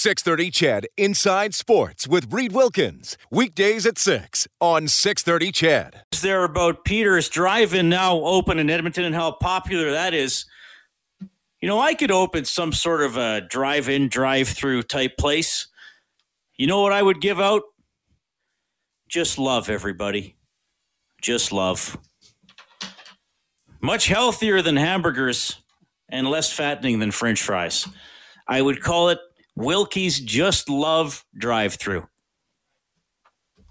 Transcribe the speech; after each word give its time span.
630 0.00 0.50
CHED 0.50 0.86
Inside 0.96 1.54
Sports 1.54 2.08
with 2.08 2.32
Reed 2.32 2.52
Wilkins. 2.52 3.18
Weekdays 3.30 3.84
at 3.84 3.98
6 3.98 4.48
on 4.58 4.88
630 4.88 5.52
CHED. 5.52 6.04
There 6.22 6.42
about 6.42 6.86
Peter's 6.86 7.28
Drive-In 7.28 7.90
now 7.90 8.16
open 8.16 8.58
in 8.58 8.70
Edmonton 8.70 9.04
and 9.04 9.14
how 9.14 9.32
popular 9.32 9.90
that 9.90 10.14
is? 10.14 10.46
You 11.60 11.68
know, 11.68 11.78
I 11.78 11.92
could 11.92 12.10
open 12.10 12.46
some 12.46 12.72
sort 12.72 13.02
of 13.02 13.18
a 13.18 13.42
drive-in, 13.42 14.08
drive-through 14.08 14.84
type 14.84 15.18
place. 15.18 15.68
You 16.56 16.66
know 16.66 16.80
what 16.80 16.94
I 16.94 17.02
would 17.02 17.20
give 17.20 17.38
out? 17.38 17.60
Just 19.06 19.38
love, 19.38 19.68
everybody. 19.68 20.34
Just 21.20 21.52
love. 21.52 21.98
Much 23.82 24.06
healthier 24.06 24.62
than 24.62 24.76
hamburgers 24.76 25.60
and 26.08 26.26
less 26.26 26.50
fattening 26.50 27.00
than 27.00 27.10
french 27.10 27.42
fries. 27.42 27.86
I 28.48 28.62
would 28.62 28.80
call 28.80 29.10
it 29.10 29.18
Wilkie's 29.60 30.18
Just 30.18 30.68
Love 30.68 31.24
drive 31.36 31.74
through. 31.74 32.06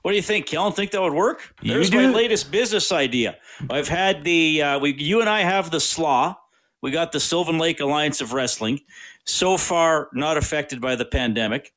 What 0.02 0.12
do 0.12 0.16
you 0.16 0.24
think, 0.24 0.46
Kellen? 0.46 0.72
Think 0.72 0.92
that 0.92 1.02
would 1.02 1.14
work? 1.14 1.54
There's 1.62 1.92
my 1.92 2.06
latest 2.08 2.52
business 2.52 2.92
idea. 2.92 3.38
I've 3.70 3.90
had 3.90 4.24
the 4.24 4.62
uh, 4.62 4.80
we, 4.80 4.94
you 4.94 5.20
and 5.20 5.30
I 5.30 5.42
have 5.42 5.72
the 5.72 5.80
slaw. 5.80 6.36
We 6.82 6.92
got 6.92 7.12
the 7.12 7.20
Sylvan 7.20 7.58
Lake 7.58 7.82
Alliance 7.82 8.22
of 8.22 8.32
Wrestling. 8.32 8.80
So 9.26 9.58
far, 9.58 10.10
not 10.14 10.38
affected 10.38 10.80
by 10.80 10.96
the 10.96 11.06
pandemic. 11.06 11.74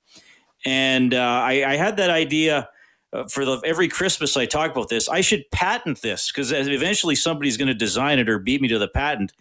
And 0.65 1.13
uh, 1.13 1.19
I, 1.19 1.73
I, 1.73 1.77
had 1.77 1.97
that 1.97 2.09
idea 2.09 2.69
uh, 3.13 3.25
for 3.25 3.45
the, 3.45 3.61
every 3.65 3.89
Christmas 3.89 4.37
I 4.37 4.47
talk 4.47 4.71
about 4.71 4.89
this. 4.89 5.09
I 5.09 5.21
should 5.21 5.51
patent 5.51 6.03
this 6.03 6.31
because 6.31 6.53
eventually 6.53 7.17
somebody's 7.17 7.57
going 7.57 7.69
to 7.69 7.75
design 7.75 8.21
it 8.21 8.29
or 8.29 8.39
beat 8.39 8.63
me 8.63 8.69
to 8.69 8.79
the 8.79 8.87
patent. 8.87 9.33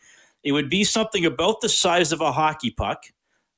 It 0.44 0.52
would 0.53 0.70
be 0.70 0.84
something 0.84 1.23
about 1.23 1.62
the 1.62 1.70
size 1.70 2.12
of 2.12 2.22
a 2.22 2.31
hockey 2.31 2.72
puck 2.72 3.03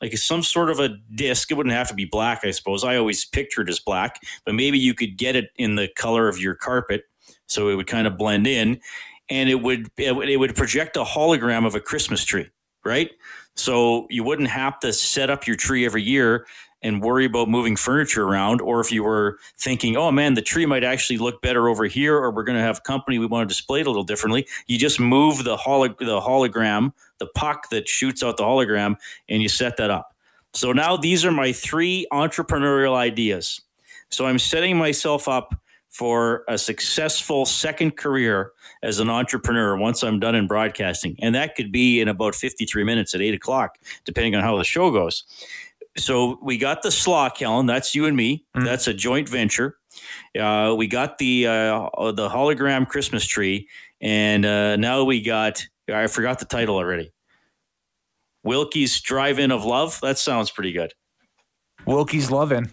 like 0.03 0.17
some 0.17 0.43
sort 0.43 0.69
of 0.69 0.79
a 0.79 0.89
disc. 1.15 1.49
It 1.49 1.53
wouldn't 1.53 1.73
have 1.73 1.87
to 1.87 1.93
be 1.93 2.03
black, 2.03 2.41
I 2.43 2.51
suppose. 2.51 2.83
I 2.83 2.97
always 2.97 3.23
pictured 3.23 3.69
as 3.69 3.79
black, 3.79 4.21
but 4.45 4.53
maybe 4.53 4.77
you 4.77 4.93
could 4.93 5.17
get 5.17 5.37
it 5.37 5.51
in 5.55 5.75
the 5.75 5.87
color 5.95 6.27
of 6.27 6.37
your 6.37 6.55
carpet, 6.55 7.05
so 7.47 7.69
it 7.69 7.75
would 7.75 7.87
kind 7.87 8.05
of 8.05 8.17
blend 8.17 8.45
in, 8.45 8.81
and 9.29 9.49
it 9.49 9.61
would 9.61 9.89
it 9.97 10.39
would, 10.39 10.55
project 10.55 10.97
a 10.97 11.05
hologram 11.05 11.65
of 11.65 11.73
a 11.73 11.79
Christmas 11.79 12.25
tree, 12.25 12.49
right? 12.83 13.11
So 13.55 14.07
you 14.09 14.25
wouldn't 14.25 14.49
have 14.49 14.77
to 14.81 14.91
set 14.91 15.29
up 15.29 15.47
your 15.47 15.55
tree 15.55 15.85
every 15.85 16.03
year 16.03 16.45
and 16.83 17.01
worry 17.01 17.25
about 17.25 17.49
moving 17.49 17.75
furniture 17.75 18.23
around. 18.23 18.61
Or 18.61 18.79
if 18.81 18.91
you 18.91 19.03
were 19.03 19.39
thinking, 19.57 19.95
oh 19.95 20.11
man, 20.11 20.33
the 20.33 20.41
tree 20.41 20.65
might 20.65 20.83
actually 20.83 21.17
look 21.17 21.41
better 21.41 21.69
over 21.69 21.85
here, 21.85 22.17
or 22.17 22.29
we're 22.29 22.43
going 22.43 22.57
to 22.57 22.63
have 22.63 22.83
company, 22.83 23.17
we 23.17 23.25
want 23.25 23.47
to 23.47 23.53
display 23.53 23.79
it 23.79 23.87
a 23.87 23.89
little 23.89 24.03
differently, 24.03 24.45
you 24.67 24.77
just 24.77 24.99
move 24.99 25.43
the, 25.43 25.57
holo- 25.57 25.87
the 25.87 26.19
hologram, 26.19 26.93
the 27.19 27.27
puck 27.27 27.69
that 27.69 27.87
shoots 27.87 28.21
out 28.21 28.37
the 28.37 28.43
hologram, 28.43 28.95
and 29.29 29.41
you 29.41 29.49
set 29.49 29.77
that 29.77 29.89
up. 29.89 30.13
So 30.53 30.71
now 30.71 30.97
these 30.97 31.25
are 31.25 31.31
my 31.31 31.51
three 31.51 32.05
entrepreneurial 32.11 32.95
ideas. 32.95 33.61
So 34.09 34.27
I'm 34.27 34.37
setting 34.37 34.77
myself 34.77 35.27
up 35.27 35.55
for 35.89 36.43
a 36.47 36.57
successful 36.57 37.45
second 37.45 37.97
career 37.97 38.51
as 38.81 38.99
an 38.99 39.09
entrepreneur 39.09 39.77
once 39.77 40.03
I'm 40.03 40.19
done 40.19 40.33
in 40.33 40.47
broadcasting. 40.47 41.15
And 41.21 41.35
that 41.35 41.55
could 41.55 41.71
be 41.71 42.01
in 42.01 42.07
about 42.07 42.33
53 42.33 42.83
minutes 42.83 43.13
at 43.13 43.21
eight 43.21 43.35
o'clock, 43.35 43.77
depending 44.03 44.35
on 44.35 44.41
how 44.41 44.57
the 44.57 44.63
show 44.63 44.91
goes 44.91 45.23
so 45.97 46.39
we 46.41 46.57
got 46.57 46.83
the 46.83 46.91
slaw, 46.91 47.29
Helen. 47.37 47.65
That's 47.65 47.95
you 47.95 48.05
and 48.05 48.17
me. 48.17 48.45
Mm. 48.55 48.65
That's 48.65 48.87
a 48.87 48.93
joint 48.93 49.29
venture. 49.29 49.77
Uh, 50.37 50.75
we 50.77 50.87
got 50.87 51.17
the 51.17 51.47
uh, 51.47 52.11
the 52.11 52.29
hologram 52.29 52.87
Christmas 52.87 53.25
tree, 53.25 53.67
and 54.01 54.45
uh, 54.45 54.75
now 54.75 55.03
we 55.03 55.21
got. 55.21 55.65
I 55.93 56.07
forgot 56.07 56.39
the 56.39 56.45
title 56.45 56.77
already. 56.77 57.11
Wilkie's 58.43 59.01
Drive-In 59.01 59.51
of 59.51 59.65
Love. 59.65 59.99
That 60.01 60.17
sounds 60.17 60.49
pretty 60.51 60.71
good. 60.71 60.93
Wilkie's 61.85 62.31
Lovin'. 62.31 62.71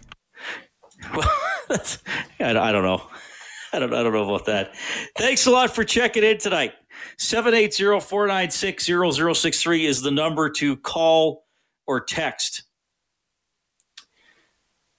Well, 1.15 1.29
that's, 1.67 1.99
I, 2.39 2.57
I 2.57 2.71
don't 2.71 2.83
know. 2.83 3.01
I 3.73 3.79
don't, 3.79 3.93
I 3.93 4.01
don't 4.03 4.13
know 4.13 4.23
about 4.23 4.45
that. 4.47 4.75
Thanks 5.17 5.45
a 5.45 5.51
lot 5.51 5.73
for 5.73 5.83
checking 5.83 6.23
in 6.23 6.37
tonight. 6.37 6.73
780-496-0063 7.19 9.85
is 9.85 10.01
the 10.01 10.11
number 10.11 10.49
to 10.49 10.77
call 10.77 11.45
or 11.87 11.99
text. 12.01 12.63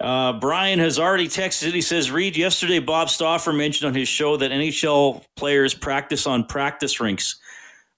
Uh, 0.02 0.32
Brian 0.32 0.80
has 0.80 0.98
already 0.98 1.28
texted. 1.28 1.72
He 1.72 1.80
says, 1.80 2.10
Reed, 2.10 2.36
yesterday 2.36 2.80
Bob 2.80 3.08
Stauffer 3.08 3.52
mentioned 3.52 3.86
on 3.86 3.94
his 3.94 4.08
show 4.08 4.36
that 4.36 4.50
NHL 4.50 5.24
players 5.36 5.74
practice 5.74 6.26
on 6.26 6.44
practice 6.44 6.98
rinks. 6.98 7.36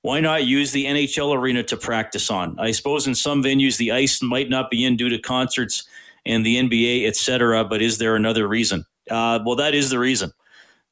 Why 0.03 0.21
not 0.21 0.45
use 0.45 0.71
the 0.71 0.85
NHL 0.85 1.35
arena 1.35 1.63
to 1.63 1.79
practice 1.79 2.31
on? 2.31 2.59
I 2.59 2.73
suppose 2.73 3.07
in 3.07 3.15
some 3.15 3.43
venues 3.43 3.79
the 3.79 3.93
ice 3.93 4.21
might 4.21 4.51
not 4.51 4.71
be 4.71 4.85
in 4.85 4.99
due 4.99 5.09
to 5.09 5.19
concerts 5.19 5.89
and 6.27 6.45
the 6.45 6.57
NBA, 6.57 7.07
etc. 7.07 7.65
But 7.65 7.81
is 7.81 7.97
there 7.97 8.17
another 8.17 8.47
reason? 8.47 8.85
Uh, 9.11 9.41
well, 9.47 9.57
that 9.57 9.75
is 9.75 9.89
the 9.89 9.99
reason 9.99 10.31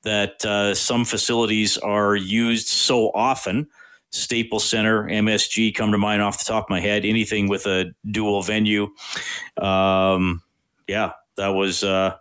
that 0.05 0.43
uh, 0.47 0.75
some 0.75 1.05
facilities 1.05 1.77
are 1.77 2.17
used 2.17 2.69
so 2.69 3.11
often. 3.11 3.69
Staples 4.13 4.65
Center, 4.65 5.05
MSG 5.05 5.75
come 5.75 5.93
to 5.93 5.99
mind 5.99 6.23
off 6.23 6.39
the 6.39 6.45
top 6.45 6.65
of 6.65 6.71
my 6.71 6.81
head. 6.81 7.05
Anything 7.05 7.49
with 7.49 7.67
a 7.67 7.93
dual 8.11 8.43
venue. 8.43 8.89
Um, 9.61 10.43
yeah, 10.87 11.13
that 11.37 11.49
was 11.49 11.85
uh, 11.85 12.17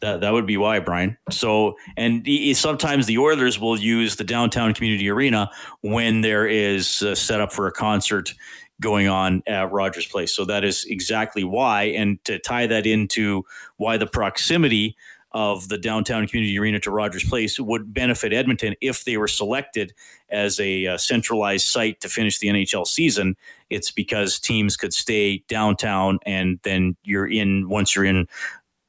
that 0.00 0.20
that 0.20 0.32
would 0.32 0.46
be 0.46 0.56
why, 0.56 0.80
Brian. 0.80 1.16
So, 1.30 1.76
and 1.96 2.26
sometimes 2.54 3.06
the 3.06 3.18
Oilers 3.18 3.58
will 3.58 3.78
use 3.78 4.16
the 4.16 4.24
downtown 4.24 4.74
community 4.74 5.08
arena 5.08 5.50
when 5.80 6.20
there 6.20 6.46
is 6.46 6.88
set 6.88 7.40
up 7.40 7.52
for 7.52 7.66
a 7.66 7.72
concert 7.72 8.34
going 8.80 9.08
on 9.08 9.42
at 9.46 9.72
Rogers 9.72 10.06
Place. 10.06 10.34
So 10.34 10.44
that 10.46 10.64
is 10.64 10.84
exactly 10.84 11.44
why. 11.44 11.84
And 11.84 12.22
to 12.24 12.38
tie 12.38 12.66
that 12.66 12.84
into 12.84 13.44
why 13.76 13.96
the 13.96 14.06
proximity 14.06 14.96
of 15.34 15.68
the 15.68 15.78
downtown 15.78 16.26
community 16.26 16.58
arena 16.58 16.78
to 16.80 16.90
Rogers 16.90 17.24
Place 17.24 17.58
would 17.58 17.92
benefit 17.92 18.32
Edmonton 18.32 18.74
if 18.80 19.04
they 19.04 19.16
were 19.16 19.28
selected 19.28 19.92
as 20.30 20.60
a 20.60 20.86
uh, 20.86 20.96
centralized 20.98 21.66
site 21.66 22.00
to 22.00 22.08
finish 22.08 22.38
the 22.38 22.48
NHL 22.48 22.86
season. 22.86 23.36
It's 23.70 23.90
because 23.90 24.38
teams 24.38 24.76
could 24.76 24.92
stay 24.92 25.44
downtown 25.48 26.18
and 26.26 26.58
then 26.62 26.96
you're 27.02 27.28
in, 27.28 27.68
once 27.68 27.96
you're 27.96 28.04
in 28.04 28.26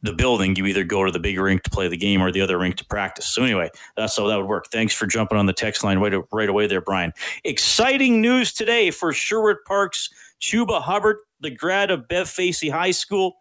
the 0.01 0.13
building, 0.13 0.55
you 0.57 0.65
either 0.65 0.83
go 0.83 1.05
to 1.05 1.11
the 1.11 1.19
big 1.19 1.39
rink 1.39 1.63
to 1.63 1.69
play 1.69 1.87
the 1.87 1.97
game 1.97 2.21
or 2.21 2.29
the 2.29 2.41
other 2.41 2.57
rink 2.57 2.75
to 2.75 2.85
practice. 2.85 3.27
So 3.27 3.41
anyway, 3.41 3.69
that's 3.95 4.17
how 4.17 4.27
that 4.27 4.37
would 4.37 4.47
work. 4.47 4.67
Thanks 4.69 4.93
for 4.93 5.07
jumping 5.07 5.37
on 5.37 5.45
the 5.45 5.53
text 5.53 5.83
line 5.83 5.99
right, 5.99 6.13
right 6.31 6.49
away 6.49 6.67
there, 6.67 6.81
Brian. 6.81 7.13
Exciting 7.45 8.21
news 8.21 8.51
today 8.51 8.91
for 8.91 9.13
Sherwood 9.13 9.57
Park's 9.65 10.09
Chuba 10.41 10.81
Hubbard, 10.81 11.17
the 11.39 11.49
grad 11.49 11.89
of 11.89 12.09
Bev 12.09 12.29
Facey 12.29 12.67
High 12.67 12.91
School 12.91 13.37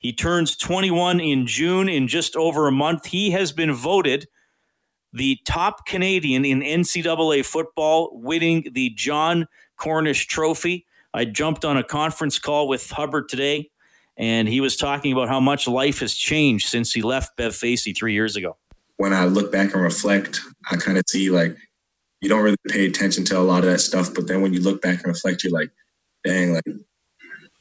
he 0.00 0.14
turns 0.14 0.56
21 0.56 1.20
in 1.20 1.46
June 1.46 1.88
in 1.88 2.08
just 2.08 2.34
over 2.34 2.66
a 2.66 2.72
month. 2.72 3.06
He 3.06 3.30
has 3.32 3.52
been 3.52 3.72
voted 3.72 4.26
the 5.12 5.38
top 5.44 5.86
Canadian 5.86 6.44
in 6.44 6.60
NCAA 6.60 7.44
football, 7.44 8.10
winning 8.14 8.70
the 8.72 8.90
John 8.96 9.46
Cornish 9.76 10.26
Trophy. 10.26 10.86
I 11.12 11.26
jumped 11.26 11.66
on 11.66 11.76
a 11.76 11.84
conference 11.84 12.38
call 12.38 12.66
with 12.66 12.90
Hubbard 12.90 13.28
today, 13.28 13.70
and 14.16 14.48
he 14.48 14.62
was 14.62 14.74
talking 14.74 15.12
about 15.12 15.28
how 15.28 15.40
much 15.40 15.68
life 15.68 16.00
has 16.00 16.14
changed 16.14 16.68
since 16.68 16.92
he 16.92 17.02
left 17.02 17.36
Bev 17.36 17.54
Facey 17.54 17.92
three 17.92 18.14
years 18.14 18.36
ago. 18.36 18.56
When 18.96 19.12
I 19.12 19.26
look 19.26 19.52
back 19.52 19.74
and 19.74 19.82
reflect, 19.82 20.40
I 20.70 20.76
kind 20.76 20.96
of 20.96 21.04
see 21.08 21.30
like 21.30 21.56
you 22.22 22.30
don't 22.30 22.42
really 22.42 22.56
pay 22.68 22.86
attention 22.86 23.24
to 23.26 23.38
a 23.38 23.40
lot 23.40 23.64
of 23.64 23.70
that 23.70 23.80
stuff, 23.80 24.14
but 24.14 24.28
then 24.28 24.40
when 24.40 24.54
you 24.54 24.60
look 24.60 24.80
back 24.80 24.98
and 24.98 25.06
reflect, 25.06 25.44
you're 25.44 25.52
like, 25.52 25.70
dang, 26.24 26.54
like 26.54 26.64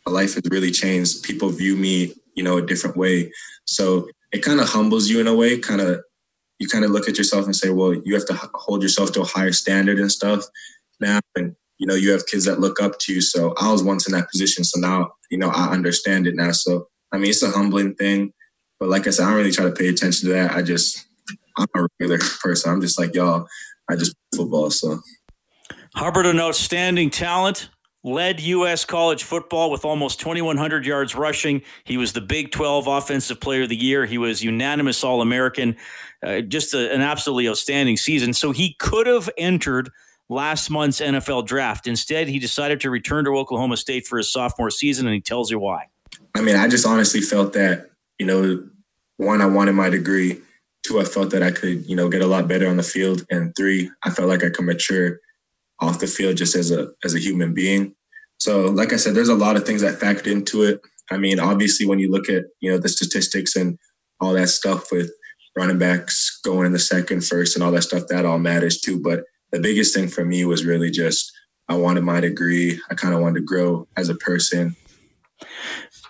my 0.05 0.11
life 0.11 0.35
has 0.35 0.43
really 0.49 0.71
changed. 0.71 1.23
People 1.23 1.49
view 1.49 1.75
me 1.75 2.13
you 2.39 2.43
know, 2.45 2.57
a 2.57 2.65
different 2.65 2.95
way. 2.95 3.29
So 3.65 4.07
it 4.31 4.45
kind 4.45 4.61
of 4.61 4.69
humbles 4.69 5.09
you 5.09 5.19
in 5.19 5.27
a 5.27 5.35
way, 5.35 5.59
kind 5.59 5.81
of, 5.81 5.99
you 6.57 6.69
kind 6.69 6.85
of 6.85 6.91
look 6.91 7.09
at 7.09 7.17
yourself 7.17 7.43
and 7.43 7.53
say, 7.53 7.69
well, 7.69 7.93
you 7.93 8.13
have 8.13 8.25
to 8.27 8.49
hold 8.53 8.81
yourself 8.81 9.11
to 9.11 9.21
a 9.21 9.25
higher 9.25 9.51
standard 9.51 9.99
and 9.99 10.09
stuff 10.09 10.45
now. 11.01 11.19
And, 11.35 11.57
you 11.79 11.85
know, 11.85 11.95
you 11.95 12.11
have 12.11 12.25
kids 12.27 12.45
that 12.45 12.61
look 12.61 12.81
up 12.81 12.97
to 12.99 13.13
you. 13.13 13.19
So 13.19 13.53
I 13.59 13.73
was 13.73 13.83
once 13.83 14.07
in 14.07 14.13
that 14.13 14.29
position. 14.29 14.63
So 14.63 14.79
now, 14.79 15.11
you 15.29 15.37
know, 15.37 15.49
I 15.49 15.67
understand 15.73 16.27
it 16.27 16.35
now. 16.37 16.53
So, 16.53 16.87
I 17.11 17.17
mean, 17.17 17.29
it's 17.29 17.43
a 17.43 17.51
humbling 17.51 17.95
thing. 17.95 18.31
But 18.79 18.87
like 18.87 19.05
I 19.05 19.09
said, 19.09 19.25
I 19.25 19.31
don't 19.31 19.39
really 19.39 19.51
try 19.51 19.65
to 19.65 19.71
pay 19.71 19.89
attention 19.89 20.29
to 20.29 20.33
that. 20.35 20.51
I 20.51 20.61
just, 20.61 21.05
I'm 21.57 21.67
a 21.75 21.87
regular 21.99 22.19
person. 22.41 22.71
I'm 22.71 22.79
just 22.79 22.97
like, 22.97 23.13
y'all, 23.13 23.47
I 23.89 23.97
just 23.97 24.15
football. 24.33 24.69
So. 24.71 25.01
Hubbard, 25.93 26.25
an 26.25 26.39
outstanding 26.39 27.09
talent 27.09 27.69
led 28.03 28.39
U.S. 28.39 28.85
college 28.85 29.23
football 29.23 29.71
with 29.71 29.83
almost 29.83 30.19
2,100 30.19 30.85
yards 30.85 31.15
rushing. 31.15 31.61
He 31.83 31.97
was 31.97 32.13
the 32.13 32.21
Big 32.21 32.51
12 32.51 32.87
Offensive 32.87 33.39
Player 33.39 33.63
of 33.63 33.69
the 33.69 33.75
Year. 33.75 34.05
He 34.05 34.17
was 34.17 34.43
unanimous 34.43 35.03
All 35.03 35.21
American. 35.21 35.75
Uh, 36.25 36.41
just 36.41 36.73
a, 36.73 36.93
an 36.93 37.01
absolutely 37.01 37.47
outstanding 37.47 37.97
season. 37.97 38.33
So 38.33 38.51
he 38.51 38.75
could 38.79 39.07
have 39.07 39.29
entered 39.37 39.89
last 40.29 40.69
month's 40.69 41.01
NFL 41.01 41.45
draft. 41.45 41.87
Instead, 41.87 42.27
he 42.27 42.39
decided 42.39 42.81
to 42.81 42.89
return 42.89 43.25
to 43.25 43.31
Oklahoma 43.31 43.77
State 43.77 44.05
for 44.05 44.17
his 44.17 44.31
sophomore 44.31 44.69
season, 44.69 45.07
and 45.07 45.13
he 45.13 45.21
tells 45.21 45.51
you 45.51 45.59
why. 45.59 45.87
I 46.35 46.41
mean, 46.41 46.55
I 46.55 46.67
just 46.67 46.85
honestly 46.85 47.21
felt 47.21 47.53
that, 47.53 47.89
you 48.19 48.25
know, 48.25 48.63
one, 49.17 49.41
I 49.41 49.45
wanted 49.47 49.73
my 49.73 49.89
degree. 49.89 50.39
Two, 50.83 50.99
I 50.99 51.03
felt 51.03 51.31
that 51.31 51.43
I 51.43 51.51
could, 51.51 51.85
you 51.89 51.95
know, 51.95 52.07
get 52.07 52.21
a 52.21 52.27
lot 52.27 52.47
better 52.47 52.67
on 52.67 52.77
the 52.77 52.83
field. 52.83 53.25
And 53.29 53.53
three, 53.55 53.89
I 54.03 54.11
felt 54.11 54.29
like 54.29 54.43
I 54.43 54.49
could 54.49 54.65
mature 54.65 55.19
off 55.81 55.99
the 55.99 56.07
field 56.07 56.37
just 56.37 56.55
as 56.55 56.71
a 56.71 56.89
as 57.03 57.15
a 57.15 57.19
human 57.19 57.53
being. 57.53 57.95
So, 58.37 58.65
like 58.65 58.93
I 58.93 58.97
said, 58.97 59.15
there's 59.15 59.29
a 59.29 59.35
lot 59.35 59.57
of 59.57 59.65
things 59.65 59.81
that 59.81 59.99
factored 59.99 60.27
into 60.27 60.63
it. 60.63 60.81
I 61.11 61.17
mean, 61.17 61.39
obviously, 61.39 61.85
when 61.85 61.99
you 61.99 62.11
look 62.11 62.29
at 62.29 62.45
you 62.59 62.71
know 62.71 62.77
the 62.77 62.89
statistics 62.89 63.55
and 63.55 63.77
all 64.21 64.33
that 64.33 64.49
stuff 64.49 64.91
with 64.91 65.11
running 65.57 65.79
backs 65.79 66.39
going 66.43 66.65
in 66.65 66.73
the 66.73 66.79
second, 66.79 67.23
first, 67.23 67.55
and 67.55 67.63
all 67.63 67.71
that 67.71 67.83
stuff, 67.83 68.03
that 68.09 68.25
all 68.25 68.39
matters 68.39 68.79
too. 68.79 69.01
But 69.01 69.23
the 69.51 69.59
biggest 69.59 69.93
thing 69.93 70.07
for 70.07 70.23
me 70.23 70.45
was 70.45 70.65
really 70.65 70.91
just 70.91 71.31
I 71.67 71.75
wanted 71.75 72.03
my 72.03 72.19
degree. 72.19 72.79
I 72.89 72.95
kind 72.95 73.13
of 73.13 73.21
wanted 73.21 73.39
to 73.39 73.45
grow 73.45 73.87
as 73.95 74.09
a 74.09 74.15
person. 74.15 74.75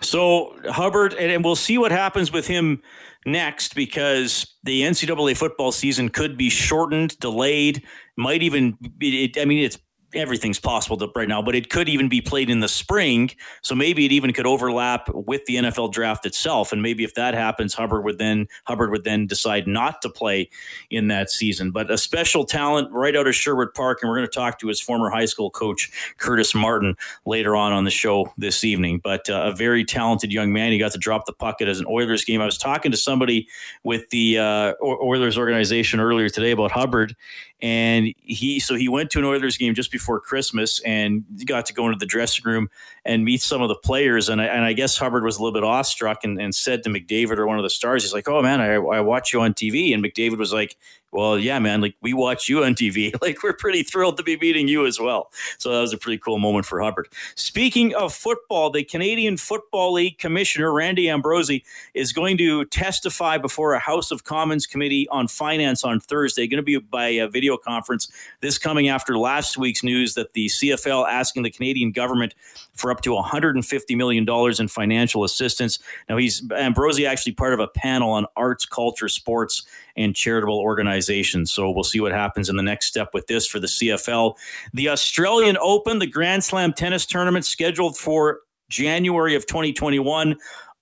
So 0.02 0.56
Hubbard, 0.68 1.14
and 1.14 1.44
we'll 1.44 1.56
see 1.56 1.78
what 1.78 1.92
happens 1.92 2.32
with 2.32 2.46
him 2.46 2.82
next 3.26 3.74
because 3.74 4.54
the 4.64 4.82
NCAA 4.82 5.36
football 5.36 5.72
season 5.72 6.08
could 6.08 6.36
be 6.36 6.48
shortened, 6.48 7.18
delayed, 7.20 7.84
might 8.16 8.42
even. 8.42 8.78
It, 9.00 9.38
I 9.38 9.44
mean, 9.44 9.62
it's 9.64 9.78
everything's 10.14 10.58
possible 10.58 10.98
right 11.14 11.28
now, 11.28 11.42
but 11.42 11.54
it 11.54 11.70
could 11.70 11.88
even 11.88 12.08
be 12.08 12.20
played 12.20 12.50
in 12.50 12.60
the 12.60 12.68
spring. 12.68 13.30
So 13.62 13.74
maybe 13.74 14.04
it 14.06 14.12
even 14.12 14.32
could 14.32 14.46
overlap 14.46 15.08
with 15.12 15.44
the 15.46 15.56
NFL 15.56 15.92
draft 15.92 16.26
itself. 16.26 16.72
And 16.72 16.82
maybe 16.82 17.04
if 17.04 17.14
that 17.14 17.34
happens, 17.34 17.74
Hubbard 17.74 18.04
would 18.04 18.18
then 18.18 18.48
Hubbard 18.64 18.90
would 18.90 19.04
then 19.04 19.26
decide 19.26 19.66
not 19.66 20.02
to 20.02 20.08
play 20.08 20.50
in 20.90 21.08
that 21.08 21.30
season. 21.30 21.70
But 21.70 21.90
a 21.90 21.98
special 21.98 22.44
talent 22.44 22.90
right 22.92 23.16
out 23.16 23.26
of 23.26 23.34
Sherwood 23.34 23.74
Park, 23.74 23.98
and 24.02 24.08
we're 24.08 24.16
going 24.16 24.28
to 24.28 24.34
talk 24.34 24.58
to 24.60 24.68
his 24.68 24.80
former 24.80 25.10
high 25.10 25.24
school 25.24 25.50
coach 25.50 25.90
Curtis 26.18 26.54
Martin 26.54 26.96
later 27.24 27.56
on 27.56 27.72
on 27.72 27.84
the 27.84 27.90
show 27.90 28.32
this 28.36 28.64
evening. 28.64 29.00
But 29.02 29.28
uh, 29.28 29.50
a 29.52 29.54
very 29.54 29.84
talented 29.84 30.32
young 30.32 30.52
man. 30.52 30.72
He 30.72 30.78
got 30.78 30.92
to 30.92 30.98
drop 30.98 31.26
the 31.26 31.32
pucket 31.32 31.68
as 31.68 31.80
an 31.80 31.86
Oilers 31.88 32.24
game. 32.24 32.40
I 32.40 32.46
was 32.46 32.58
talking 32.58 32.90
to 32.90 32.96
somebody 32.96 33.48
with 33.84 34.08
the 34.10 34.38
uh, 34.38 34.74
Oilers 34.82 35.38
organization 35.38 36.00
earlier 36.00 36.28
today 36.28 36.50
about 36.50 36.70
Hubbard 36.72 37.16
and 37.62 38.14
he 38.22 38.58
so 38.60 38.74
he 38.74 38.88
went 38.88 39.10
to 39.10 39.18
an 39.18 39.24
Oilers 39.24 39.56
game 39.56 39.74
just 39.74 39.92
before 39.92 40.20
Christmas 40.20 40.80
and 40.80 41.24
got 41.46 41.66
to 41.66 41.74
go 41.74 41.86
into 41.86 41.98
the 41.98 42.06
dressing 42.06 42.44
room 42.44 42.70
and 43.04 43.24
meet 43.24 43.42
some 43.42 43.62
of 43.62 43.68
the 43.68 43.74
players. 43.74 44.28
And 44.28 44.40
I, 44.40 44.46
and 44.46 44.64
I 44.64 44.72
guess 44.72 44.96
Hubbard 44.96 45.24
was 45.24 45.36
a 45.36 45.42
little 45.42 45.52
bit 45.52 45.64
awestruck 45.64 46.24
and, 46.24 46.40
and 46.40 46.54
said 46.54 46.82
to 46.84 46.90
McDavid 46.90 47.36
or 47.36 47.46
one 47.46 47.58
of 47.58 47.62
the 47.62 47.70
stars, 47.70 48.02
he's 48.02 48.14
like, 48.14 48.28
"Oh 48.28 48.42
man, 48.42 48.60
I, 48.60 48.74
I 48.74 49.00
watch 49.00 49.32
you 49.32 49.40
on 49.40 49.54
TV." 49.54 49.92
And 49.92 50.02
McDavid 50.02 50.38
was 50.38 50.52
like, 50.52 50.76
well, 51.12 51.38
yeah, 51.38 51.58
man, 51.58 51.80
like 51.80 51.96
we 52.00 52.12
watch 52.12 52.48
you 52.48 52.64
on 52.64 52.74
TV. 52.74 53.14
Like 53.20 53.42
we're 53.42 53.52
pretty 53.52 53.82
thrilled 53.82 54.16
to 54.16 54.22
be 54.22 54.38
meeting 54.38 54.66
you 54.66 54.86
as 54.86 54.98
well. 54.98 55.30
So 55.58 55.70
that 55.70 55.80
was 55.80 55.92
a 55.92 55.98
pretty 55.98 56.16
cool 56.16 56.38
moment 56.38 56.64
for 56.64 56.80
Hubbard. 56.80 57.08
Speaking 57.34 57.94
of 57.94 58.14
football, 58.14 58.70
the 58.70 58.82
Canadian 58.82 59.36
Football 59.36 59.92
League 59.92 60.16
Commissioner, 60.18 60.72
Randy 60.72 61.08
Ambrosie, 61.08 61.64
is 61.92 62.12
going 62.12 62.38
to 62.38 62.64
testify 62.66 63.36
before 63.36 63.74
a 63.74 63.78
House 63.78 64.10
of 64.10 64.24
Commons 64.24 64.66
committee 64.66 65.06
on 65.08 65.28
finance 65.28 65.84
on 65.84 66.00
Thursday. 66.00 66.46
Going 66.46 66.56
to 66.58 66.62
be 66.62 66.78
by 66.78 67.08
a 67.08 67.28
video 67.28 67.56
conference. 67.58 68.10
This 68.40 68.56
coming 68.56 68.88
after 68.88 69.18
last 69.18 69.58
week's 69.58 69.84
news 69.84 70.14
that 70.14 70.32
the 70.32 70.46
CFL 70.46 71.06
asking 71.06 71.42
the 71.42 71.50
Canadian 71.50 71.92
government 71.92 72.34
for 72.80 72.90
up 72.90 73.02
to 73.02 73.10
$150 73.10 73.96
million 73.96 74.26
in 74.58 74.68
financial 74.68 75.24
assistance. 75.24 75.78
Now, 76.08 76.16
he's 76.16 76.42
Ambrosie 76.52 77.06
actually 77.06 77.32
part 77.32 77.52
of 77.52 77.60
a 77.60 77.68
panel 77.68 78.10
on 78.10 78.26
arts, 78.36 78.64
culture, 78.64 79.08
sports, 79.08 79.62
and 79.96 80.14
charitable 80.14 80.58
organizations. 80.58 81.52
So 81.52 81.70
we'll 81.70 81.84
see 81.84 82.00
what 82.00 82.12
happens 82.12 82.48
in 82.48 82.56
the 82.56 82.62
next 82.62 82.86
step 82.86 83.10
with 83.12 83.26
this 83.26 83.46
for 83.46 83.60
the 83.60 83.66
CFL. 83.66 84.36
The 84.72 84.88
Australian 84.88 85.58
Open, 85.60 85.98
the 85.98 86.06
Grand 86.06 86.42
Slam 86.42 86.72
tennis 86.72 87.06
tournament 87.06 87.44
scheduled 87.44 87.96
for 87.96 88.40
January 88.68 89.34
of 89.34 89.46
2021 89.46 90.36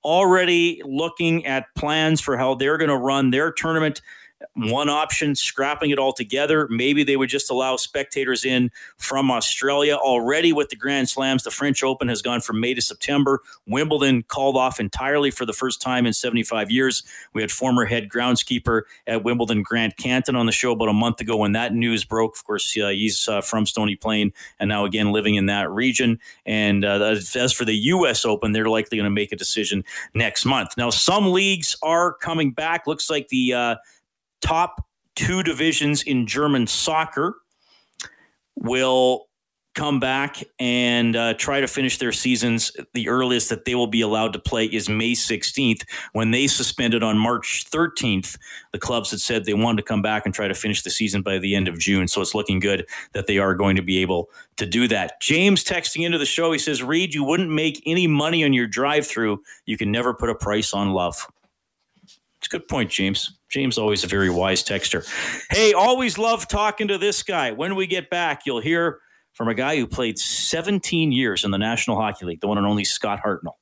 already 0.05 0.81
looking 0.85 1.45
at 1.45 1.67
plans 1.75 2.21
for 2.21 2.37
how 2.37 2.55
they're 2.55 2.79
going 2.79 2.91
to 2.91 2.97
run 2.97 3.31
their 3.31 3.51
tournament 3.51 4.01
one 4.55 4.89
option, 4.89 5.35
scrapping 5.35 5.91
it 5.91 5.99
all 5.99 6.13
together. 6.13 6.69
Maybe 6.71 7.03
they 7.03 7.17
would 7.17 7.29
just 7.29 7.51
allow 7.51 7.77
spectators 7.77 8.45
in 8.45 8.71
from 8.97 9.31
Australia. 9.31 9.97
Already 9.97 10.53
with 10.53 10.69
the 10.69 10.77
Grand 10.77 11.09
Slams, 11.09 11.43
the 11.43 11.51
French 11.51 11.83
Open 11.83 12.09
has 12.09 12.23
gone 12.23 12.41
from 12.41 12.61
May 12.61 12.75
to 12.75 12.81
September. 12.81 13.41
Wimbledon 13.67 14.23
called 14.23 14.57
off 14.57 14.79
entirely 14.79 15.31
for 15.31 15.45
the 15.45 15.53
first 15.53 15.81
time 15.81 16.07
in 16.07 16.13
75 16.13 16.71
years. 16.71 17.03
We 17.33 17.43
had 17.43 17.51
former 17.51 17.85
head 17.85 18.09
groundskeeper 18.09 18.83
at 19.07 19.25
Wimbledon, 19.25 19.63
Grant 19.63 19.97
Canton, 19.97 20.37
on 20.37 20.47
the 20.47 20.53
show 20.53 20.73
about 20.73 20.89
a 20.89 20.93
month 20.93 21.21
ago 21.21 21.37
when 21.37 21.53
that 21.53 21.75
news 21.75 22.05
broke. 22.05 22.37
Of 22.37 22.45
course, 22.45 22.77
uh, 22.79 22.89
he's 22.89 23.29
uh, 23.29 23.41
from 23.41 23.67
Stony 23.67 23.97
Plain 23.97 24.33
and 24.61 24.69
now 24.69 24.85
again 24.85 25.13
living 25.13 25.35
in 25.35 25.47
that 25.47 25.71
region. 25.71 26.19
And 26.47 26.85
uh, 26.85 27.17
as 27.35 27.53
for 27.53 27.65
the 27.65 27.75
U.S. 27.77 28.25
Open, 28.25 28.53
they're 28.53 28.69
likely 28.69 28.99
going 28.99 29.05
to 29.05 29.11
make 29.11 29.33
a 29.33 29.37
decision 29.37 29.85
next 30.15 30.45
month. 30.45 30.71
Now, 30.77 30.91
some 30.91 31.33
leagues 31.33 31.77
are 31.83 32.15
coming 32.15 32.53
back. 32.53 32.87
Looks 32.87 33.11
like 33.11 33.29
the 33.29 33.55
uh, 33.55 33.77
top 34.41 34.87
two 35.15 35.43
divisions 35.43 36.03
in 36.03 36.27
German 36.27 36.67
soccer 36.67 37.37
will 38.55 39.29
come 39.79 40.01
back 40.01 40.43
and 40.59 41.15
uh, 41.15 41.35
try 41.35 41.61
to 41.61 41.69
finish 41.69 41.99
their 41.99 42.11
seasons. 42.11 42.73
The 42.95 43.09
earliest 43.09 43.49
that 43.51 43.65
they 43.65 43.77
will 43.77 43.87
be 43.87 44.01
allowed 44.01 44.33
to 44.33 44.41
play 44.41 44.65
is 44.67 44.89
May 44.89 45.13
16th. 45.13 45.85
When 46.15 46.33
they 46.33 46.49
suspended 46.49 47.05
on 47.05 47.17
March 47.17 47.65
13th, 47.71 48.37
the 48.73 48.81
clubs 48.81 49.13
had 49.13 49.21
said 49.21 49.45
they 49.45 49.55
wanted 49.55 49.77
to 49.77 49.87
come 49.87 50.03
back 50.03 50.27
and 50.27 50.35
try 50.35 50.49
to 50.49 50.55
finish 50.55 50.83
the 50.83 50.91
season 50.91 51.23
by 51.23 51.39
the 51.39 51.55
end 51.55 51.69
of 51.69 51.79
June. 51.79 52.09
So 52.09 52.21
it's 52.21 52.35
looking 52.35 52.59
good 52.59 52.89
that 53.13 53.29
they 53.29 53.39
are 53.39 53.55
going 53.55 53.77
to 53.77 53.83
be 53.83 53.99
able 53.99 54.31
to 54.57 54.67
do 54.67 54.89
that. 54.89 55.21
James 55.21 55.63
texting 55.63 56.05
into 56.05 56.19
the 56.19 56.27
show, 56.27 56.51
he 56.51 56.59
says, 56.59 56.83
Reed, 56.83 57.15
you 57.15 57.23
wouldn't 57.23 57.51
make 57.51 57.81
any 57.87 58.09
money 58.09 58.43
on 58.45 58.53
your 58.53 58.67
drive 58.67 59.07
through. 59.07 59.41
You 59.65 59.77
can 59.77 59.93
never 59.93 60.13
put 60.13 60.29
a 60.29 60.35
price 60.35 60.75
on 60.75 60.93
love. 60.93 61.25
It's 62.05 62.49
a 62.49 62.51
good 62.51 62.67
point, 62.67 62.91
James. 62.91 63.38
James 63.51 63.79
always 63.79 64.05
a 64.05 64.07
very 64.07 64.31
wise 64.31 64.63
texter. 64.63 65.07
Hey, 65.51 65.73
always 65.73 66.19
love 66.19 66.49
talking 66.49 66.89
to 66.89 66.99
this 66.99 67.23
guy. 67.23 67.53
When 67.53 67.75
we 67.77 67.87
get 67.87 68.11
back, 68.11 68.43
you'll 68.45 68.61
hear 68.61 69.01
from 69.33 69.49
a 69.49 69.55
guy 69.55 69.77
who 69.77 69.87
played 69.87 70.19
17 70.19 71.13
years 71.13 71.45
in 71.45 71.51
the 71.51 71.59
National 71.59 71.97
Hockey 71.97 72.27
League, 72.27 72.41
the 72.41 72.49
one 72.49 72.59
and 72.59 72.67
only 72.67 72.85
Scott 72.85 73.21
Hartnell. 73.25 73.55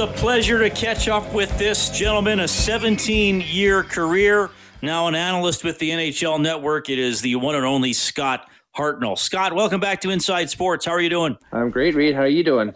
A 0.00 0.06
pleasure 0.06 0.58
to 0.58 0.70
catch 0.70 1.08
up 1.08 1.30
with 1.34 1.58
this 1.58 1.90
gentleman, 1.90 2.40
a 2.40 2.48
17 2.48 3.42
year 3.42 3.82
career, 3.82 4.48
now 4.80 5.08
an 5.08 5.14
analyst 5.14 5.62
with 5.62 5.78
the 5.78 5.90
NHL 5.90 6.40
Network. 6.40 6.88
It 6.88 6.98
is 6.98 7.20
the 7.20 7.36
one 7.36 7.54
and 7.54 7.66
only 7.66 7.92
Scott 7.92 8.48
Hartnell. 8.74 9.18
Scott, 9.18 9.54
welcome 9.54 9.78
back 9.78 10.00
to 10.00 10.08
Inside 10.08 10.48
Sports. 10.48 10.86
How 10.86 10.92
are 10.92 11.02
you 11.02 11.10
doing? 11.10 11.36
I'm 11.52 11.68
great, 11.68 11.94
Reed. 11.94 12.14
How 12.14 12.22
are 12.22 12.28
you 12.28 12.42
doing? 12.42 12.72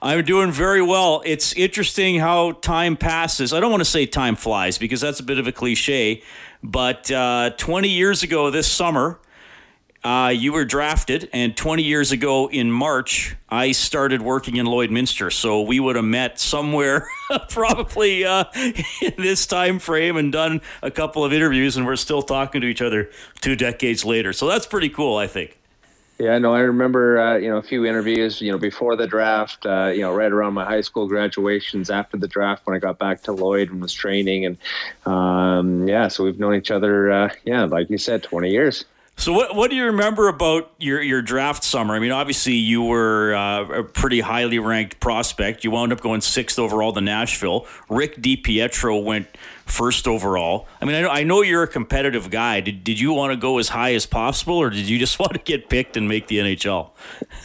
I'm 0.00 0.24
doing 0.24 0.52
very 0.52 0.80
well. 0.80 1.20
It's 1.26 1.52
interesting 1.54 2.20
how 2.20 2.52
time 2.52 2.96
passes. 2.96 3.52
I 3.52 3.58
don't 3.58 3.72
want 3.72 3.80
to 3.80 3.90
say 3.90 4.06
time 4.06 4.36
flies 4.36 4.78
because 4.78 5.00
that's 5.00 5.18
a 5.18 5.24
bit 5.24 5.40
of 5.40 5.48
a 5.48 5.52
cliche, 5.52 6.22
but 6.62 7.10
uh, 7.10 7.50
20 7.56 7.88
years 7.88 8.22
ago 8.22 8.52
this 8.52 8.70
summer, 8.70 9.18
uh, 10.04 10.32
you 10.34 10.52
were 10.52 10.64
drafted, 10.64 11.28
and 11.32 11.56
20 11.56 11.82
years 11.82 12.12
ago 12.12 12.48
in 12.48 12.70
March, 12.70 13.36
I 13.48 13.72
started 13.72 14.22
working 14.22 14.56
in 14.56 14.66
Lloydminster. 14.66 15.32
So 15.32 15.62
we 15.62 15.80
would 15.80 15.96
have 15.96 16.04
met 16.04 16.38
somewhere 16.38 17.08
probably 17.48 18.24
uh, 18.24 18.44
in 18.54 19.14
this 19.18 19.46
time 19.46 19.78
frame 19.78 20.16
and 20.16 20.30
done 20.30 20.60
a 20.82 20.90
couple 20.90 21.24
of 21.24 21.32
interviews, 21.32 21.76
and 21.76 21.84
we're 21.84 21.96
still 21.96 22.22
talking 22.22 22.60
to 22.60 22.66
each 22.66 22.80
other 22.80 23.10
two 23.40 23.56
decades 23.56 24.04
later. 24.04 24.32
So 24.32 24.46
that's 24.46 24.66
pretty 24.66 24.88
cool, 24.88 25.16
I 25.16 25.26
think. 25.26 25.58
Yeah, 26.18 26.36
no, 26.38 26.52
I 26.52 26.60
remember 26.60 27.20
uh, 27.20 27.36
you 27.36 27.48
know 27.48 27.58
a 27.58 27.62
few 27.62 27.86
interviews 27.86 28.40
you 28.40 28.50
know 28.50 28.58
before 28.58 28.96
the 28.96 29.06
draft, 29.06 29.64
uh, 29.64 29.92
you 29.94 30.00
know 30.00 30.12
right 30.12 30.32
around 30.32 30.54
my 30.54 30.64
high 30.64 30.80
school 30.80 31.06
graduations, 31.06 31.90
after 31.90 32.16
the 32.16 32.26
draft 32.26 32.66
when 32.66 32.74
I 32.74 32.80
got 32.80 32.98
back 32.98 33.22
to 33.22 33.32
Lloyd 33.32 33.70
and 33.70 33.80
was 33.80 33.92
training, 33.92 34.44
and 34.44 34.56
um, 35.06 35.86
yeah, 35.86 36.08
so 36.08 36.24
we've 36.24 36.38
known 36.38 36.56
each 36.56 36.72
other, 36.72 37.12
uh, 37.12 37.32
yeah, 37.44 37.64
like 37.64 37.88
you 37.88 37.98
said, 37.98 38.24
twenty 38.24 38.50
years. 38.50 38.84
So 39.18 39.32
what 39.32 39.56
what 39.56 39.68
do 39.68 39.76
you 39.76 39.86
remember 39.86 40.28
about 40.28 40.70
your 40.78 41.02
your 41.02 41.22
draft 41.22 41.64
summer? 41.64 41.96
I 41.96 41.98
mean, 41.98 42.12
obviously 42.12 42.54
you 42.54 42.84
were 42.84 43.34
uh, 43.34 43.80
a 43.80 43.82
pretty 43.82 44.20
highly 44.20 44.60
ranked 44.60 45.00
prospect. 45.00 45.64
You 45.64 45.72
wound 45.72 45.92
up 45.92 46.00
going 46.00 46.20
sixth 46.20 46.56
overall 46.56 46.92
to 46.92 47.00
Nashville. 47.00 47.66
Rick 47.88 48.18
DiPietro 48.18 49.02
went 49.02 49.26
first 49.70 50.08
overall. 50.08 50.66
I 50.80 50.84
mean, 50.84 50.94
I 50.94 51.00
know, 51.02 51.08
I 51.08 51.22
know 51.22 51.42
you're 51.42 51.62
a 51.62 51.68
competitive 51.68 52.30
guy. 52.30 52.60
Did, 52.60 52.84
did 52.84 52.98
you 52.98 53.12
want 53.12 53.32
to 53.32 53.36
go 53.36 53.58
as 53.58 53.68
high 53.68 53.94
as 53.94 54.06
possible, 54.06 54.56
or 54.56 54.70
did 54.70 54.88
you 54.88 54.98
just 54.98 55.18
want 55.20 55.32
to 55.32 55.38
get 55.38 55.68
picked 55.68 55.96
and 55.96 56.08
make 56.08 56.26
the 56.28 56.38
NHL? 56.38 56.90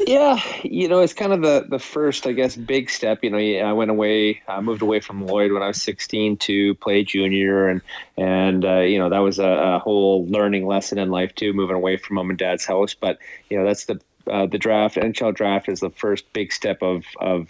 Yeah, 0.08 0.42
you 0.64 0.88
know, 0.88 1.00
it's 1.00 1.14
kind 1.14 1.34
of 1.34 1.42
the, 1.42 1.66
the 1.70 1.80
first, 1.80 2.26
I 2.26 2.32
guess, 2.32 2.56
big 2.56 2.90
step. 2.90 3.24
You 3.24 3.30
know, 3.30 3.38
I 3.38 3.74
went 3.74 3.92
away, 3.92 4.42
I 4.48 4.62
moved 4.62 4.82
away 4.82 5.00
from 5.00 5.26
Lloyd 5.26 5.52
when 5.52 5.62
I 5.62 5.68
was 5.68 5.82
16 5.82 6.38
to 6.38 6.76
play 6.76 7.04
junior, 7.04 7.68
and 7.68 7.82
and 8.18 8.66
uh, 8.66 8.80
you 8.80 9.00
know 9.00 9.10
that 9.10 9.20
was 9.20 9.40
a, 9.40 9.48
a 9.48 9.80
whole 9.80 10.26
learning 10.28 10.68
lesson 10.68 10.98
in 10.98 11.10
life 11.10 11.34
too, 11.36 11.54
moving 11.54 11.76
away 11.76 11.98
from 11.98 12.16
mom 12.16 12.30
and 12.30 12.40
dad's 12.40 12.66
house. 12.66 12.94
But 12.94 13.18
you 13.50 13.58
know, 13.58 13.66
that's 13.66 13.86
the 13.86 14.00
uh, 14.28 14.46
the 14.46 14.58
draft, 14.58 14.96
NHL 14.96 15.34
draft 15.34 15.68
is 15.68 15.82
the 15.82 15.90
first 15.90 16.32
big 16.34 16.52
step 16.52 16.82
of 16.82 17.04
of 17.20 17.48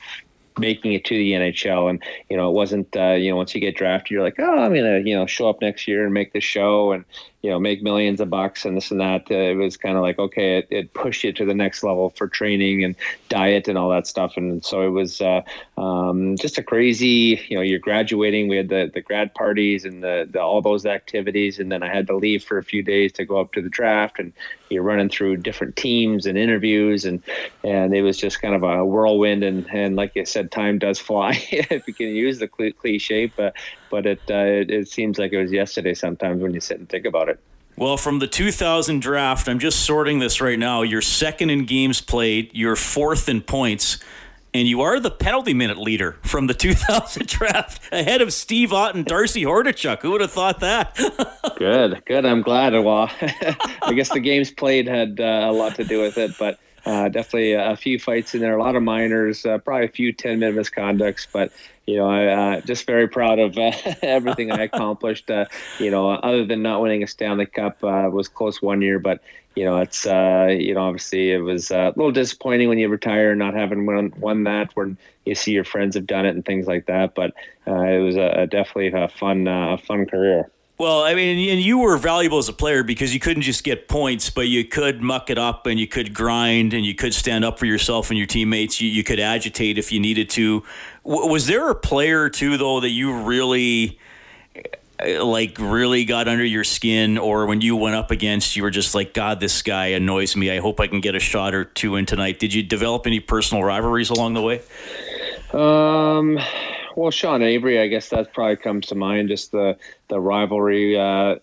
making 0.59 0.93
it 0.93 1.05
to 1.05 1.17
the 1.17 1.31
NHL. 1.33 1.89
And 1.89 2.03
you 2.29 2.37
know, 2.37 2.49
it 2.49 2.53
wasn't 2.53 2.95
uh, 2.95 3.13
you 3.13 3.29
know 3.29 3.37
once 3.37 3.53
you 3.53 3.61
get 3.61 3.75
drafted, 3.75 4.11
you're 4.11 4.23
like, 4.23 4.39
oh, 4.39 4.63
I'm 4.63 4.73
gonna 4.73 4.99
you 4.99 5.15
know 5.15 5.25
show 5.25 5.49
up 5.49 5.61
next 5.61 5.87
year 5.87 6.05
and 6.05 6.13
make 6.13 6.33
the 6.33 6.41
show 6.41 6.91
and 6.91 7.05
you 7.43 7.49
know 7.49 7.59
make 7.59 7.83
millions 7.83 8.21
of 8.21 8.29
bucks 8.29 8.63
and 8.63 8.75
this 8.75 8.89
and 8.89 9.01
that. 9.01 9.29
Uh, 9.29 9.35
it 9.35 9.55
was 9.55 9.75
kind 9.75 9.97
of 9.97 10.01
like 10.01 10.17
okay, 10.17 10.59
it, 10.59 10.67
it, 10.71 10.93
pushed 10.93 11.23
you 11.25 11.33
to 11.33 11.45
the 11.45 11.53
next 11.53 11.83
level 11.83 12.09
for 12.11 12.27
training 12.27 12.83
and 12.85 12.95
diet 13.27 13.67
and 13.67 13.77
all 13.77 13.89
that 13.89 14.07
stuff. 14.07 14.37
And 14.37 14.63
so 14.63 14.81
it 14.87 14.89
was 14.89 15.19
uh, 15.21 15.41
um, 15.77 16.37
just 16.37 16.57
a 16.57 16.63
crazy. 16.63 17.45
You 17.49 17.57
know, 17.57 17.61
you're 17.61 17.79
graduating. 17.79 18.47
We 18.47 18.55
had 18.55 18.69
the 18.69 18.89
the 18.91 19.01
grad 19.01 19.35
parties 19.35 19.83
and 19.83 20.01
the, 20.01 20.27
the 20.31 20.39
all 20.39 20.61
those 20.61 20.85
activities, 20.85 21.59
and 21.59 21.69
then 21.69 21.83
I 21.83 21.93
had 21.93 22.07
to 22.07 22.15
leave 22.15 22.45
for 22.45 22.57
a 22.57 22.63
few 22.63 22.81
days 22.81 23.11
to 23.13 23.25
go 23.25 23.39
up 23.39 23.51
to 23.53 23.61
the 23.61 23.69
draft 23.69 24.19
and 24.19 24.31
you're 24.73 24.83
running 24.83 25.09
through 25.09 25.37
different 25.37 25.75
teams 25.75 26.25
and 26.25 26.37
interviews 26.37 27.05
and 27.05 27.21
and 27.63 27.93
it 27.93 28.01
was 28.01 28.17
just 28.17 28.41
kind 28.41 28.55
of 28.55 28.63
a 28.63 28.83
whirlwind 28.83 29.43
and 29.43 29.67
and 29.71 29.95
like 29.95 30.15
you 30.15 30.25
said 30.25 30.51
time 30.51 30.79
does 30.79 30.99
fly 30.99 31.31
if 31.51 31.87
you 31.87 31.93
can 31.93 32.07
use 32.07 32.39
the 32.39 32.47
cliche 32.47 33.27
but 33.27 33.55
but 33.93 34.07
it, 34.07 34.19
uh, 34.27 34.33
it 34.33 34.71
it 34.71 34.87
seems 34.87 35.19
like 35.19 35.31
it 35.33 35.39
was 35.39 35.51
yesterday 35.51 35.93
sometimes 35.93 36.41
when 36.41 36.51
you 36.51 36.59
sit 36.59 36.79
and 36.79 36.89
think 36.89 37.05
about 37.05 37.29
it 37.29 37.39
well, 37.75 37.97
from 37.97 38.19
the 38.19 38.27
2000 38.27 39.01
draft, 39.01 39.47
I'm 39.47 39.57
just 39.57 39.79
sorting 39.79 40.19
this 40.19 40.39
right 40.39 40.59
now. 40.59 40.83
You're 40.83 41.01
second 41.01 41.49
in 41.49 41.65
games 41.65 42.01
played, 42.01 42.51
you're 42.53 42.75
fourth 42.75 43.27
in 43.27 43.41
points, 43.41 43.97
and 44.53 44.67
you 44.67 44.81
are 44.81 44.99
the 44.99 45.09
penalty 45.09 45.55
minute 45.55 45.79
leader 45.79 46.17
from 46.21 46.45
the 46.45 46.53
2000 46.67 47.27
draft, 47.27 47.81
ahead 47.91 48.21
of 48.21 48.31
Steve 48.31 48.71
Ott 48.73 48.93
and 48.93 49.05
Darcy 49.05 49.43
Hordichuk. 49.43 50.03
Who 50.03 50.11
would 50.11 50.21
have 50.21 50.31
thought 50.31 50.59
that? 50.59 50.95
good, 51.57 52.03
good. 52.05 52.27
I'm 52.27 52.43
glad. 52.43 52.73
Well, 52.73 53.09
I 53.81 53.93
guess 53.95 54.09
the 54.09 54.19
games 54.19 54.51
played 54.51 54.87
had 54.87 55.19
uh, 55.19 55.47
a 55.49 55.51
lot 55.51 55.73
to 55.75 55.83
do 55.83 55.99
with 55.99 56.19
it, 56.19 56.37
but 56.37 56.59
uh, 56.85 57.09
definitely 57.09 57.53
a 57.53 57.75
few 57.75 57.97
fights 57.97 58.35
in 58.35 58.41
there, 58.41 58.57
a 58.57 58.61
lot 58.61 58.75
of 58.75 58.83
minors, 58.83 59.45
uh, 59.45 59.57
probably 59.57 59.85
a 59.85 59.89
few 59.89 60.11
10 60.11 60.39
minute 60.39 60.55
misconducts, 60.55 61.27
but 61.31 61.51
you 61.85 61.97
know, 61.97 62.07
I 62.07 62.27
uh, 62.27 62.61
just 62.61 62.85
very 62.85 63.07
proud 63.07 63.39
of 63.39 63.57
uh, 63.57 63.71
everything 64.01 64.51
I 64.51 64.63
accomplished. 64.71 65.29
Uh, 65.29 65.45
you 65.79 65.91
know, 65.91 66.09
other 66.09 66.45
than 66.45 66.61
not 66.61 66.81
winning 66.81 67.03
a 67.03 67.07
Stanley 67.07 67.45
Cup, 67.45 67.83
uh, 67.83 68.09
was 68.11 68.27
close 68.27 68.61
one 68.61 68.81
year, 68.81 68.99
but 68.99 69.21
you 69.55 69.65
know, 69.65 69.77
it's 69.77 70.05
uh, 70.05 70.47
you 70.49 70.73
know, 70.73 70.81
obviously 70.81 71.31
it 71.31 71.39
was 71.39 71.71
uh, 71.71 71.91
a 71.93 71.97
little 71.97 72.11
disappointing 72.11 72.69
when 72.69 72.77
you 72.77 72.87
retire, 72.87 73.35
not 73.35 73.53
having 73.53 73.85
won, 73.85 74.13
won 74.17 74.43
that, 74.45 74.71
when 74.75 74.97
you 75.25 75.35
see 75.35 75.51
your 75.51 75.65
friends 75.65 75.95
have 75.95 76.07
done 76.07 76.25
it 76.25 76.35
and 76.35 76.45
things 76.45 76.67
like 76.67 76.85
that. 76.85 77.15
But 77.15 77.33
it 77.67 78.03
was 78.03 78.15
a, 78.15 78.41
a 78.41 78.47
definitely 78.47 78.99
a 78.99 79.07
fun, 79.07 79.47
a 79.47 79.77
fun 79.77 80.05
career. 80.05 80.49
Well, 80.79 81.03
I 81.03 81.13
mean, 81.13 81.49
and 81.51 81.61
you 81.61 81.77
were 81.77 81.97
valuable 81.97 82.39
as 82.39 82.49
a 82.49 82.53
player 82.53 82.83
because 82.83 83.13
you 83.13 83.19
couldn't 83.19 83.43
just 83.43 83.63
get 83.63 83.87
points, 83.87 84.31
but 84.31 84.47
you 84.47 84.65
could 84.65 85.01
muck 85.01 85.29
it 85.29 85.37
up 85.37 85.67
and 85.67 85.79
you 85.79 85.87
could 85.87 86.13
grind 86.13 86.73
and 86.73 86.83
you 86.83 86.95
could 86.95 87.13
stand 87.13 87.45
up 87.45 87.59
for 87.59 87.65
yourself 87.67 88.09
and 88.09 88.17
your 88.17 88.25
teammates. 88.25 88.81
You, 88.81 88.89
you 88.89 89.03
could 89.03 89.19
agitate 89.19 89.77
if 89.77 89.91
you 89.91 89.99
needed 89.99 90.31
to. 90.31 90.63
W- 91.05 91.27
was 91.27 91.45
there 91.45 91.69
a 91.69 91.75
player 91.75 92.27
too, 92.29 92.57
though, 92.57 92.79
that 92.79 92.89
you 92.89 93.13
really 93.13 93.99
uh, 94.99 95.23
like 95.23 95.57
really 95.59 96.05
got 96.05 96.27
under 96.27 96.45
your 96.45 96.63
skin 96.63 97.17
or 97.17 97.45
when 97.45 97.61
you 97.61 97.75
went 97.75 97.95
up 97.95 98.11
against 98.11 98.55
you 98.55 98.63
were 98.63 98.69
just 98.69 98.93
like 98.93 99.13
god 99.13 99.39
this 99.39 99.63
guy 99.63 99.87
annoys 99.87 100.35
me 100.35 100.51
i 100.51 100.59
hope 100.59 100.79
i 100.79 100.85
can 100.85 101.01
get 101.01 101.15
a 101.15 101.19
shot 101.19 101.53
or 101.55 101.65
two 101.65 101.95
in 101.95 102.05
tonight 102.05 102.37
did 102.37 102.53
you 102.53 102.61
develop 102.61 103.07
any 103.07 103.19
personal 103.19 103.63
rivalries 103.63 104.11
along 104.11 104.35
the 104.35 104.41
way 104.41 104.61
um 105.51 106.39
well, 106.95 107.11
Sean 107.11 107.41
Avery, 107.41 107.79
I 107.79 107.87
guess 107.87 108.09
that 108.09 108.33
probably 108.33 108.57
comes 108.57 108.87
to 108.87 108.95
mind. 108.95 109.29
Just 109.29 109.51
the 109.51 109.77
the 110.07 110.19
rivalry. 110.19 110.99
Uh, 110.99 111.35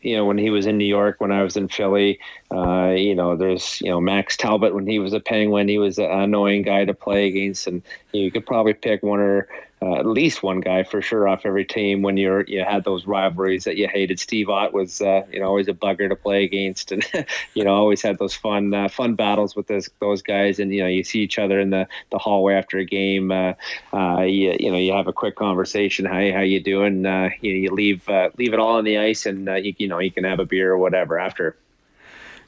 you 0.00 0.16
know, 0.16 0.24
when 0.24 0.38
he 0.38 0.50
was 0.50 0.66
in 0.66 0.78
New 0.78 0.84
York, 0.84 1.20
when 1.20 1.32
I 1.32 1.42
was 1.42 1.56
in 1.56 1.68
Philly, 1.68 2.20
uh, 2.52 2.94
you 2.96 3.14
know, 3.14 3.36
there's 3.36 3.80
you 3.80 3.90
know 3.90 4.00
Max 4.00 4.36
Talbot 4.36 4.74
when 4.74 4.86
he 4.86 4.98
was 4.98 5.12
a 5.12 5.20
Penguin, 5.20 5.68
he 5.68 5.78
was 5.78 5.98
an 5.98 6.10
annoying 6.10 6.62
guy 6.62 6.84
to 6.84 6.94
play 6.94 7.26
against, 7.26 7.66
and 7.66 7.82
you 8.12 8.30
could 8.30 8.46
probably 8.46 8.74
pick 8.74 9.02
one 9.02 9.20
or 9.20 9.48
uh, 9.80 9.94
at 9.94 10.06
least 10.06 10.42
one 10.42 10.60
guy 10.60 10.82
for 10.82 11.00
sure 11.00 11.28
off 11.28 11.42
every 11.44 11.64
team 11.64 12.02
when 12.02 12.16
you're 12.16 12.42
you 12.42 12.64
had 12.64 12.84
those 12.84 13.06
rivalries 13.06 13.64
that 13.64 13.76
you 13.76 13.86
hated. 13.86 14.18
Steve 14.18 14.48
Ott 14.48 14.72
was 14.72 15.00
uh, 15.00 15.22
you 15.32 15.38
know 15.38 15.46
always 15.46 15.68
a 15.68 15.72
bugger 15.72 16.08
to 16.08 16.16
play 16.16 16.44
against, 16.44 16.90
and 16.90 17.04
you 17.54 17.64
know 17.64 17.74
always 17.74 18.02
had 18.02 18.18
those 18.18 18.34
fun 18.34 18.74
uh, 18.74 18.88
fun 18.88 19.14
battles 19.14 19.54
with 19.54 19.68
those 19.68 19.88
those 20.00 20.22
guys. 20.22 20.58
And 20.58 20.72
you 20.72 20.82
know 20.82 20.88
you 20.88 21.04
see 21.04 21.20
each 21.20 21.38
other 21.38 21.60
in 21.60 21.70
the, 21.70 21.86
the 22.10 22.18
hallway 22.18 22.54
after 22.54 22.78
a 22.78 22.84
game. 22.84 23.30
Uh, 23.30 23.52
uh, 23.92 24.22
you, 24.22 24.56
you 24.58 24.70
know 24.70 24.78
you 24.78 24.92
have 24.92 25.06
a 25.06 25.12
quick 25.12 25.36
conversation. 25.36 26.06
Hey, 26.06 26.32
how 26.32 26.40
you 26.40 26.60
doing? 26.60 27.06
Uh, 27.06 27.30
you, 27.40 27.52
you 27.52 27.70
leave 27.70 28.08
leave 28.36 28.52
it 28.52 28.58
all 28.58 28.76
on 28.76 28.84
the 28.84 28.98
ice, 28.98 29.26
and 29.26 29.46
you, 29.64 29.74
you 29.78 29.86
know 29.86 30.00
you 30.00 30.10
can 30.10 30.24
have 30.24 30.40
a 30.40 30.44
beer 30.44 30.72
or 30.72 30.78
whatever 30.78 31.18
after. 31.18 31.56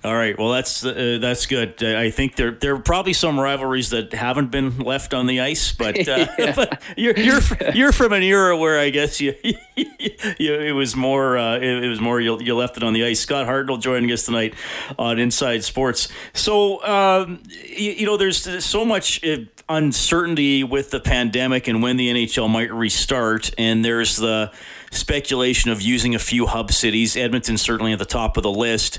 All 0.03 0.15
right. 0.15 0.39
Well, 0.39 0.49
that's 0.49 0.83
uh, 0.83 1.19
that's 1.21 1.45
good. 1.45 1.83
Uh, 1.83 1.99
I 1.99 2.11
think 2.11 2.37
there 2.37 2.53
there 2.53 2.75
are 2.75 2.79
probably 2.79 3.13
some 3.13 3.39
rivalries 3.39 3.91
that 3.91 4.15
haven't 4.15 4.51
been 4.51 4.79
left 4.79 5.13
on 5.13 5.27
the 5.27 5.41
ice, 5.41 5.73
but, 5.73 6.09
uh, 6.09 6.27
yeah. 6.39 6.53
but 6.57 6.83
you're 6.97 7.19
you're 7.19 7.41
you're 7.75 7.93
from 7.93 8.15
an 8.15 8.23
era 8.23 8.57
where 8.57 8.79
I 8.79 8.89
guess 8.89 9.21
you, 9.21 9.35
you 9.43 10.55
it 10.55 10.75
was 10.75 10.97
more 10.97 11.37
uh, 11.37 11.59
it, 11.59 11.87
was 11.87 12.01
more 12.01 12.19
you, 12.19 12.41
you 12.41 12.57
left 12.57 12.79
it 12.79 12.83
on 12.83 12.95
the 12.95 13.05
ice. 13.05 13.21
Scott 13.21 13.47
Hartnell 13.47 13.79
joining 13.79 14.11
us 14.11 14.25
tonight 14.25 14.55
on 14.99 15.19
Inside 15.19 15.65
Sports. 15.65 16.09
So 16.33 16.83
um, 16.83 17.43
you, 17.53 17.93
you, 17.93 18.07
know, 18.07 18.17
there's 18.17 18.65
so 18.65 18.87
much 18.87 19.23
uh, 19.23 19.41
uncertainty 19.69 20.65
with 20.65 20.93
the 20.93 21.01
pandemic 21.01 21.69
and 21.69 21.83
when 21.83 21.99
the 21.99 22.09
NHL 22.09 22.49
might 22.49 22.73
restart, 22.73 23.51
and 23.59 23.85
there's 23.85 24.17
the 24.17 24.51
speculation 24.91 25.71
of 25.71 25.83
using 25.83 26.15
a 26.15 26.19
few 26.19 26.47
hub 26.47 26.73
cities. 26.73 27.19
Edmonton 27.19 27.59
certainly 27.59 27.93
at 27.93 27.99
the 27.99 28.07
top 28.07 28.39
of 28.39 28.43
the 28.43 28.51
list. 28.51 28.99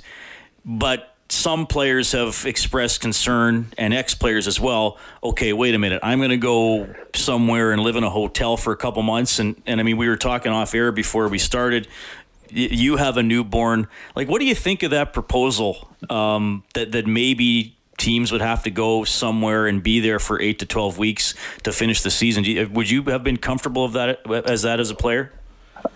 But 0.65 1.11
some 1.31 1.65
players 1.65 2.11
have 2.11 2.45
expressed 2.45 2.99
concern 2.99 3.71
and 3.77 3.93
ex 3.93 4.13
players 4.13 4.47
as 4.47 4.59
well. 4.59 4.97
Okay, 5.23 5.53
wait 5.53 5.73
a 5.73 5.79
minute. 5.79 6.01
I'm 6.03 6.19
going 6.19 6.31
to 6.31 6.37
go 6.37 6.93
somewhere 7.15 7.71
and 7.71 7.81
live 7.81 7.95
in 7.95 8.03
a 8.03 8.09
hotel 8.09 8.57
for 8.57 8.73
a 8.73 8.77
couple 8.77 9.01
months. 9.01 9.39
And, 9.39 9.61
and 9.65 9.79
I 9.79 9.83
mean, 9.83 9.97
we 9.97 10.09
were 10.09 10.17
talking 10.17 10.51
off 10.51 10.75
air 10.75 10.91
before 10.91 11.27
we 11.29 11.39
started. 11.39 11.87
You 12.49 12.97
have 12.97 13.15
a 13.15 13.23
newborn. 13.23 13.87
Like, 14.13 14.27
what 14.27 14.39
do 14.39 14.45
you 14.45 14.55
think 14.55 14.83
of 14.83 14.91
that 14.91 15.13
proposal 15.13 15.89
um, 16.09 16.65
that, 16.73 16.91
that 16.91 17.07
maybe 17.07 17.77
teams 17.97 18.31
would 18.31 18.41
have 18.41 18.63
to 18.63 18.71
go 18.71 19.05
somewhere 19.05 19.67
and 19.67 19.81
be 19.81 20.01
there 20.01 20.19
for 20.19 20.41
eight 20.41 20.59
to 20.59 20.65
12 20.65 20.97
weeks 20.97 21.33
to 21.63 21.71
finish 21.71 22.01
the 22.01 22.11
season? 22.11 22.43
You, 22.43 22.67
would 22.67 22.89
you 22.89 23.03
have 23.03 23.23
been 23.23 23.37
comfortable 23.37 23.85
of 23.85 23.93
that 23.93 24.29
as 24.29 24.63
that 24.63 24.81
as 24.81 24.89
a 24.89 24.95
player? 24.95 25.31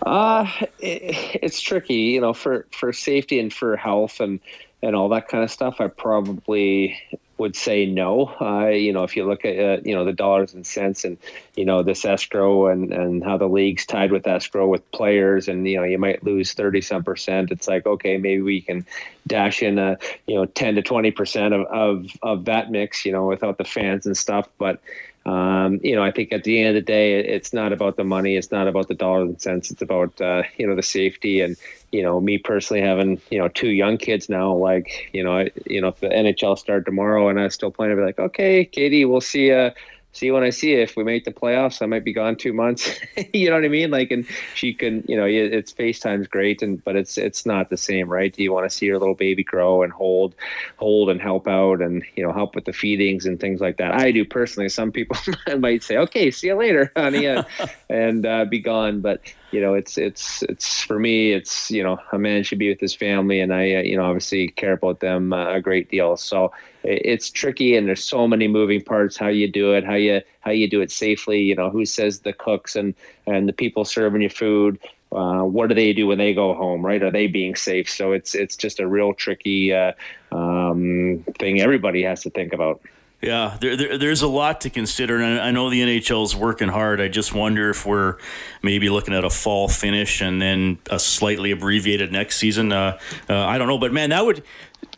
Uh, 0.04 0.50
it, 0.78 1.40
it's 1.42 1.60
tricky, 1.60 1.94
you 1.94 2.20
know, 2.20 2.32
for, 2.32 2.66
for 2.70 2.92
safety 2.92 3.38
and 3.38 3.52
for 3.52 3.76
health 3.76 4.20
and, 4.20 4.40
and 4.82 4.94
all 4.94 5.08
that 5.08 5.28
kind 5.28 5.42
of 5.42 5.50
stuff. 5.50 5.80
I 5.80 5.88
probably 5.88 6.98
would 7.38 7.54
say 7.54 7.84
no. 7.84 8.34
Uh, 8.40 8.68
you 8.68 8.92
know, 8.92 9.04
if 9.04 9.16
you 9.16 9.26
look 9.26 9.44
at 9.44 9.58
uh, 9.58 9.80
you 9.84 9.94
know 9.94 10.04
the 10.04 10.12
dollars 10.12 10.54
and 10.54 10.66
cents 10.66 11.04
and 11.04 11.18
you 11.54 11.64
know 11.64 11.82
this 11.82 12.04
escrow 12.04 12.68
and 12.68 12.92
and 12.92 13.22
how 13.22 13.36
the 13.36 13.48
league's 13.48 13.84
tied 13.84 14.10
with 14.10 14.26
escrow 14.26 14.66
with 14.66 14.90
players 14.92 15.48
and 15.48 15.68
you 15.68 15.76
know 15.76 15.84
you 15.84 15.98
might 15.98 16.24
lose 16.24 16.52
thirty 16.54 16.80
some 16.80 17.04
percent. 17.04 17.50
It's 17.50 17.68
like 17.68 17.86
okay, 17.86 18.16
maybe 18.16 18.42
we 18.42 18.60
can 18.60 18.86
dash 19.26 19.62
in 19.62 19.78
a 19.78 19.98
you 20.26 20.36
know 20.36 20.46
ten 20.46 20.74
to 20.76 20.82
twenty 20.82 21.10
percent 21.10 21.52
of, 21.52 21.66
of 21.66 22.06
of 22.22 22.44
that 22.46 22.70
mix. 22.70 23.04
You 23.04 23.12
know, 23.12 23.26
without 23.26 23.58
the 23.58 23.64
fans 23.64 24.06
and 24.06 24.16
stuff, 24.16 24.48
but. 24.58 24.80
Um, 25.26 25.80
you 25.82 25.96
know, 25.96 26.04
I 26.04 26.12
think 26.12 26.32
at 26.32 26.44
the 26.44 26.60
end 26.60 26.68
of 26.68 26.74
the 26.76 26.86
day, 26.86 27.18
it's 27.18 27.52
not 27.52 27.72
about 27.72 27.96
the 27.96 28.04
money. 28.04 28.36
It's 28.36 28.52
not 28.52 28.68
about 28.68 28.86
the 28.86 28.94
dollars 28.94 29.28
and 29.28 29.42
cents. 29.42 29.70
It's 29.72 29.82
about 29.82 30.18
uh, 30.20 30.44
you 30.56 30.66
know 30.66 30.76
the 30.76 30.82
safety 30.84 31.40
and 31.40 31.56
you 31.90 32.02
know 32.02 32.20
me 32.20 32.38
personally 32.38 32.80
having 32.80 33.20
you 33.30 33.38
know 33.38 33.48
two 33.48 33.70
young 33.70 33.98
kids 33.98 34.28
now. 34.28 34.54
Like 34.54 35.10
you 35.12 35.24
know, 35.24 35.36
I, 35.38 35.50
you 35.66 35.80
know 35.80 35.88
if 35.88 36.00
the 36.00 36.08
NHL 36.08 36.56
start 36.56 36.86
tomorrow 36.86 37.28
and 37.28 37.40
I 37.40 37.48
still 37.48 37.72
playing, 37.72 37.92
I'd 37.92 37.96
be 37.96 38.02
like, 38.02 38.20
okay, 38.20 38.64
Katie, 38.64 39.04
we'll 39.04 39.20
see 39.20 39.48
you 39.48 39.70
see 40.16 40.30
when 40.30 40.42
I 40.42 40.50
see 40.50 40.70
you. 40.70 40.80
If 40.80 40.96
we 40.96 41.04
make 41.04 41.24
the 41.24 41.32
playoffs, 41.32 41.82
I 41.82 41.86
might 41.86 42.04
be 42.04 42.12
gone 42.12 42.36
two 42.36 42.52
months. 42.52 42.98
you 43.32 43.50
know 43.50 43.56
what 43.56 43.64
I 43.64 43.68
mean? 43.68 43.90
Like, 43.90 44.10
and 44.10 44.26
she 44.54 44.72
can, 44.72 45.04
you 45.06 45.16
know, 45.16 45.26
it's 45.26 45.72
FaceTime's 45.72 46.26
great, 46.26 46.62
and 46.62 46.82
but 46.84 46.96
it's 46.96 47.18
it's 47.18 47.44
not 47.44 47.70
the 47.70 47.76
same, 47.76 48.08
right? 48.08 48.32
Do 48.32 48.42
you 48.42 48.52
want 48.52 48.68
to 48.68 48.74
see 48.74 48.86
your 48.86 48.98
little 48.98 49.14
baby 49.14 49.44
grow 49.44 49.82
and 49.82 49.92
hold, 49.92 50.34
hold 50.76 51.10
and 51.10 51.20
help 51.20 51.46
out, 51.46 51.80
and 51.82 52.02
you 52.16 52.24
know, 52.24 52.32
help 52.32 52.54
with 52.54 52.64
the 52.64 52.72
feedings 52.72 53.26
and 53.26 53.38
things 53.38 53.60
like 53.60 53.76
that? 53.76 53.94
I 53.94 54.10
do 54.10 54.24
personally. 54.24 54.68
Some 54.68 54.90
people 54.90 55.16
might 55.58 55.82
say, 55.82 55.96
"Okay, 55.98 56.30
see 56.30 56.48
you 56.48 56.54
later, 56.54 56.92
honey," 56.96 57.26
and, 57.26 57.46
and 57.90 58.26
uh, 58.26 58.44
be 58.46 58.58
gone. 58.58 59.00
But 59.00 59.20
you 59.52 59.60
know, 59.60 59.74
it's 59.74 59.98
it's 59.98 60.42
it's 60.44 60.82
for 60.82 60.98
me. 60.98 61.32
It's 61.32 61.70
you 61.70 61.82
know, 61.82 61.98
a 62.12 62.18
man 62.18 62.42
should 62.42 62.58
be 62.58 62.68
with 62.68 62.80
his 62.80 62.94
family, 62.94 63.40
and 63.40 63.52
I 63.52 63.74
uh, 63.76 63.82
you 63.82 63.96
know 63.96 64.04
obviously 64.04 64.48
care 64.48 64.72
about 64.72 65.00
them 65.00 65.32
uh, 65.32 65.54
a 65.54 65.60
great 65.60 65.90
deal. 65.90 66.16
So 66.16 66.52
it's 66.86 67.30
tricky, 67.30 67.76
and 67.76 67.88
there's 67.88 68.04
so 68.04 68.28
many 68.28 68.48
moving 68.48 68.82
parts. 68.82 69.16
How 69.16 69.28
you 69.28 69.50
do 69.50 69.74
it, 69.74 69.84
how 69.84 69.94
you 69.94 70.22
how 70.40 70.52
you 70.52 70.68
do 70.68 70.80
it 70.80 70.90
safely. 70.90 71.40
You 71.40 71.54
know, 71.54 71.70
who 71.70 71.84
says 71.84 72.20
the 72.20 72.32
cooks 72.32 72.76
and 72.76 72.94
and 73.26 73.48
the 73.48 73.52
people 73.52 73.84
serving 73.84 74.22
you 74.22 74.30
food. 74.30 74.78
Uh, 75.12 75.42
what 75.42 75.68
do 75.68 75.74
they 75.74 75.92
do 75.92 76.06
when 76.06 76.18
they 76.18 76.34
go 76.34 76.54
home? 76.54 76.84
Right? 76.84 77.02
Are 77.02 77.10
they 77.10 77.26
being 77.26 77.56
safe? 77.56 77.90
So 77.90 78.12
it's 78.12 78.34
it's 78.34 78.56
just 78.56 78.80
a 78.80 78.86
real 78.86 79.14
tricky 79.14 79.72
uh, 79.72 79.92
um, 80.32 81.24
thing. 81.38 81.60
Everybody 81.60 82.02
has 82.04 82.22
to 82.22 82.30
think 82.30 82.52
about. 82.52 82.80
Yeah, 83.22 83.56
there, 83.60 83.76
there, 83.76 83.98
there's 83.98 84.20
a 84.20 84.28
lot 84.28 84.60
to 84.60 84.70
consider, 84.70 85.16
and 85.16 85.40
I 85.40 85.50
know 85.50 85.70
the 85.70 85.80
NHL 85.80 86.22
is 86.24 86.36
working 86.36 86.68
hard. 86.68 87.00
I 87.00 87.08
just 87.08 87.34
wonder 87.34 87.70
if 87.70 87.86
we're 87.86 88.18
maybe 88.62 88.90
looking 88.90 89.14
at 89.14 89.24
a 89.24 89.30
fall 89.30 89.68
finish 89.68 90.20
and 90.20 90.40
then 90.40 90.78
a 90.90 90.98
slightly 90.98 91.50
abbreviated 91.50 92.12
next 92.12 92.36
season. 92.36 92.72
Uh, 92.72 92.98
uh, 93.28 93.38
I 93.38 93.56
don't 93.56 93.68
know, 93.68 93.78
but 93.78 93.90
man, 93.90 94.10
that 94.10 94.26
would, 94.26 94.44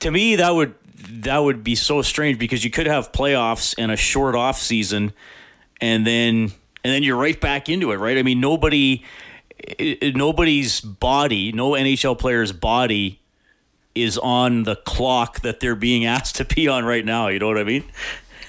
to 0.00 0.10
me, 0.10 0.34
that 0.34 0.50
would 0.50 0.74
that 1.10 1.38
would 1.38 1.64
be 1.64 1.74
so 1.74 2.02
strange 2.02 2.38
because 2.38 2.64
you 2.64 2.70
could 2.70 2.86
have 2.86 3.12
playoffs 3.12 3.74
and 3.78 3.90
a 3.90 3.96
short 3.96 4.34
off 4.34 4.58
season 4.58 5.12
and 5.80 6.06
then 6.06 6.52
and 6.84 6.94
then 6.94 7.02
you're 7.02 7.16
right 7.16 7.38
back 7.40 7.68
into 7.68 7.92
it, 7.92 7.96
right? 7.96 8.16
I 8.16 8.22
mean, 8.22 8.40
nobody, 8.40 9.04
eh, 9.78 10.12
nobody's 10.14 10.80
body, 10.80 11.52
no 11.52 11.72
NHL 11.72 12.18
player's 12.18 12.52
body 12.52 13.20
is 13.94 14.16
on 14.18 14.62
the 14.62 14.76
clock 14.76 15.40
that 15.40 15.60
they're 15.60 15.74
being 15.74 16.04
asked 16.14 16.36
to 16.36 16.44
be 16.44 16.68
on 16.68 16.84
right 16.84 17.04
now. 17.04 17.28
You 17.28 17.38
know 17.38 17.48
what 17.48 17.58
I 17.58 17.64
mean? 17.64 17.84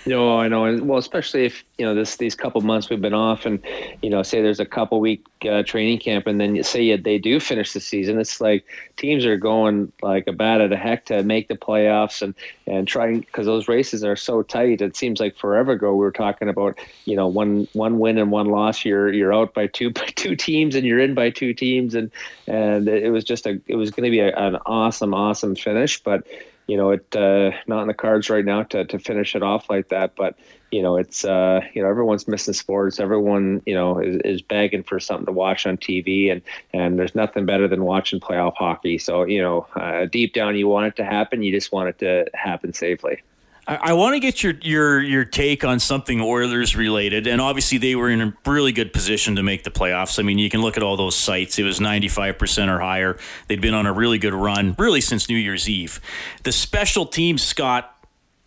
No, 0.05 0.39
I 0.39 0.47
know. 0.47 0.81
Well, 0.81 0.97
especially 0.97 1.45
if 1.45 1.63
you 1.77 1.85
know 1.85 1.93
this 1.93 2.15
these 2.15 2.33
couple 2.33 2.61
months 2.61 2.89
we've 2.89 3.01
been 3.01 3.13
off, 3.13 3.45
and 3.45 3.61
you 4.01 4.09
know, 4.09 4.23
say 4.23 4.41
there's 4.41 4.59
a 4.59 4.65
couple 4.65 4.99
week 5.01 5.25
uh, 5.47 5.61
training 5.63 5.99
camp, 5.99 6.25
and 6.25 6.39
then 6.39 6.55
you 6.55 6.63
say 6.63 6.95
they 6.95 7.17
do 7.17 7.39
finish 7.39 7.73
the 7.73 7.81
season. 7.81 8.17
It's 8.17 8.39
like 8.39 8.65
teams 8.95 9.25
are 9.25 9.35
going 9.35 9.91
like 10.01 10.25
a 10.27 10.31
bat 10.31 10.61
at 10.61 10.71
a 10.71 10.77
heck 10.77 11.05
to 11.07 11.21
make 11.23 11.49
the 11.49 11.55
playoffs 11.55 12.21
and 12.21 12.33
and 12.65 12.87
trying 12.87 13.19
because 13.19 13.45
those 13.45 13.67
races 13.67 14.03
are 14.03 14.15
so 14.15 14.41
tight. 14.41 14.81
It 14.81 14.95
seems 14.95 15.19
like 15.19 15.37
forever 15.37 15.73
ago 15.73 15.91
we 15.91 15.99
were 15.99 16.11
talking 16.11 16.47
about 16.47 16.79
you 17.05 17.15
know 17.15 17.27
one 17.27 17.67
one 17.73 17.99
win 17.99 18.17
and 18.17 18.31
one 18.31 18.47
loss. 18.47 18.85
You're 18.85 19.11
you're 19.11 19.33
out 19.33 19.53
by 19.53 19.67
two 19.67 19.89
by 19.91 20.07
two 20.15 20.35
teams, 20.35 20.75
and 20.75 20.85
you're 20.87 20.99
in 20.99 21.13
by 21.13 21.29
two 21.29 21.53
teams, 21.53 21.93
and 21.93 22.09
and 22.47 22.87
it 22.87 23.11
was 23.11 23.25
just 23.25 23.45
a 23.45 23.59
it 23.67 23.75
was 23.75 23.91
going 23.91 24.05
to 24.05 24.11
be 24.11 24.21
a, 24.21 24.33
an 24.35 24.57
awesome 24.65 25.13
awesome 25.13 25.55
finish, 25.55 26.01
but 26.01 26.25
you 26.69 26.77
know, 26.77 26.91
it 26.91 27.15
uh, 27.15 27.51
not 27.65 27.81
in 27.81 27.87
the 27.87 27.95
cards 27.95 28.29
right 28.29 28.45
now 28.45 28.61
to, 28.61 28.85
to 28.85 28.99
finish 28.99 29.35
it 29.35 29.41
off 29.41 29.71
like 29.71 29.89
that. 29.89 30.15
But 30.15 30.35
you 30.71 30.83
know, 30.83 30.97
it's 30.97 31.25
uh, 31.25 31.61
you 31.73 31.81
know 31.81 31.89
everyone's 31.89 32.27
missing 32.27 32.53
sports. 32.53 32.99
Everyone 32.99 33.63
you 33.65 33.73
know 33.73 33.97
is, 33.97 34.21
is 34.23 34.41
begging 34.43 34.83
for 34.83 34.99
something 34.99 35.25
to 35.25 35.31
watch 35.31 35.65
on 35.65 35.77
TV, 35.77 36.31
and 36.31 36.43
and 36.71 36.99
there's 36.99 37.15
nothing 37.15 37.47
better 37.47 37.67
than 37.67 37.85
watching 37.85 38.19
playoff 38.19 38.53
hockey. 38.55 38.99
So 38.99 39.23
you 39.23 39.41
know, 39.41 39.65
uh, 39.75 40.05
deep 40.05 40.33
down, 40.33 40.55
you 40.55 40.67
want 40.67 40.85
it 40.85 40.95
to 40.97 41.03
happen. 41.03 41.41
You 41.41 41.51
just 41.51 41.71
want 41.71 41.89
it 41.89 41.97
to 41.99 42.27
happen 42.35 42.71
safely. 42.71 43.23
I, 43.69 43.75
I 43.75 43.93
want 43.93 44.15
to 44.15 44.19
get 44.19 44.41
your 44.41 44.53
your 44.61 44.99
your 44.99 45.23
take 45.23 45.63
on 45.63 45.79
something 45.79 46.19
Oilers 46.19 46.75
related, 46.75 47.27
and 47.27 47.39
obviously 47.39 47.77
they 47.77 47.95
were 47.95 48.09
in 48.09 48.19
a 48.19 48.33
really 48.45 48.71
good 48.71 48.91
position 48.91 49.35
to 49.35 49.43
make 49.43 49.63
the 49.63 49.69
playoffs. 49.69 50.17
I 50.19 50.23
mean, 50.23 50.39
you 50.39 50.49
can 50.49 50.61
look 50.61 50.75
at 50.75 50.83
all 50.83 50.97
those 50.97 51.15
sites; 51.15 51.59
it 51.59 51.63
was 51.63 51.79
ninety 51.79 52.07
five 52.07 52.39
percent 52.39 52.71
or 52.71 52.79
higher. 52.79 53.17
They'd 53.47 53.61
been 53.61 53.75
on 53.75 53.85
a 53.85 53.93
really 53.93 54.17
good 54.17 54.33
run, 54.33 54.75
really 54.79 55.01
since 55.01 55.29
New 55.29 55.37
Year's 55.37 55.69
Eve. 55.69 56.01
The 56.43 56.51
special 56.51 57.05
teams, 57.05 57.43
Scott, 57.43 57.95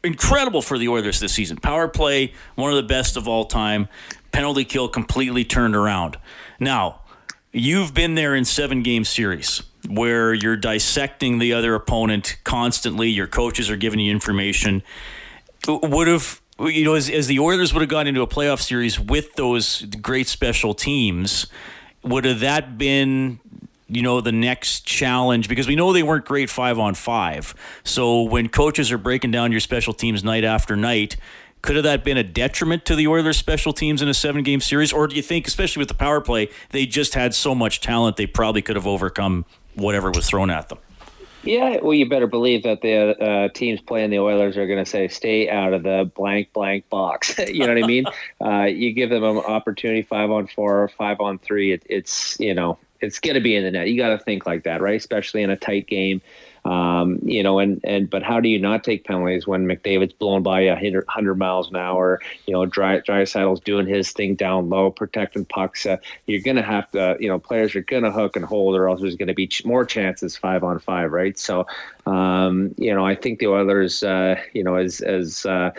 incredible 0.03 0.61
for 0.61 0.77
the 0.77 0.89
Oilers 0.89 1.21
this 1.21 1.33
season. 1.33 1.57
Power 1.57 1.87
play, 1.87 2.33
one 2.57 2.71
of 2.71 2.77
the 2.77 2.83
best 2.83 3.17
of 3.17 3.29
all 3.29 3.45
time. 3.45 3.89
Penalty 4.33 4.65
kill 4.65 4.89
completely 4.89 5.45
turned 5.45 5.77
around. 5.77 6.19
Now, 6.59 7.03
you've 7.53 7.95
been 7.95 8.17
there 8.17 8.35
in 8.35 8.45
seven 8.45 8.83
game 8.83 9.05
series 9.05 9.63
where 9.89 10.33
you're 10.33 10.57
dissecting 10.57 11.39
the 11.39 11.53
other 11.53 11.75
opponent 11.75 12.37
constantly. 12.45 13.09
Your 13.09 13.27
coaches 13.27 13.71
are 13.71 13.77
giving 13.77 14.01
you 14.01 14.11
information. 14.11 14.83
Would 15.67 16.09
have 16.09 16.41
you 16.61 16.85
know 16.85 16.95
as, 16.95 17.11
as 17.11 17.27
the 17.27 17.39
Oilers 17.39 17.73
would 17.73 17.81
have 17.81 17.89
gone 17.89 18.07
into 18.07 18.23
a 18.23 18.27
playoff 18.27 18.61
series 18.61 18.99
with 18.99 19.35
those 19.35 19.83
great 20.01 20.29
special 20.29 20.75
teams, 20.75 21.47
would 22.03 22.25
have 22.25 22.41
that 22.41 22.79
been 22.79 23.41
you 23.89 24.03
know 24.03 24.21
the 24.21 24.33
next 24.33 24.87
challenge 24.87 25.49
because 25.49 25.69
we 25.69 25.77
know 25.77 25.93
they 25.93 26.03
weren't 26.03 26.25
great 26.25 26.51
five 26.51 26.79
on 26.79 26.95
five. 26.95 27.55
So 27.85 28.23
when 28.23 28.49
coaches 28.49 28.91
are 28.93 28.99
breaking 28.99 29.31
down 29.31 29.53
your 29.53 29.61
special 29.61 29.93
teams 29.93 30.25
night 30.25 30.45
after 30.45 30.77
night, 30.77 31.17
could 31.63 31.77
have 31.77 31.85
that 31.85 32.03
been 32.03 32.17
a 32.17 32.25
detriment 32.25 32.85
to 32.87 32.97
the 32.97 33.07
Oilers' 33.07 33.37
special 33.37 33.73
teams 33.73 34.03
in 34.03 34.09
a 34.09 34.15
seven 34.15 34.43
game 34.43 34.61
series? 34.61 34.93
Or 34.93 35.07
do 35.07 35.15
you 35.15 35.23
think, 35.23 35.47
especially 35.47 35.81
with 35.81 35.89
the 35.89 35.95
power 35.95 36.21
play, 36.21 36.49
they 36.71 36.87
just 36.87 37.15
had 37.15 37.35
so 37.35 37.55
much 37.55 37.81
talent 37.81 38.17
they 38.17 38.27
probably 38.27 38.63
could 38.63 38.77
have 38.77 38.87
overcome 38.87 39.45
whatever 39.75 40.11
was 40.11 40.29
thrown 40.29 40.51
at 40.51 40.69
them. 40.69 40.79
Yeah, 41.45 41.79
well, 41.83 41.95
you 41.95 42.09
better 42.09 42.29
believe 42.29 42.63
that 42.63 42.83
the 42.83 43.21
uh, 43.21 43.49
teams 43.49 43.81
playing 43.81 44.11
the 44.11 44.21
Oilers 44.21 44.57
are 44.57 44.67
going 44.67 44.79
to 44.79 44.89
say, 44.89 45.09
"Stay 45.09 45.51
out 45.51 45.73
of 45.73 45.83
the 45.83 46.09
blank 46.15 46.53
blank 46.53 46.89
box." 46.89 47.37
you 47.49 47.61
know 47.61 47.75
what 47.75 47.83
I 47.83 47.87
mean? 47.87 48.05
uh, 48.41 48.65
you 48.65 48.93
give 48.93 49.11
them 49.11 49.25
an 49.25 49.39
opportunity, 49.39 50.03
five 50.03 50.31
on 50.31 50.47
four, 50.47 50.89
five 50.97 51.21
on 51.21 51.39
three. 51.39 51.73
It, 51.73 51.83
it's 51.87 52.39
you 52.39 52.55
know, 52.55 52.79
it's 53.01 53.19
going 53.19 53.35
to 53.35 53.41
be 53.41 53.57
in 53.57 53.65
the 53.65 53.73
net. 53.73 53.89
You 53.89 53.97
got 53.97 54.11
to 54.11 54.19
think 54.19 54.47
like 54.47 54.63
that, 54.65 54.81
right? 54.81 54.97
Especially 54.97 55.43
in 55.43 55.51
a 55.51 55.57
tight 55.57 55.89
game. 55.89 56.23
Um, 56.65 57.19
you 57.23 57.43
know, 57.43 57.59
and, 57.59 57.81
and 57.83 58.09
but 58.09 58.23
how 58.23 58.39
do 58.39 58.49
you 58.49 58.59
not 58.59 58.85
take 58.85 59.05
penalties 59.05 59.47
when 59.47 59.67
McDavid's 59.67 60.13
blown 60.13 60.43
by 60.43 60.61
a 60.61 60.77
hundred 61.09 61.37
miles 61.37 61.71
an 61.71 61.77
hour? 61.77 62.21
You 62.47 62.55
know, 62.55 62.67
Dry 62.67 63.01
Draisaitl's 63.01 63.61
doing 63.61 63.87
his 63.87 64.13
thing 64.13 64.37
down 64.37 64.69
low, 64.69 64.91
protecting 64.91 65.45
pucks. 65.45 65.87
Uh, 65.87 65.97
you're 66.27 66.43
gonna 66.43 66.63
have 66.63 66.91
to, 66.93 67.17
you 67.19 67.29
know, 67.29 67.39
players 67.39 67.75
are 67.75 67.83
gonna 67.83 68.13
hook 68.13 68.37
and 68.37 68.45
hold, 68.45 68.77
or 68.77 68.89
else 68.89 69.01
there's 69.01 69.17
gonna 69.17 69.35
be 69.35 69.51
more 69.65 69.85
chances 69.85 70.37
five 70.37 70.63
on 70.63 70.79
five, 70.79 71.11
right? 71.11 71.37
So, 71.39 71.67
um, 72.07 72.75
you 72.79 72.95
know, 72.95 73.05
I 73.05 73.17
think 73.17 73.41
the 73.41 73.49
Oilers, 73.49 74.03
uh, 74.05 74.37
you 74.53 74.63
know, 74.63 74.77
as 74.77 75.01
as 75.01 75.45
uh, 75.47 75.73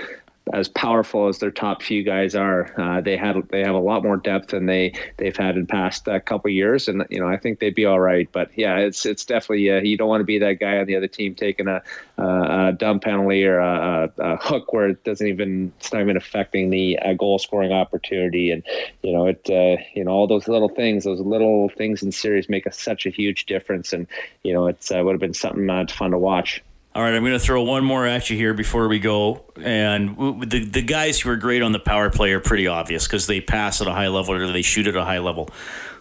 as 0.52 0.68
powerful 0.68 1.30
as 1.30 1.40
their 1.40 1.52
top 1.52 1.82
few 1.82 2.04
guys 2.04 2.36
are, 2.36 2.70
uh, 2.78 3.00
they 3.00 3.16
had 3.16 3.36
they 3.50 3.62
have 3.62 3.76
a 3.76 3.80
lot 3.80 4.04
more 4.04 4.18
depth 4.18 4.50
than 4.50 4.66
they 4.66 4.94
they've 5.18 5.38
had 5.38 5.56
in 5.56 5.66
past 5.66 6.08
uh, 6.10 6.20
couple 6.20 6.52
years, 6.52 6.90
and 6.90 7.06
you 7.10 7.20
know 7.20 7.28
I 7.28 7.38
think 7.38 7.60
they'd 7.60 7.74
be 7.74 7.86
all 7.86 8.02
right. 8.02 8.30
But 8.32 8.52
yeah, 8.58 8.78
it's 8.78 9.06
it's 9.06 9.24
definitely 9.24 9.72
uh, 9.72 9.82
you 9.82 9.98
don't 9.98 10.10
want 10.10 10.20
to 10.20 10.26
be 10.26 10.40
that 10.40 10.60
guy 10.60 10.78
on 10.78 10.86
the 10.86 10.98
other 10.98 11.08
team 11.08 11.34
taking 11.34 11.68
a, 11.68 11.82
a 12.18 12.74
dumb 12.78 13.00
penalty 13.00 13.46
or 13.46 13.60
a, 13.60 14.12
a, 14.18 14.38
hook 14.38 14.74
where 14.74 14.90
it 14.90 15.04
doesn't 15.06 15.28
even 15.28 15.72
it's 15.78 15.94
not 15.94 16.02
even 16.02 16.18
affecting 16.18 16.70
the 16.72 17.00
uh, 17.00 17.14
goal 17.14 17.40
scoring 17.40 17.72
opportunity, 17.72 18.52
and 18.52 18.64
you 19.02 19.14
know 19.14 19.28
it 19.28 19.50
uh, 19.50 19.82
you 19.96 20.04
know 20.04 20.12
all 20.12 20.28
those 20.28 20.50
little 20.50 20.70
things, 20.70 21.06
those 21.06 21.22
little 21.22 21.70
things 21.70 22.04
in 22.04 22.12
series 22.12 22.50
make 22.50 22.66
a, 22.66 22.72
such 22.74 23.06
a 23.06 23.10
huge 23.10 23.46
difference, 23.46 23.94
and 23.94 24.08
you 24.44 24.54
know 24.54 24.68
it's 24.68 24.92
uh, 24.92 25.02
would 25.02 25.14
have 25.14 25.22
been 25.22 25.34
something 25.34 25.88
fun 25.88 26.12
to 26.12 26.18
watch. 26.18 26.62
All 26.96 27.02
right, 27.02 27.16
I'm 27.16 27.24
going 27.24 27.34
to 27.34 27.40
throw 27.40 27.64
one 27.64 27.84
more 27.84 28.06
at 28.06 28.30
you 28.30 28.38
here 28.38 28.54
before 28.54 28.88
we 28.88 29.00
go. 29.00 29.46
And 29.60 30.16
the 30.48 30.64
the 30.64 30.84
guys 30.84 31.20
who 31.20 31.32
are 31.32 31.36
great 31.36 31.64
on 31.64 31.72
the 31.72 31.80
power 31.80 32.12
play 32.12 32.32
are 32.34 32.40
pretty 32.40 32.68
obvious 32.68 33.08
because 33.08 33.26
they 33.26 33.42
pass 33.42 33.82
at 33.82 33.88
a 33.88 33.92
high 33.92 34.10
level 34.10 34.36
or 34.36 34.52
they 34.52 34.62
shoot 34.62 34.86
at 34.86 34.96
a 34.96 35.04
high 35.04 35.18
level. 35.18 35.50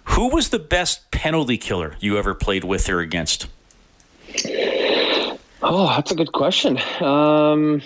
Who 0.05 0.29
was 0.29 0.51
the 0.51 0.59
best 0.59 1.11
penalty 1.11 1.57
killer 1.57 1.97
you 2.01 2.19
ever 2.19 2.35
played 2.35 2.65
with 2.65 2.91
or 2.91 3.01
against? 3.01 3.47
Oh, 5.63 5.87
that's 5.89 6.11
a 6.11 6.15
good 6.15 6.33
question. 6.33 6.79
Um, 7.01 7.81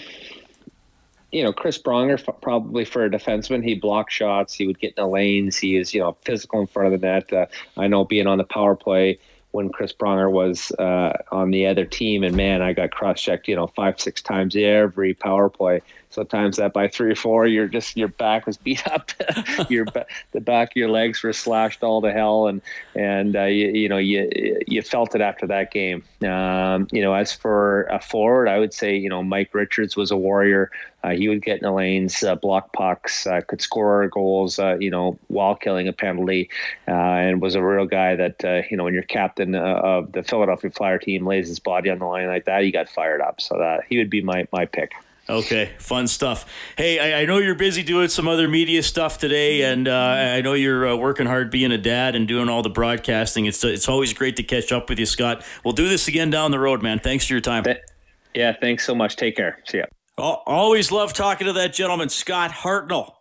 you 1.30 1.44
know, 1.44 1.52
Chris 1.52 1.78
Pronger, 1.78 2.18
probably 2.40 2.84
for 2.84 3.04
a 3.04 3.10
defenseman, 3.10 3.62
he 3.62 3.74
blocked 3.74 4.10
shots. 4.10 4.54
He 4.54 4.66
would 4.66 4.80
get 4.80 4.94
in 4.96 5.04
the 5.04 5.06
lanes. 5.06 5.56
He 5.56 5.76
is, 5.76 5.94
you 5.94 6.00
know, 6.00 6.16
physical 6.24 6.60
in 6.60 6.66
front 6.66 6.92
of 6.92 7.00
the 7.00 7.06
net. 7.06 7.32
Uh, 7.32 7.46
I 7.76 7.86
know 7.86 8.04
being 8.04 8.26
on 8.26 8.38
the 8.38 8.44
power 8.44 8.74
play, 8.74 9.18
when 9.56 9.70
Chris 9.70 9.90
Pronger 9.90 10.30
was 10.30 10.70
uh, 10.72 11.16
on 11.32 11.50
the 11.50 11.66
other 11.66 11.86
team, 11.86 12.22
and 12.22 12.36
man, 12.36 12.60
I 12.60 12.74
got 12.74 12.90
cross 12.90 13.22
checked, 13.22 13.48
you 13.48 13.56
know, 13.56 13.66
five 13.66 13.98
six 13.98 14.20
times 14.20 14.54
every 14.54 15.14
power 15.14 15.48
play. 15.48 15.80
Sometimes 16.16 16.56
that 16.56 16.72
by 16.72 16.88
three 16.88 17.12
or 17.12 17.14
four, 17.14 17.46
you're 17.46 17.68
just 17.68 17.94
your 17.94 18.08
back 18.08 18.46
was 18.46 18.56
beat 18.56 18.88
up, 18.88 19.10
your 19.68 19.84
the 20.32 20.40
back 20.40 20.70
of 20.70 20.76
your 20.76 20.88
legs 20.88 21.22
were 21.22 21.34
slashed 21.34 21.84
all 21.84 22.00
to 22.00 22.10
hell, 22.10 22.46
and 22.46 22.62
and 22.94 23.36
uh, 23.36 23.42
you, 23.42 23.68
you 23.68 23.86
know 23.86 23.98
you 23.98 24.26
you 24.66 24.80
felt 24.80 25.14
it 25.14 25.20
after 25.20 25.46
that 25.46 25.70
game. 25.72 26.02
Um, 26.26 26.88
you 26.90 27.02
know, 27.02 27.12
as 27.12 27.34
for 27.34 27.82
a 27.90 28.00
forward, 28.00 28.48
I 28.48 28.58
would 28.58 28.72
say 28.72 28.96
you 28.96 29.10
know 29.10 29.22
Mike 29.22 29.52
Richards 29.52 29.94
was 29.94 30.10
a 30.10 30.16
warrior. 30.16 30.70
Uh, 31.04 31.10
he 31.10 31.28
would 31.28 31.42
get 31.42 31.58
in 31.58 31.64
the 31.64 31.70
lanes, 31.70 32.22
uh, 32.22 32.34
block 32.34 32.72
pucks, 32.72 33.26
uh, 33.26 33.42
could 33.46 33.60
score 33.60 34.08
goals, 34.08 34.58
uh, 34.58 34.76
you 34.80 34.90
know, 34.90 35.16
while 35.28 35.54
killing 35.54 35.86
a 35.86 35.92
penalty, 35.92 36.48
uh, 36.88 36.92
and 36.92 37.42
was 37.42 37.54
a 37.54 37.62
real 37.62 37.86
guy 37.86 38.16
that, 38.16 38.42
you 38.70 38.76
know, 38.76 38.84
when 38.84 38.94
your 38.94 39.04
captain 39.04 39.54
of 39.54 40.10
the 40.12 40.22
Philadelphia 40.24 40.70
Flyer 40.70 40.98
team 40.98 41.24
lays 41.24 41.46
his 41.46 41.60
body 41.60 41.90
on 41.90 42.00
the 42.00 42.06
line 42.06 42.26
like 42.26 42.46
that, 42.46 42.64
he 42.64 42.72
got 42.72 42.88
fired 42.88 43.20
up. 43.20 43.40
So 43.40 43.56
that 43.58 43.84
he 43.88 43.98
would 43.98 44.10
be 44.10 44.20
my, 44.20 44.48
my 44.50 44.64
pick. 44.64 44.94
Okay, 45.28 45.72
fun 45.80 46.06
stuff. 46.06 46.46
Hey, 46.76 47.00
I, 47.00 47.22
I, 47.22 47.24
know 47.24 47.38
you're 47.38 47.56
busy 47.56 47.82
doing 47.82 48.08
some 48.08 48.28
other 48.28 48.46
media 48.46 48.80
stuff 48.84 49.18
today, 49.18 49.62
and 49.62 49.88
uh, 49.88 49.92
I 49.92 50.40
know 50.40 50.52
you're 50.52 50.86
uh, 50.86 50.94
working 50.94 51.26
hard 51.26 51.50
being 51.50 51.72
a 51.72 51.78
dad 51.78 52.14
and 52.14 52.28
doing 52.28 52.48
all 52.48 52.62
the 52.62 52.70
broadcasting. 52.70 53.46
It's 53.46 53.64
it's 53.64 53.88
always 53.88 54.12
great 54.12 54.36
to 54.36 54.44
catch 54.44 54.70
up 54.70 54.88
with 54.88 55.00
you, 55.00 55.06
Scott. 55.06 55.44
We'll 55.64 55.74
do 55.74 55.88
this 55.88 56.06
again 56.06 56.30
down 56.30 56.52
the 56.52 56.60
road, 56.60 56.80
man. 56.80 57.00
Thanks 57.00 57.26
for 57.26 57.32
your 57.32 57.40
time. 57.40 57.64
Yeah, 58.34 58.54
thanks 58.60 58.84
so 58.84 58.94
much. 58.94 59.16
Take 59.16 59.36
care. 59.36 59.58
See 59.66 59.78
ya. 59.78 59.86
Always 60.16 60.92
love 60.92 61.12
talking 61.12 61.48
to 61.48 61.54
that 61.54 61.74
gentleman, 61.74 62.08
Scott 62.08 62.52
Hartnell. 62.52 63.14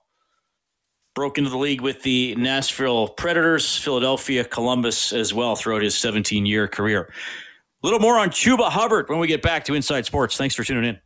Broke 1.15 1.39
into 1.39 1.49
the 1.49 1.57
league 1.57 1.81
with 1.81 2.03
the 2.03 2.35
Nashville 2.35 3.07
Predators, 3.07 3.77
Philadelphia, 3.77 4.43
Columbus 4.43 5.11
as 5.11 5.33
well 5.33 5.55
throughout 5.55 5.81
his 5.81 5.97
17 5.97 6.45
year 6.45 6.67
career. 6.67 7.11
A 7.81 7.87
little 7.87 7.99
more 7.99 8.19
on 8.19 8.29
Chuba 8.29 8.69
Hubbard 8.69 9.09
when 9.09 9.17
we 9.19 9.27
get 9.27 9.41
back 9.41 9.65
to 9.65 9.73
Inside 9.73 10.05
Sports. 10.05 10.37
Thanks 10.37 10.53
for 10.53 10.63
tuning 10.63 10.85
in. 10.85 10.99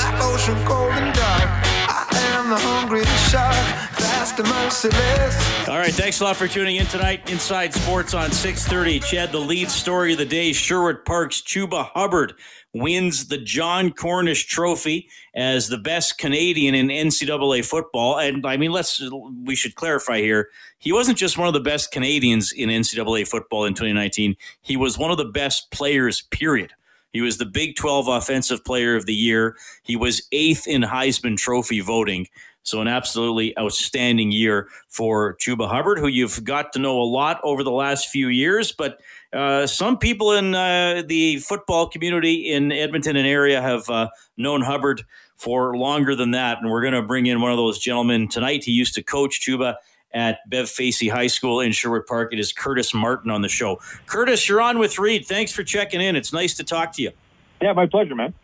black 0.00 0.22
ocean 0.22 0.64
cold 0.64 0.92
and 0.92 1.14
dark. 1.14 1.50
I 1.88 2.08
am 2.34 2.50
the 2.50 2.56
hungry 2.56 3.04
shark, 3.28 3.54
fast 3.98 4.38
and 4.38 4.48
merciless. 4.48 5.68
All 5.68 5.78
right, 5.78 5.92
thanks 5.92 6.20
a 6.20 6.24
lot 6.24 6.36
for 6.36 6.48
tuning 6.48 6.76
in 6.76 6.86
tonight. 6.86 7.30
Inside 7.30 7.74
Sports 7.74 8.14
on 8.14 8.30
6:30. 8.30 9.00
CHED, 9.00 9.32
the 9.32 9.38
lead 9.38 9.70
story 9.70 10.12
of 10.12 10.18
the 10.18 10.24
day: 10.24 10.52
Sherwood 10.52 11.04
Park's 11.04 11.42
Chuba 11.42 11.90
Hubbard 11.92 12.32
wins 12.72 13.26
the 13.26 13.38
John 13.38 13.92
Cornish 13.92 14.46
Trophy 14.46 15.08
as 15.34 15.68
the 15.68 15.78
best 15.78 16.18
Canadian 16.18 16.74
in 16.74 16.88
NCAA 16.88 17.62
football. 17.62 18.18
And 18.18 18.46
I 18.46 18.56
mean, 18.56 18.72
let's 18.72 19.02
we 19.44 19.54
should 19.54 19.74
clarify 19.74 20.18
here: 20.18 20.48
he 20.78 20.92
wasn't 20.92 21.18
just 21.18 21.36
one 21.36 21.48
of 21.48 21.54
the 21.54 21.60
best 21.60 21.92
Canadians 21.92 22.52
in 22.52 22.70
NCAA 22.70 23.28
football 23.28 23.66
in 23.66 23.74
2019. 23.74 24.36
He 24.62 24.76
was 24.76 24.96
one 24.96 25.10
of 25.10 25.18
the 25.18 25.26
best 25.26 25.70
players. 25.70 26.22
Period. 26.22 26.72
He 27.12 27.20
was 27.20 27.38
the 27.38 27.46
Big 27.46 27.76
12 27.76 28.08
Offensive 28.08 28.64
Player 28.64 28.96
of 28.96 29.06
the 29.06 29.14
Year. 29.14 29.56
He 29.82 29.96
was 29.96 30.22
eighth 30.32 30.66
in 30.66 30.82
Heisman 30.82 31.36
Trophy 31.36 31.80
voting. 31.80 32.26
So, 32.62 32.82
an 32.82 32.88
absolutely 32.88 33.56
outstanding 33.58 34.32
year 34.32 34.68
for 34.88 35.34
Chuba 35.36 35.66
Hubbard, 35.66 35.98
who 35.98 36.08
you've 36.08 36.44
got 36.44 36.74
to 36.74 36.78
know 36.78 37.00
a 37.00 37.04
lot 37.04 37.40
over 37.42 37.64
the 37.64 37.70
last 37.70 38.08
few 38.08 38.28
years. 38.28 38.70
But 38.70 39.00
uh, 39.32 39.66
some 39.66 39.96
people 39.96 40.32
in 40.32 40.54
uh, 40.54 41.02
the 41.06 41.38
football 41.38 41.88
community 41.88 42.52
in 42.52 42.70
Edmonton 42.70 43.16
and 43.16 43.26
area 43.26 43.62
have 43.62 43.88
uh, 43.88 44.10
known 44.36 44.60
Hubbard 44.60 45.02
for 45.36 45.74
longer 45.74 46.14
than 46.14 46.32
that. 46.32 46.58
And 46.60 46.70
we're 46.70 46.82
going 46.82 46.92
to 46.92 47.02
bring 47.02 47.24
in 47.24 47.40
one 47.40 47.50
of 47.50 47.56
those 47.56 47.78
gentlemen 47.78 48.28
tonight. 48.28 48.62
He 48.62 48.72
used 48.72 48.94
to 48.94 49.02
coach 49.02 49.40
Chuba 49.40 49.76
at 50.12 50.48
Bev 50.48 50.68
Facey 50.68 51.08
High 51.08 51.28
School 51.28 51.60
in 51.60 51.72
Sherwood 51.72 52.06
Park. 52.06 52.32
It 52.32 52.38
is 52.38 52.52
Curtis 52.52 52.92
Martin 52.92 53.30
on 53.30 53.42
the 53.42 53.48
show. 53.48 53.80
Curtis, 54.06 54.48
you're 54.48 54.60
on 54.60 54.78
with 54.78 54.98
Reed. 54.98 55.26
Thanks 55.26 55.52
for 55.52 55.62
checking 55.62 56.00
in. 56.00 56.16
It's 56.16 56.32
nice 56.32 56.54
to 56.54 56.64
talk 56.64 56.92
to 56.94 57.02
you. 57.02 57.12
Yeah, 57.60 57.72
my 57.72 57.86
pleasure, 57.86 58.14
man. 58.14 58.34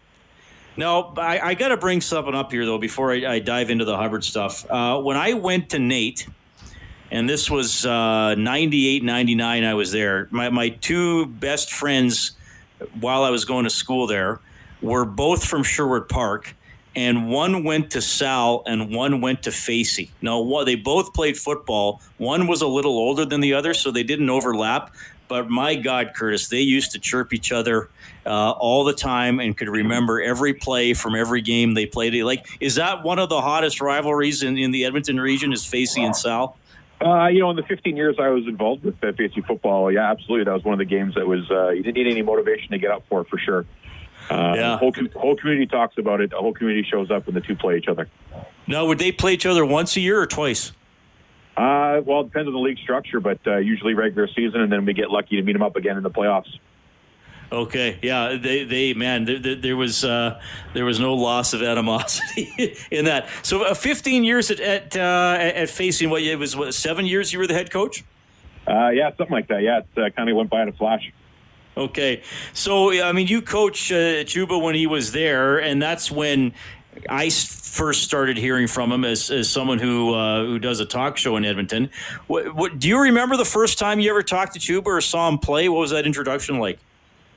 No, 0.77 1.15
I, 1.17 1.41
I 1.41 1.55
got 1.55 1.69
to 1.69 1.77
bring 1.77 2.01
something 2.01 2.35
up 2.35 2.53
here, 2.53 2.67
though, 2.67 2.79
before 2.79 3.13
I, 3.13 3.27
I 3.27 3.39
dive 3.39 3.71
into 3.71 3.85
the 3.85 3.97
Hubbard 3.97 4.25
stuff. 4.25 4.69
Uh, 4.71 5.01
when 5.01 5.17
I 5.17 5.33
went 5.33 5.71
to 5.71 5.79
NAIT, 5.79 6.27
and 7.11 7.29
this 7.29 7.51
was 7.51 7.87
uh, 7.87 8.35
98, 8.35 9.03
99, 9.03 9.65
I 9.65 9.75
was 9.75 9.93
there, 9.93 10.29
my, 10.31 10.51
my 10.51 10.69
two 10.69 11.27
best 11.27 11.73
friends 11.73 12.33
while 13.01 13.25
I 13.25 13.31
was 13.31 13.45
going 13.45 13.65
to 13.65 13.71
school 13.71 14.07
there 14.07 14.41
were 14.83 15.05
both 15.05 15.45
from 15.45 15.63
Sherwood 15.63 16.09
Park 16.09 16.55
and 16.97 17.29
one 17.29 17.63
went 17.63 17.91
to 17.91 18.01
Sal 18.01 18.63
and 18.67 18.91
one 18.91 19.21
went 19.21 19.43
to 19.43 19.53
Facey. 19.53 20.11
Now, 20.23 20.65
they 20.65 20.77
both 20.77 21.13
played 21.13 21.37
football. 21.37 22.01
One 22.17 22.47
was 22.47 22.63
a 22.63 22.67
little 22.67 22.97
older 22.97 23.27
than 23.27 23.43
the 23.43 23.53
other, 23.53 23.75
so 23.75 23.91
they 23.91 24.03
didn't 24.03 24.31
overlap. 24.31 24.95
But 25.29 25.51
my 25.51 25.75
God, 25.75 26.13
Curtis, 26.15 26.49
they 26.49 26.61
used 26.61 26.93
to 26.93 26.99
chirp 26.99 27.35
each 27.35 27.53
other 27.53 27.91
uh, 28.25 28.53
all 28.53 28.85
the 28.85 28.95
time 28.95 29.41
and 29.41 29.57
could 29.57 29.69
remember 29.69 30.23
every 30.23 30.55
play 30.55 30.95
from 30.95 31.15
every 31.15 31.43
game 31.43 31.75
they 31.75 31.85
played. 31.85 32.15
Like, 32.23 32.47
is 32.61 32.77
that 32.77 33.03
one 33.03 33.19
of 33.19 33.29
the 33.29 33.43
hottest 33.43 33.81
rivalries 33.81 34.43
in, 34.43 34.57
in 34.57 34.71
the 34.71 34.87
Edmonton 34.87 35.21
region? 35.21 35.53
Is 35.53 35.67
Facey 35.67 36.03
and 36.03 36.17
Sal? 36.17 36.57
Uh, 37.05 37.27
you 37.27 37.41
know, 37.41 37.51
in 37.51 37.57
the 37.57 37.63
15 37.65 37.95
years 37.95 38.17
I 38.19 38.29
was 38.29 38.47
involved 38.47 38.85
with 38.85 38.95
uh, 39.05 39.13
Facey 39.13 39.43
football, 39.43 39.93
yeah, 39.93 40.11
absolutely, 40.11 40.45
that 40.45 40.55
was 40.55 40.65
one 40.65 40.73
of 40.73 40.79
the 40.79 40.87
games 40.87 41.15
that 41.15 41.27
was 41.27 41.51
uh, 41.51 41.69
you 41.69 41.83
didn't 41.83 41.97
need 41.97 42.11
any 42.11 42.23
motivation 42.23 42.71
to 42.71 42.79
get 42.79 42.91
up 42.91 43.03
for, 43.11 43.25
for 43.25 43.39
sure. 43.39 43.67
Uh, 44.31 44.55
yeah. 44.57 44.79
whole, 44.79 44.93
whole 45.15 45.37
community 45.37 45.67
talks 45.67 45.99
about 45.99 46.21
it. 46.21 46.31
The 46.31 46.37
whole 46.37 46.53
community 46.53 46.87
shows 46.89 47.11
up 47.11 47.27
when 47.27 47.35
the 47.35 47.41
two 47.41 47.55
play 47.55 47.79
each 47.79 47.89
other. 47.89 48.09
Now, 48.67 48.87
would 48.87 48.99
they 48.99 49.13
play 49.13 49.35
each 49.35 49.47
other 49.47 49.65
once 49.65 49.97
a 49.97 50.01
year 50.01 50.21
or 50.21 50.27
twice? 50.27 50.73
Uh, 51.57 52.03
well, 52.05 52.21
it 52.21 52.25
depends 52.25 52.49
on 52.49 52.53
the 52.53 52.59
league 52.59 52.79
structure, 52.79 53.21
but 53.21 53.39
uh, 53.47 53.57
usually 53.57 53.95
regular 53.95 54.29
season, 54.29 54.61
and 54.61 54.71
then 54.71 54.85
we 54.85 54.93
get 54.93 55.11
lucky 55.11 55.37
to 55.37 55.43
meet 55.43 55.55
them 55.55 55.63
up 55.63 55.77
again 55.77 55.97
in 55.97 56.03
the 56.03 56.11
playoffs. 56.11 56.59
Okay, 57.51 57.99
yeah, 58.03 58.37
they, 58.37 58.65
they 58.65 58.93
man, 58.93 59.25
there, 59.25 59.55
there 59.55 59.77
was 59.77 60.05
uh, 60.05 60.41
there 60.75 60.85
was 60.85 60.99
no 60.99 61.15
loss 61.15 61.55
of 61.55 61.63
animosity 61.63 62.77
in 62.91 63.05
that. 63.05 63.29
So, 63.43 63.63
uh, 63.63 63.75
15 63.75 64.25
years 64.25 64.51
at 64.51 64.59
at, 64.59 64.97
uh, 64.97 65.39
at 65.39 65.71
facing 65.71 66.11
what 66.11 66.23
it 66.23 66.39
was 66.39 66.57
what 66.57 66.75
seven 66.75 67.07
years 67.07 67.33
you 67.33 67.39
were 67.39 67.47
the 67.47 67.55
head 67.55 67.71
coach. 67.71 68.05
Uh, 68.67 68.89
yeah, 68.89 69.11
something 69.17 69.31
like 69.31 69.47
that. 69.47 69.63
Yeah, 69.63 69.79
it 69.79 69.87
uh, 69.97 70.11
kind 70.11 70.29
of 70.29 70.37
went 70.37 70.51
by 70.51 70.63
in 70.63 70.69
a 70.69 70.73
flash. 70.73 71.13
Okay, 71.77 72.23
so 72.55 72.91
I 73.03 73.13
mean, 73.13 73.27
you 73.27 73.43
coached 73.43 73.93
uh, 73.93 74.25
Chuba 74.25 74.61
when 74.61 74.75
he 74.75 74.87
was 74.87 75.13
there, 75.13 75.59
and 75.59 75.81
that's 75.81 76.11
when 76.11 76.55
I 77.11 77.29
first 77.29 78.03
started 78.03 78.39
hearing 78.39 78.67
from 78.67 78.91
him 78.91 79.05
as, 79.05 79.31
as 79.31 79.51
someone 79.51 79.79
who 79.79 80.15
uh, 80.15 80.47
who 80.47 80.59
does 80.59 80.81
a 80.81 80.87
talk 80.87 81.19
show 81.19 81.37
in 81.37 81.45
Edmonton. 81.45 81.91
What, 82.29 82.55
what, 82.55 82.79
do 82.79 82.89
you 82.89 82.99
remember 82.99 83.37
the 83.37 83.45
first 83.45 83.79
time 83.79 84.01
you 84.01 84.09
ever 84.09 84.23
talked 84.23 84.55
to 84.55 84.59
Chuba 84.59 84.87
or 84.87 85.01
saw 85.03 85.29
him 85.29 85.37
play? 85.39 85.69
What 85.69 85.81
was 85.81 85.91
that 85.91 86.07
introduction 86.07 86.59
like? 86.59 86.79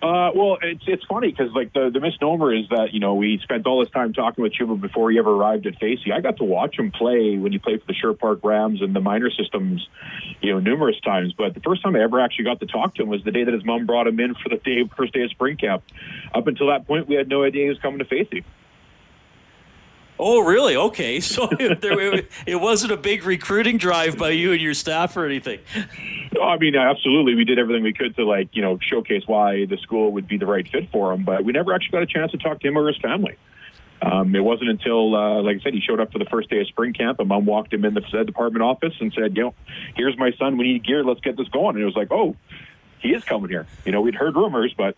Uh, 0.01 0.31
well, 0.33 0.57
it's 0.61 0.83
it's 0.87 1.03
funny 1.05 1.29
because 1.29 1.51
like 1.53 1.73
the 1.73 1.89
the 1.93 1.99
misnomer 1.99 2.53
is 2.53 2.69
that 2.69 2.93
you 2.93 3.01
know 3.01 3.15
we 3.15 3.37
spent 3.43 3.67
all 3.67 3.81
this 3.81 3.91
time 3.91 4.13
talking 4.13 4.41
with 4.41 4.53
Chuba 4.53 4.79
before 4.79 5.11
he 5.11 5.19
ever 5.19 5.29
arrived 5.29 5.67
at 5.67 5.77
Facey. 5.77 6.13
I 6.13 6.21
got 6.21 6.37
to 6.37 6.45
watch 6.45 6.79
him 6.79 6.89
play 6.89 7.37
when 7.37 7.51
he 7.51 7.57
played 7.57 7.81
for 7.81 7.87
the 7.87 7.93
Sherwood 7.93 8.19
Park 8.19 8.39
Rams 8.41 8.81
and 8.81 8.95
the 8.95 9.01
minor 9.01 9.29
systems, 9.29 9.85
you 10.39 10.53
know, 10.53 10.59
numerous 10.59 10.97
times. 11.01 11.33
But 11.33 11.53
the 11.53 11.59
first 11.59 11.83
time 11.83 11.97
I 11.97 12.01
ever 12.01 12.21
actually 12.21 12.45
got 12.45 12.61
to 12.61 12.65
talk 12.65 12.95
to 12.95 13.03
him 13.03 13.09
was 13.09 13.25
the 13.25 13.31
day 13.31 13.43
that 13.43 13.53
his 13.53 13.65
mom 13.65 13.85
brought 13.85 14.07
him 14.07 14.21
in 14.21 14.35
for 14.35 14.47
the 14.47 14.55
day 14.55 14.89
first 14.95 15.11
day 15.11 15.23
of 15.23 15.31
spring 15.31 15.57
camp. 15.57 15.83
Up 16.33 16.47
until 16.47 16.67
that 16.67 16.87
point, 16.87 17.09
we 17.09 17.15
had 17.15 17.27
no 17.27 17.43
idea 17.43 17.63
he 17.63 17.69
was 17.69 17.79
coming 17.79 17.99
to 17.99 18.05
Facey. 18.05 18.45
Oh, 20.19 20.41
really? 20.41 20.75
Okay. 20.75 21.21
So 21.29 21.47
there, 21.47 22.23
it 22.47 22.59
wasn't 22.59 22.91
a 22.91 22.97
big 22.97 23.23
recruiting 23.23 23.77
drive 23.77 24.17
by 24.17 24.29
you 24.31 24.51
and 24.51 24.59
your 24.59 24.73
staff 24.73 25.15
or 25.15 25.25
anything. 25.25 25.59
I 26.41 26.57
mean, 26.57 26.75
absolutely. 26.75 27.35
We 27.35 27.45
did 27.45 27.59
everything 27.59 27.83
we 27.83 27.93
could 27.93 28.15
to, 28.15 28.25
like, 28.25 28.49
you 28.53 28.61
know, 28.63 28.79
showcase 28.81 29.23
why 29.27 29.65
the 29.65 29.77
school 29.77 30.11
would 30.13 30.27
be 30.27 30.37
the 30.37 30.47
right 30.47 30.67
fit 30.67 30.89
for 30.91 31.13
him, 31.13 31.23
but 31.23 31.43
we 31.43 31.53
never 31.53 31.73
actually 31.73 31.91
got 31.91 32.03
a 32.03 32.07
chance 32.07 32.31
to 32.31 32.37
talk 32.37 32.59
to 32.61 32.67
him 32.67 32.77
or 32.77 32.87
his 32.87 32.97
family. 32.97 33.37
Um, 34.01 34.33
it 34.35 34.39
wasn't 34.39 34.69
until, 34.69 35.15
uh, 35.15 35.41
like 35.41 35.57
I 35.57 35.59
said, 35.59 35.73
he 35.73 35.81
showed 35.81 35.99
up 35.99 36.11
for 36.11 36.19
the 36.19 36.25
first 36.25 36.49
day 36.49 36.59
of 36.61 36.67
spring 36.67 36.93
camp, 36.93 37.19
and 37.19 37.27
mom 37.27 37.45
walked 37.45 37.73
him 37.73 37.85
in 37.85 37.93
the 37.93 38.01
department 38.01 38.63
office 38.63 38.93
and 38.99 39.13
said, 39.13 39.37
you 39.37 39.43
know, 39.43 39.53
here's 39.95 40.17
my 40.17 40.31
son. 40.39 40.57
We 40.57 40.73
need 40.73 40.83
gear. 40.83 41.03
Let's 41.03 41.21
get 41.21 41.37
this 41.37 41.49
going. 41.49 41.75
And 41.75 41.83
it 41.83 41.85
was 41.85 41.95
like, 41.95 42.11
oh, 42.11 42.35
he 42.99 43.09
is 43.09 43.23
coming 43.23 43.49
here. 43.49 43.67
You 43.85 43.91
know, 43.91 44.01
we'd 44.01 44.15
heard 44.15 44.35
rumors, 44.35 44.73
but 44.75 44.95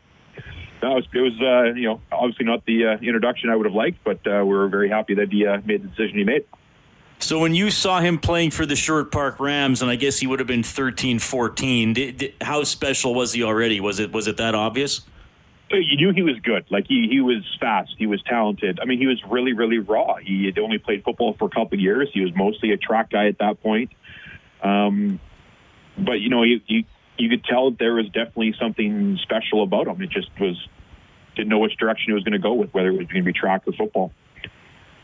no, 0.81 0.91
it 0.91 0.95
was, 0.95 1.05
it 1.13 1.19
was 1.19 1.41
uh, 1.41 1.73
you 1.75 1.87
know 1.87 2.01
obviously 2.11 2.45
not 2.45 2.65
the 2.65 2.85
uh, 2.85 2.97
introduction 2.97 3.49
I 3.49 3.55
would 3.55 3.65
have 3.65 3.75
liked, 3.75 4.03
but 4.03 4.25
uh, 4.27 4.43
we 4.45 4.55
are 4.55 4.67
very 4.67 4.89
happy 4.89 5.15
that 5.15 5.31
he 5.31 5.45
uh, 5.45 5.59
made 5.65 5.83
the 5.83 5.87
decision 5.87 6.17
he 6.17 6.23
made. 6.23 6.45
So 7.19 7.37
when 7.37 7.53
you 7.53 7.69
saw 7.69 7.99
him 7.99 8.17
playing 8.17 8.49
for 8.49 8.65
the 8.65 8.75
Sherwood 8.75 9.11
Park 9.11 9.39
Rams, 9.39 9.83
and 9.83 9.91
I 9.91 9.95
guess 9.95 10.17
he 10.19 10.25
would 10.25 10.39
have 10.39 10.47
been 10.47 10.63
13, 10.63 11.19
14, 11.19 11.93
did, 11.93 12.17
did, 12.17 12.33
how 12.41 12.63
special 12.63 13.13
was 13.13 13.33
he 13.33 13.43
already? 13.43 13.79
Was 13.79 13.99
it 13.99 14.11
was 14.11 14.27
it 14.27 14.37
that 14.37 14.55
obvious? 14.55 15.01
Uh, 15.71 15.77
you 15.77 15.97
knew 15.97 16.11
he 16.13 16.23
was 16.23 16.39
good. 16.39 16.65
Like 16.69 16.87
he 16.87 17.07
he 17.09 17.21
was 17.21 17.43
fast. 17.59 17.93
He 17.97 18.07
was 18.07 18.21
talented. 18.23 18.79
I 18.81 18.85
mean, 18.85 18.99
he 18.99 19.07
was 19.07 19.21
really 19.29 19.53
really 19.53 19.77
raw. 19.77 20.15
He 20.15 20.45
had 20.45 20.57
only 20.57 20.79
played 20.79 21.03
football 21.03 21.33
for 21.37 21.45
a 21.45 21.49
couple 21.49 21.75
of 21.75 21.79
years. 21.79 22.09
He 22.13 22.21
was 22.21 22.35
mostly 22.35 22.71
a 22.71 22.77
track 22.77 23.11
guy 23.11 23.27
at 23.27 23.37
that 23.39 23.61
point. 23.61 23.91
Um, 24.63 25.19
but 25.97 26.21
you 26.21 26.29
know, 26.29 26.43
he, 26.43 26.63
he 26.65 26.85
you 27.21 27.29
could 27.29 27.43
tell 27.43 27.71
there 27.71 27.93
was 27.93 28.07
definitely 28.07 28.55
something 28.59 29.17
special 29.21 29.63
about 29.63 29.87
him. 29.87 30.01
It 30.01 30.09
just 30.09 30.29
was 30.39 30.57
didn't 31.35 31.49
know 31.49 31.59
which 31.59 31.77
direction 31.77 32.05
he 32.07 32.13
was 32.13 32.23
going 32.23 32.33
to 32.33 32.39
go 32.39 32.53
with, 32.53 32.73
whether 32.73 32.89
it 32.89 32.97
was 32.97 33.07
going 33.07 33.23
to 33.23 33.31
be 33.31 33.31
track 33.31 33.61
or 33.65 33.73
football. 33.73 34.11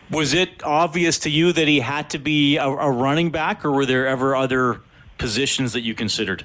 Was 0.09 0.33
it 0.33 0.63
obvious 0.63 1.19
to 1.19 1.29
you 1.29 1.53
that 1.53 1.67
he 1.67 1.79
had 1.79 2.09
to 2.11 2.17
be 2.17 2.57
a, 2.57 2.65
a 2.65 2.91
running 2.91 3.29
back, 3.29 3.63
or 3.63 3.71
were 3.71 3.85
there 3.85 4.07
ever 4.07 4.35
other 4.35 4.81
positions 5.17 5.73
that 5.73 5.81
you 5.81 5.93
considered? 5.93 6.43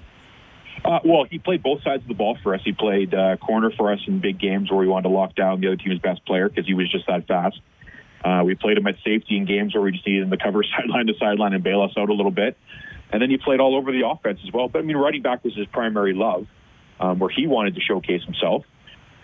Uh, 0.85 0.99
well, 1.05 1.25
he 1.25 1.39
played 1.39 1.63
both 1.63 1.83
sides 1.83 2.03
of 2.03 2.09
the 2.09 2.15
ball 2.15 2.37
for 2.43 2.55
us. 2.55 2.61
He 2.65 2.73
played 2.73 3.15
uh, 3.15 3.37
corner 3.37 3.71
for 3.71 3.93
us 3.93 4.01
in 4.07 4.21
big 4.21 4.39
games 4.39 4.71
where 4.71 4.81
we 4.81 4.89
wanted 4.89 5.09
to 5.09 5.15
lock 5.15 5.35
down 5.35 5.61
the 5.61 5.69
other 5.69 5.77
team's 5.77 6.01
best 6.01 6.25
player 6.27 6.49
because 6.49 6.67
he 6.67 6.75
was 6.75 6.91
just 6.91 7.07
that 7.07 7.27
fast. 7.27 7.61
Uh, 8.25 8.43
we 8.45 8.55
played 8.55 8.79
him 8.79 8.87
at 8.87 8.97
safety 9.05 9.37
in 9.37 9.45
games 9.45 9.75
where 9.75 9.83
we 9.83 9.93
just 9.93 10.07
needed 10.07 10.25
him 10.25 10.31
to 10.31 10.37
cover 10.37 10.65
sideline 10.77 11.07
to 11.07 11.15
sideline 11.19 11.55
and 11.55 11.63
bail 11.63 11.83
us 11.83 11.93
out 11.97 12.09
a 12.09 12.13
little 12.13 12.31
bit. 12.31 12.57
And 13.13 13.21
then 13.21 13.31
he 13.31 13.37
played 13.37 13.61
all 13.61 13.77
over 13.77 13.93
the 13.93 14.07
offense 14.07 14.41
as 14.47 14.53
well. 14.53 14.69
But 14.69 14.81
I 14.81 14.83
mean, 14.83 14.97
running 14.97 15.23
back 15.23 15.45
was 15.45 15.55
his 15.55 15.67
primary 15.67 16.15
love, 16.15 16.47
um, 16.99 17.19
where 17.19 17.31
he 17.31 17.47
wanted 17.47 17.75
to 17.75 17.81
showcase 17.81 18.25
himself. 18.25 18.65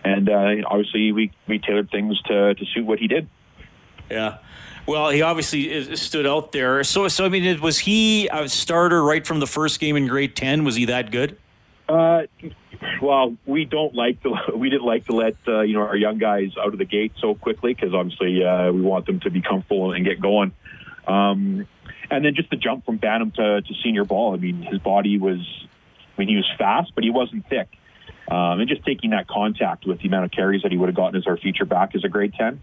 And 0.04 0.28
uh, 0.28 0.56
obviously, 0.66 1.12
we, 1.12 1.32
we 1.46 1.58
tailored 1.58 1.90
things 1.90 2.20
to, 2.22 2.54
to 2.54 2.64
suit 2.66 2.84
what 2.84 2.98
he 2.98 3.08
did. 3.08 3.28
Yeah. 4.10 4.38
Well, 4.86 5.10
he 5.10 5.22
obviously 5.22 5.96
stood 5.96 6.26
out 6.26 6.52
there. 6.52 6.82
So, 6.84 7.08
so 7.08 7.24
I 7.24 7.28
mean, 7.28 7.60
was 7.60 7.80
he 7.80 8.28
a 8.28 8.48
starter 8.48 9.02
right 9.02 9.26
from 9.26 9.40
the 9.40 9.46
first 9.46 9.80
game 9.80 9.96
in 9.96 10.06
grade 10.06 10.34
10? 10.34 10.64
Was 10.64 10.76
he 10.76 10.86
that 10.86 11.10
good? 11.10 11.36
Uh, 11.88 12.22
well, 13.00 13.36
we 13.46 13.64
don't 13.64 13.94
like 13.94 14.22
to. 14.22 14.34
We 14.56 14.70
didn't 14.70 14.86
like 14.86 15.06
to 15.06 15.12
let 15.12 15.36
uh, 15.46 15.60
you 15.60 15.74
know 15.74 15.82
our 15.82 15.96
young 15.96 16.18
guys 16.18 16.50
out 16.58 16.72
of 16.72 16.78
the 16.78 16.84
gate 16.84 17.12
so 17.18 17.34
quickly 17.34 17.72
because 17.72 17.94
obviously 17.94 18.44
uh, 18.44 18.72
we 18.72 18.80
want 18.80 19.06
them 19.06 19.20
to 19.20 19.30
be 19.30 19.40
comfortable 19.40 19.92
and 19.92 20.04
get 20.04 20.20
going. 20.20 20.52
Um, 21.06 21.66
and 22.10 22.24
then 22.24 22.34
just 22.34 22.50
the 22.50 22.56
jump 22.56 22.84
from 22.84 22.96
Bantam 22.96 23.32
to, 23.32 23.62
to 23.62 23.74
senior 23.82 24.04
ball. 24.04 24.34
I 24.34 24.36
mean, 24.36 24.62
his 24.62 24.78
body 24.78 25.18
was, 25.18 25.40
I 26.16 26.20
mean, 26.20 26.28
he 26.28 26.36
was 26.36 26.50
fast, 26.56 26.92
but 26.94 27.04
he 27.04 27.10
wasn't 27.10 27.48
thick. 27.48 27.68
Um, 28.30 28.60
and 28.60 28.68
just 28.68 28.84
taking 28.84 29.10
that 29.10 29.26
contact 29.26 29.86
with 29.86 30.00
the 30.00 30.08
amount 30.08 30.26
of 30.26 30.30
carries 30.30 30.62
that 30.62 30.72
he 30.72 30.76
would 30.76 30.88
have 30.88 30.96
gotten 30.96 31.16
as 31.16 31.26
our 31.26 31.36
feature 31.36 31.64
back 31.64 31.94
as 31.94 32.04
a 32.04 32.08
grade 32.08 32.34
10. 32.34 32.62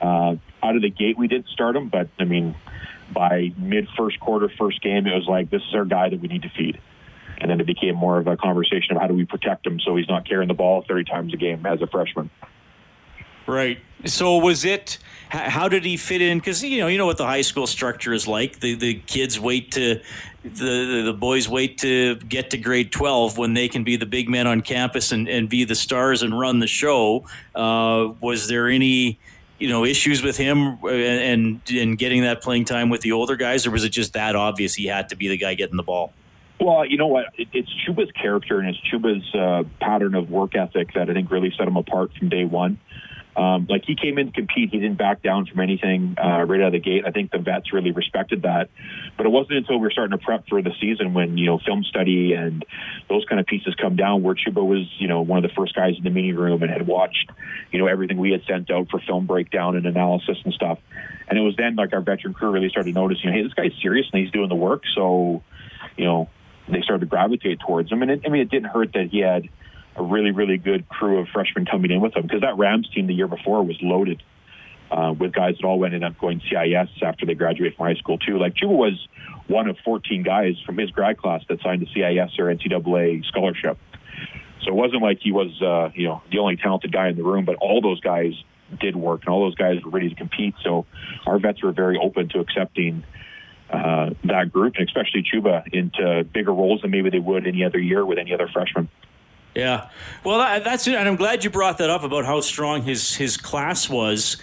Uh, 0.00 0.36
out 0.62 0.76
of 0.76 0.82
the 0.82 0.90
gate, 0.90 1.16
we 1.16 1.28
did 1.28 1.46
start 1.46 1.76
him, 1.76 1.88
but 1.88 2.08
I 2.18 2.24
mean, 2.24 2.56
by 3.12 3.52
mid 3.56 3.86
first 3.96 4.18
quarter, 4.18 4.50
first 4.58 4.82
game, 4.82 5.06
it 5.06 5.14
was 5.14 5.26
like, 5.28 5.50
this 5.50 5.62
is 5.68 5.74
our 5.74 5.84
guy 5.84 6.08
that 6.08 6.20
we 6.20 6.28
need 6.28 6.42
to 6.42 6.50
feed. 6.50 6.80
And 7.38 7.50
then 7.50 7.60
it 7.60 7.66
became 7.66 7.94
more 7.94 8.18
of 8.18 8.26
a 8.26 8.36
conversation 8.36 8.96
of 8.96 9.02
how 9.02 9.08
do 9.08 9.14
we 9.14 9.24
protect 9.24 9.66
him 9.66 9.78
so 9.80 9.96
he's 9.96 10.08
not 10.08 10.26
carrying 10.28 10.48
the 10.48 10.54
ball 10.54 10.84
30 10.86 11.04
times 11.04 11.34
a 11.34 11.36
game 11.36 11.64
as 11.66 11.80
a 11.82 11.86
freshman. 11.86 12.30
Right. 13.46 13.78
So 14.06 14.38
was 14.38 14.64
it? 14.64 14.98
How 15.28 15.68
did 15.68 15.84
he 15.84 15.96
fit 15.96 16.22
in? 16.22 16.38
Because 16.38 16.62
you 16.62 16.78
know, 16.78 16.86
you 16.86 16.98
know 16.98 17.06
what 17.06 17.18
the 17.18 17.26
high 17.26 17.40
school 17.42 17.66
structure 17.66 18.12
is 18.12 18.28
like. 18.28 18.60
The 18.60 18.74
the 18.74 18.94
kids 18.94 19.40
wait 19.40 19.72
to 19.72 20.00
the 20.44 21.02
the 21.04 21.16
boys 21.18 21.48
wait 21.48 21.78
to 21.78 22.16
get 22.16 22.50
to 22.50 22.58
grade 22.58 22.92
twelve 22.92 23.36
when 23.36 23.54
they 23.54 23.68
can 23.68 23.82
be 23.82 23.96
the 23.96 24.06
big 24.06 24.28
men 24.28 24.46
on 24.46 24.60
campus 24.60 25.10
and, 25.10 25.28
and 25.28 25.48
be 25.48 25.64
the 25.64 25.74
stars 25.74 26.22
and 26.22 26.38
run 26.38 26.60
the 26.60 26.66
show. 26.66 27.24
Uh, 27.54 28.12
was 28.20 28.48
there 28.48 28.68
any? 28.68 29.18
you 29.58 29.68
know 29.68 29.84
issues 29.84 30.22
with 30.22 30.36
him 30.36 30.78
and 30.84 31.60
and 31.70 31.96
getting 31.96 32.22
that 32.22 32.42
playing 32.42 32.64
time 32.64 32.90
with 32.90 33.00
the 33.02 33.12
older 33.12 33.36
guys, 33.36 33.66
or 33.66 33.70
was 33.70 33.84
it 33.84 33.90
just 33.90 34.12
that 34.12 34.34
obvious 34.34 34.74
he 34.74 34.86
had 34.86 35.08
to 35.08 35.16
be 35.16 35.28
the 35.28 35.36
guy 35.36 35.54
getting 35.54 35.76
the 35.76 35.82
ball? 35.82 36.12
Well, 36.60 36.84
you 36.84 36.96
know 36.96 37.06
what? 37.06 37.26
It, 37.36 37.48
it's 37.52 37.70
Chuba's 37.84 38.10
character 38.12 38.58
and 38.58 38.68
it's 38.68 38.78
Chuba's 38.80 39.34
uh, 39.34 39.64
pattern 39.80 40.14
of 40.14 40.30
work 40.30 40.54
ethic 40.54 40.94
that 40.94 41.10
I 41.10 41.12
think 41.12 41.30
really 41.30 41.52
set 41.56 41.66
him 41.66 41.76
apart 41.76 42.12
from 42.18 42.28
day 42.28 42.44
one. 42.44 42.78
Um, 43.36 43.66
like 43.68 43.84
he 43.84 43.96
came 43.96 44.18
in 44.18 44.26
to 44.26 44.32
compete, 44.32 44.70
he 44.70 44.78
didn't 44.78 44.96
back 44.96 45.22
down 45.22 45.46
from 45.46 45.60
anything 45.60 46.16
uh, 46.22 46.44
right 46.44 46.60
out 46.60 46.68
of 46.68 46.72
the 46.72 46.78
gate. 46.78 47.02
I 47.06 47.10
think 47.10 47.32
the 47.32 47.38
vets 47.38 47.72
really 47.72 47.90
respected 47.90 48.42
that. 48.42 48.70
But 49.16 49.26
it 49.26 49.30
wasn't 49.30 49.58
until 49.58 49.76
we 49.76 49.82
were 49.82 49.90
starting 49.90 50.16
to 50.16 50.24
prep 50.24 50.48
for 50.48 50.62
the 50.62 50.72
season 50.80 51.14
when 51.14 51.36
you 51.36 51.46
know 51.46 51.58
film 51.58 51.82
study 51.82 52.34
and 52.34 52.64
those 53.08 53.24
kind 53.24 53.40
of 53.40 53.46
pieces 53.46 53.74
come 53.74 53.96
down, 53.96 54.22
where 54.22 54.34
Chuba 54.34 54.64
was 54.64 54.86
you 54.98 55.08
know 55.08 55.22
one 55.22 55.44
of 55.44 55.50
the 55.50 55.54
first 55.54 55.74
guys 55.74 55.94
in 55.96 56.04
the 56.04 56.10
meeting 56.10 56.36
room 56.36 56.62
and 56.62 56.70
had 56.70 56.86
watched 56.86 57.30
you 57.72 57.78
know 57.78 57.86
everything 57.86 58.18
we 58.18 58.30
had 58.30 58.42
sent 58.46 58.70
out 58.70 58.88
for 58.90 59.00
film 59.00 59.26
breakdown 59.26 59.76
and 59.76 59.86
analysis 59.86 60.38
and 60.44 60.54
stuff. 60.54 60.78
And 61.28 61.38
it 61.38 61.42
was 61.42 61.56
then 61.56 61.74
like 61.74 61.92
our 61.92 62.02
veteran 62.02 62.34
crew 62.34 62.50
really 62.50 62.68
started 62.68 62.94
noticing, 62.94 63.32
hey, 63.32 63.42
this 63.42 63.54
guy's 63.54 63.72
serious 63.80 64.06
and 64.12 64.22
he's 64.22 64.30
doing 64.30 64.48
the 64.48 64.54
work. 64.54 64.82
So 64.94 65.42
you 65.96 66.04
know 66.04 66.28
they 66.68 66.82
started 66.82 67.00
to 67.00 67.06
gravitate 67.06 67.60
towards 67.60 67.90
him. 67.90 68.02
And 68.02 68.10
it, 68.10 68.22
I 68.24 68.28
mean, 68.28 68.42
it 68.42 68.50
didn't 68.50 68.70
hurt 68.70 68.92
that 68.94 69.08
he 69.10 69.20
had 69.20 69.48
a 69.96 70.02
really, 70.02 70.30
really 70.30 70.58
good 70.58 70.88
crew 70.88 71.18
of 71.18 71.28
freshmen 71.28 71.66
coming 71.66 71.90
in 71.90 72.00
with 72.00 72.14
them 72.14 72.22
because 72.22 72.40
that 72.40 72.58
Rams 72.58 72.88
team 72.94 73.06
the 73.06 73.14
year 73.14 73.28
before 73.28 73.62
was 73.62 73.76
loaded 73.80 74.22
uh, 74.90 75.12
with 75.12 75.32
guys 75.32 75.56
that 75.60 75.66
all 75.66 75.84
ended 75.84 76.02
up 76.02 76.18
going 76.18 76.40
CIS 76.40 76.88
after 77.02 77.26
they 77.26 77.34
graduated 77.34 77.76
from 77.76 77.86
high 77.86 77.98
school 77.98 78.18
too. 78.18 78.38
Like 78.38 78.54
Chuba 78.54 78.76
was 78.76 79.08
one 79.46 79.68
of 79.68 79.76
14 79.84 80.22
guys 80.22 80.54
from 80.64 80.78
his 80.78 80.90
grad 80.90 81.18
class 81.18 81.42
that 81.48 81.60
signed 81.62 81.82
a 81.82 81.86
CIS 81.86 82.38
or 82.38 82.46
NCAA 82.46 83.24
scholarship. 83.26 83.78
So 84.62 84.68
it 84.70 84.74
wasn't 84.74 85.02
like 85.02 85.18
he 85.20 85.32
was, 85.32 85.60
uh, 85.60 85.90
you 85.94 86.08
know, 86.08 86.22
the 86.30 86.38
only 86.38 86.56
talented 86.56 86.92
guy 86.92 87.08
in 87.08 87.16
the 87.16 87.22
room, 87.22 87.44
but 87.44 87.56
all 87.56 87.80
those 87.80 88.00
guys 88.00 88.32
did 88.80 88.96
work 88.96 89.22
and 89.26 89.34
all 89.34 89.42
those 89.42 89.54
guys 89.54 89.82
were 89.84 89.90
ready 89.90 90.08
to 90.08 90.14
compete. 90.14 90.54
So 90.62 90.86
our 91.26 91.38
vets 91.38 91.62
were 91.62 91.72
very 91.72 91.98
open 91.98 92.28
to 92.30 92.40
accepting 92.40 93.04
uh, 93.70 94.10
that 94.24 94.52
group, 94.52 94.74
and 94.76 94.88
especially 94.88 95.22
Chuba, 95.22 95.64
into 95.72 96.24
bigger 96.24 96.52
roles 96.52 96.82
than 96.82 96.90
maybe 96.90 97.10
they 97.10 97.18
would 97.18 97.46
any 97.46 97.64
other 97.64 97.78
year 97.78 98.04
with 98.04 98.18
any 98.18 98.32
other 98.32 98.48
freshman. 98.52 98.88
Yeah, 99.54 99.88
well, 100.24 100.38
that's 100.60 100.86
it, 100.88 100.94
and 100.94 101.08
I'm 101.08 101.16
glad 101.16 101.44
you 101.44 101.50
brought 101.50 101.78
that 101.78 101.88
up 101.88 102.02
about 102.02 102.24
how 102.24 102.40
strong 102.40 102.82
his 102.82 103.14
his 103.14 103.36
class 103.36 103.88
was, 103.88 104.36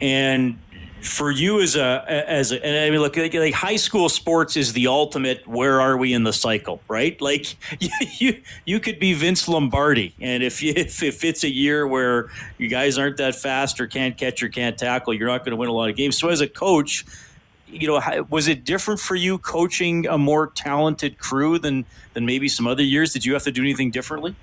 and 0.00 0.58
for 1.04 1.30
you 1.30 1.60
as 1.60 1.76
a 1.76 2.04
as 2.08 2.52
I 2.52 2.88
mean, 2.90 3.00
look, 3.00 3.16
like, 3.16 3.34
like, 3.34 3.52
high 3.52 3.76
school 3.76 4.08
sports 4.08 4.56
is 4.56 4.72
the 4.72 4.86
ultimate. 4.86 5.46
Where 5.46 5.80
are 5.80 5.96
we 5.96 6.12
in 6.12 6.24
the 6.24 6.32
cycle, 6.32 6.80
right? 6.88 7.20
Like 7.20 7.56
you 7.80 7.90
you, 8.18 8.42
you 8.64 8.80
could 8.80 8.98
be 8.98 9.12
Vince 9.12 9.46
Lombardi, 9.48 10.14
and 10.20 10.42
if 10.42 10.62
you, 10.62 10.72
if 10.76 11.02
if 11.02 11.24
it's 11.24 11.44
a 11.44 11.50
year 11.50 11.86
where 11.86 12.30
you 12.58 12.68
guys 12.68 12.98
aren't 12.98 13.18
that 13.18 13.34
fast 13.34 13.80
or 13.80 13.86
can't 13.86 14.16
catch 14.16 14.42
or 14.42 14.48
can't 14.48 14.78
tackle, 14.78 15.14
you're 15.14 15.28
not 15.28 15.40
going 15.40 15.50
to 15.50 15.56
win 15.56 15.68
a 15.68 15.72
lot 15.72 15.90
of 15.90 15.96
games. 15.96 16.18
So 16.18 16.28
as 16.28 16.40
a 16.40 16.48
coach. 16.48 17.04
You 17.66 17.88
know, 17.88 18.26
was 18.30 18.46
it 18.46 18.64
different 18.64 19.00
for 19.00 19.16
you 19.16 19.38
coaching 19.38 20.06
a 20.06 20.16
more 20.16 20.46
talented 20.46 21.18
crew 21.18 21.58
than 21.58 21.86
than 22.12 22.24
maybe 22.24 22.46
some 22.46 22.68
other 22.68 22.84
years? 22.84 23.12
Did 23.12 23.24
you 23.24 23.32
have 23.32 23.42
to 23.44 23.50
do 23.50 23.62
anything 23.62 23.90
differently? 23.90 24.36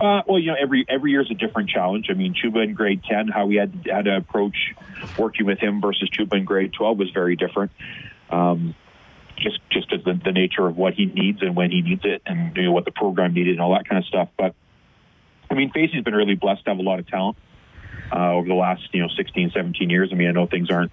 Uh, 0.00 0.22
well, 0.26 0.38
you 0.38 0.46
know, 0.46 0.56
every 0.58 0.86
every 0.88 1.10
year 1.10 1.20
is 1.20 1.30
a 1.30 1.34
different 1.34 1.68
challenge. 1.68 2.06
I 2.08 2.14
mean, 2.14 2.34
Chuba 2.34 2.64
in 2.64 2.72
grade 2.72 3.02
ten, 3.04 3.28
how 3.28 3.46
we 3.46 3.56
had 3.56 3.86
had 3.86 4.06
to 4.06 4.16
approach 4.16 4.74
working 5.18 5.44
with 5.44 5.58
him 5.58 5.82
versus 5.82 6.08
Chuba 6.08 6.38
in 6.38 6.46
grade 6.46 6.72
twelve 6.72 6.98
was 6.98 7.10
very 7.10 7.36
different. 7.36 7.70
Um, 8.30 8.74
just 9.36 9.60
just 9.70 9.92
as 9.92 10.02
the, 10.04 10.18
the 10.24 10.32
nature 10.32 10.66
of 10.66 10.78
what 10.78 10.94
he 10.94 11.04
needs 11.04 11.42
and 11.42 11.54
when 11.54 11.70
he 11.70 11.82
needs 11.82 12.00
it, 12.04 12.22
and 12.24 12.56
you 12.56 12.62
know 12.62 12.72
what 12.72 12.86
the 12.86 12.92
program 12.92 13.34
needed 13.34 13.52
and 13.52 13.60
all 13.60 13.74
that 13.74 13.86
kind 13.86 13.98
of 13.98 14.06
stuff. 14.06 14.30
But 14.38 14.54
I 15.50 15.54
mean, 15.54 15.70
Facey's 15.70 16.02
been 16.02 16.14
really 16.14 16.34
blessed 16.34 16.64
to 16.64 16.70
have 16.70 16.78
a 16.78 16.82
lot 16.82 16.98
of 16.98 17.06
talent 17.06 17.36
uh, 18.10 18.32
over 18.32 18.48
the 18.48 18.54
last 18.54 18.82
you 18.92 19.02
know 19.02 19.08
16, 19.14 19.50
17 19.54 19.90
years. 19.90 20.08
I 20.12 20.14
mean, 20.14 20.28
I 20.28 20.32
know 20.32 20.46
things 20.46 20.70
aren't 20.70 20.92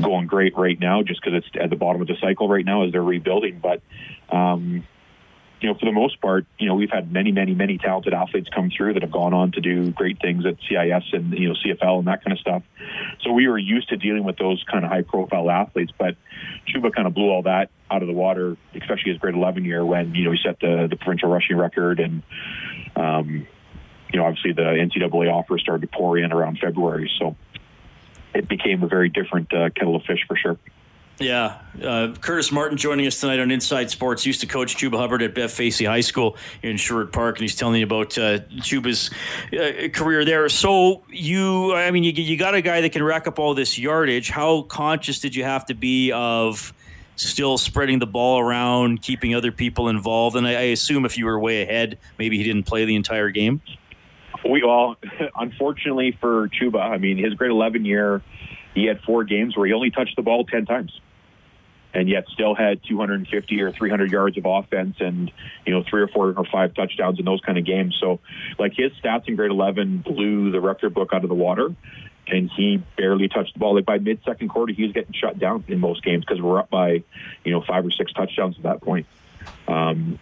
going 0.00 0.26
great 0.26 0.56
right 0.56 0.78
now 0.80 1.04
just 1.04 1.22
because 1.22 1.44
it's 1.44 1.62
at 1.62 1.70
the 1.70 1.76
bottom 1.76 2.02
of 2.02 2.08
the 2.08 2.16
cycle 2.20 2.48
right 2.48 2.64
now 2.64 2.82
as 2.84 2.90
they're 2.90 3.02
rebuilding, 3.04 3.60
but. 3.60 3.82
Um, 4.34 4.84
you 5.62 5.68
know, 5.68 5.78
for 5.78 5.84
the 5.84 5.92
most 5.92 6.20
part, 6.20 6.44
you 6.58 6.66
know, 6.66 6.74
we've 6.74 6.90
had 6.90 7.12
many, 7.12 7.30
many, 7.30 7.54
many 7.54 7.78
talented 7.78 8.12
athletes 8.12 8.48
come 8.52 8.68
through 8.76 8.94
that 8.94 9.02
have 9.02 9.12
gone 9.12 9.32
on 9.32 9.52
to 9.52 9.60
do 9.60 9.92
great 9.92 10.20
things 10.20 10.44
at 10.44 10.56
CIS 10.68 11.04
and, 11.12 11.32
you 11.38 11.48
know, 11.48 11.54
CFL 11.54 12.00
and 12.00 12.08
that 12.08 12.24
kind 12.24 12.32
of 12.32 12.40
stuff. 12.40 12.64
So 13.20 13.32
we 13.32 13.46
were 13.46 13.58
used 13.58 13.88
to 13.90 13.96
dealing 13.96 14.24
with 14.24 14.36
those 14.38 14.62
kind 14.70 14.84
of 14.84 14.90
high 14.90 15.02
profile 15.02 15.48
athletes, 15.48 15.92
but 15.96 16.16
Chuba 16.66 16.92
kind 16.92 17.06
of 17.06 17.14
blew 17.14 17.30
all 17.30 17.42
that 17.42 17.70
out 17.88 18.02
of 18.02 18.08
the 18.08 18.14
water, 18.14 18.56
especially 18.74 19.12
his 19.12 19.18
grade 19.18 19.36
11 19.36 19.64
year 19.64 19.84
when, 19.84 20.16
you 20.16 20.24
know, 20.24 20.32
he 20.32 20.38
set 20.44 20.58
the, 20.58 20.88
the 20.90 20.96
provincial 20.96 21.30
rushing 21.30 21.56
record 21.56 22.00
and, 22.00 22.22
um, 22.96 23.46
you 24.12 24.18
know, 24.18 24.26
obviously 24.26 24.52
the 24.52 24.62
NCAA 24.62 25.32
offer 25.32 25.58
started 25.58 25.90
to 25.90 25.96
pour 25.96 26.18
in 26.18 26.32
around 26.32 26.58
February. 26.58 27.08
So 27.20 27.36
it 28.34 28.48
became 28.48 28.82
a 28.82 28.88
very 28.88 29.10
different 29.10 29.52
uh, 29.54 29.70
kettle 29.70 29.94
of 29.94 30.02
fish 30.02 30.24
for 30.26 30.36
sure. 30.36 30.58
Yeah, 31.18 31.58
uh, 31.82 32.14
Curtis 32.20 32.50
Martin 32.50 32.76
joining 32.76 33.06
us 33.06 33.20
tonight 33.20 33.38
on 33.38 33.50
Inside 33.50 33.90
Sports. 33.90 34.26
Used 34.26 34.40
to 34.40 34.46
coach 34.46 34.76
Chuba 34.76 34.96
Hubbard 34.96 35.22
at 35.22 35.34
Bev 35.34 35.52
Facey 35.52 35.84
High 35.84 36.00
School 36.00 36.36
in 36.62 36.76
Sherwood 36.76 37.12
Park, 37.12 37.36
and 37.36 37.42
he's 37.42 37.54
telling 37.54 37.78
you 37.78 37.84
about 37.84 38.16
uh, 38.18 38.38
Chuba's 38.60 39.10
uh, 39.52 39.88
career 39.90 40.24
there. 40.24 40.48
So 40.48 41.02
you, 41.08 41.74
I 41.74 41.90
mean, 41.90 42.02
you, 42.02 42.12
you 42.12 42.36
got 42.36 42.54
a 42.54 42.62
guy 42.62 42.80
that 42.80 42.92
can 42.92 43.02
rack 43.02 43.26
up 43.26 43.38
all 43.38 43.54
this 43.54 43.78
yardage. 43.78 44.30
How 44.30 44.62
conscious 44.62 45.20
did 45.20 45.34
you 45.34 45.44
have 45.44 45.66
to 45.66 45.74
be 45.74 46.12
of? 46.12 46.72
Still 47.14 47.58
spreading 47.58 47.98
the 47.98 48.06
ball 48.06 48.40
around, 48.40 49.02
keeping 49.02 49.34
other 49.34 49.52
people 49.52 49.88
involved, 49.88 50.34
and 50.34 50.46
I, 50.46 50.52
I 50.52 50.62
assume 50.72 51.04
if 51.04 51.18
you 51.18 51.26
were 51.26 51.38
way 51.38 51.62
ahead, 51.62 51.98
maybe 52.18 52.38
he 52.38 52.42
didn't 52.42 52.64
play 52.64 52.86
the 52.86 52.96
entire 52.96 53.28
game. 53.28 53.60
We 54.48 54.62
all, 54.62 54.96
unfortunately 55.36 56.16
for 56.20 56.48
Chuba, 56.48 56.80
I 56.80 56.96
mean, 56.96 57.18
his 57.18 57.34
grade 57.34 57.50
11 57.50 57.84
year, 57.84 58.22
he 58.74 58.86
had 58.86 59.00
four 59.00 59.24
games 59.24 59.56
where 59.56 59.66
he 59.66 59.72
only 59.72 59.90
touched 59.90 60.16
the 60.16 60.22
ball 60.22 60.44
10 60.44 60.66
times 60.66 60.92
and 61.94 62.08
yet 62.08 62.24
still 62.32 62.54
had 62.54 62.80
250 62.88 63.60
or 63.60 63.72
300 63.72 64.10
yards 64.10 64.38
of 64.38 64.44
offense 64.46 64.96
and 65.00 65.30
you 65.66 65.72
know 65.72 65.84
three 65.88 66.02
or 66.02 66.08
four 66.08 66.32
or 66.36 66.44
five 66.50 66.74
touchdowns 66.74 67.18
in 67.18 67.24
those 67.24 67.40
kind 67.40 67.58
of 67.58 67.64
games. 67.64 67.96
So 68.00 68.20
like 68.58 68.72
his 68.74 68.92
stats 69.02 69.28
in 69.28 69.36
grade 69.36 69.50
11 69.50 69.98
blew 69.98 70.50
the 70.50 70.60
record 70.60 70.94
book 70.94 71.10
out 71.12 71.22
of 71.22 71.28
the 71.28 71.34
water, 71.34 71.74
and 72.26 72.50
he 72.56 72.82
barely 72.96 73.28
touched 73.28 73.54
the 73.54 73.60
ball. 73.60 73.74
Like 73.74 73.84
by 73.84 73.98
mid 73.98 74.20
second 74.24 74.48
quarter, 74.48 74.72
he 74.72 74.84
was 74.84 74.92
getting 74.92 75.12
shut 75.12 75.38
down 75.38 75.64
in 75.68 75.80
most 75.80 76.02
games 76.02 76.24
because 76.24 76.40
we're 76.40 76.58
up 76.58 76.70
by 76.70 77.02
you 77.44 77.52
know 77.52 77.62
five 77.62 77.84
or 77.84 77.90
six 77.90 78.12
touchdowns 78.12 78.56
at 78.56 78.62
that 78.62 78.80
point. 78.80 79.06
Um, 79.68 80.18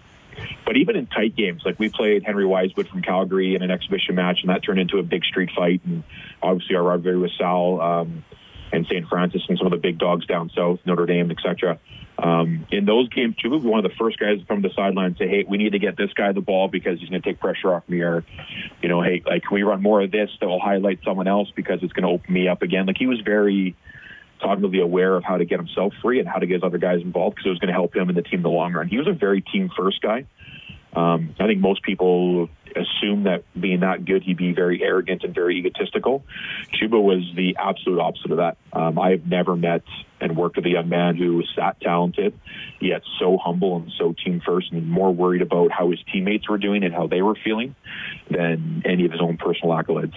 but 0.64 0.76
even 0.76 0.96
in 0.96 1.06
tight 1.06 1.36
games, 1.36 1.62
like 1.64 1.78
we 1.78 1.90
played 1.90 2.24
Henry 2.24 2.46
Wise 2.46 2.70
Wood 2.76 2.88
from 2.88 3.02
Calgary 3.02 3.54
in 3.54 3.62
an 3.62 3.70
exhibition 3.70 4.14
match, 4.14 4.38
and 4.40 4.50
that 4.50 4.62
turned 4.62 4.80
into 4.80 4.98
a 4.98 5.02
big 5.02 5.24
street 5.24 5.50
fight. 5.54 5.82
And 5.84 6.02
obviously, 6.42 6.76
our 6.76 6.82
rivalry 6.82 7.18
with 7.18 7.32
Sal. 7.38 7.80
Um, 7.80 8.24
and 8.72 8.86
St. 8.86 9.08
Francis 9.08 9.42
and 9.48 9.58
some 9.58 9.66
of 9.66 9.72
the 9.72 9.78
big 9.78 9.98
dogs 9.98 10.26
down 10.26 10.50
south, 10.54 10.80
Notre 10.84 11.06
Dame, 11.06 11.30
etc. 11.30 11.78
Um, 12.18 12.66
in 12.70 12.84
those 12.84 13.08
games, 13.08 13.36
Chuba 13.36 13.52
was 13.52 13.64
one 13.64 13.84
of 13.84 13.90
the 13.90 13.96
first 13.96 14.18
guys 14.18 14.40
from 14.46 14.62
the 14.62 14.70
sideline 14.76 15.06
and 15.06 15.16
say, 15.16 15.26
"Hey, 15.26 15.44
we 15.48 15.58
need 15.58 15.72
to 15.72 15.78
get 15.78 15.96
this 15.96 16.12
guy 16.12 16.32
the 16.32 16.40
ball 16.40 16.68
because 16.68 17.00
he's 17.00 17.08
going 17.08 17.22
to 17.22 17.28
take 17.28 17.40
pressure 17.40 17.74
off 17.74 17.88
me." 17.88 18.00
Or, 18.00 18.24
you 18.82 18.88
know, 18.88 19.00
"Hey, 19.00 19.22
like, 19.24 19.42
can 19.42 19.54
we 19.54 19.62
run 19.62 19.82
more 19.82 20.02
of 20.02 20.10
this 20.10 20.30
that 20.40 20.46
will 20.46 20.60
highlight 20.60 21.00
someone 21.04 21.28
else 21.28 21.50
because 21.54 21.82
it's 21.82 21.92
going 21.92 22.04
to 22.04 22.10
open 22.10 22.32
me 22.32 22.48
up 22.48 22.62
again?" 22.62 22.86
Like 22.86 22.98
he 22.98 23.06
was 23.06 23.20
very 23.20 23.74
cognitively 24.42 24.82
aware 24.82 25.16
of 25.16 25.24
how 25.24 25.36
to 25.36 25.44
get 25.44 25.58
himself 25.58 25.92
free 26.02 26.18
and 26.18 26.28
how 26.28 26.38
to 26.38 26.46
get 26.46 26.54
his 26.54 26.62
other 26.62 26.78
guys 26.78 27.02
involved 27.02 27.36
because 27.36 27.46
it 27.46 27.50
was 27.50 27.58
going 27.58 27.68
to 27.68 27.74
help 27.74 27.94
him 27.94 28.08
and 28.08 28.16
the 28.16 28.22
team 28.22 28.40
in 28.40 28.42
the 28.42 28.48
long 28.48 28.72
run. 28.72 28.88
He 28.88 28.98
was 28.98 29.06
a 29.06 29.12
very 29.12 29.40
team 29.40 29.70
first 29.76 30.00
guy. 30.00 30.24
Um, 30.94 31.34
I 31.38 31.46
think 31.46 31.60
most 31.60 31.82
people 31.82 32.48
assume 32.74 33.09
that 33.30 33.60
being 33.60 33.80
that 33.80 34.04
good, 34.04 34.22
he'd 34.22 34.36
be 34.36 34.52
very 34.52 34.82
arrogant 34.82 35.24
and 35.24 35.34
very 35.34 35.56
egotistical. 35.58 36.24
Chuba 36.74 37.02
was 37.02 37.22
the 37.36 37.56
absolute 37.58 38.00
opposite 38.00 38.30
of 38.32 38.36
that. 38.38 38.56
Um, 38.72 38.98
I 38.98 39.10
have 39.10 39.26
never 39.26 39.56
met 39.56 39.82
and 40.20 40.36
worked 40.36 40.56
with 40.56 40.66
a 40.66 40.70
young 40.70 40.88
man 40.88 41.16
who 41.16 41.36
was 41.36 41.48
that 41.56 41.80
talented, 41.80 42.38
yet 42.80 43.02
so 43.18 43.38
humble 43.38 43.76
and 43.76 43.92
so 43.98 44.14
team 44.24 44.40
first 44.44 44.72
and 44.72 44.88
more 44.88 45.12
worried 45.12 45.42
about 45.42 45.70
how 45.70 45.90
his 45.90 46.00
teammates 46.12 46.48
were 46.48 46.58
doing 46.58 46.84
and 46.84 46.92
how 46.92 47.06
they 47.06 47.22
were 47.22 47.36
feeling 47.42 47.74
than 48.30 48.82
any 48.84 49.06
of 49.06 49.12
his 49.12 49.20
own 49.20 49.36
personal 49.36 49.74
accolades. 49.74 50.14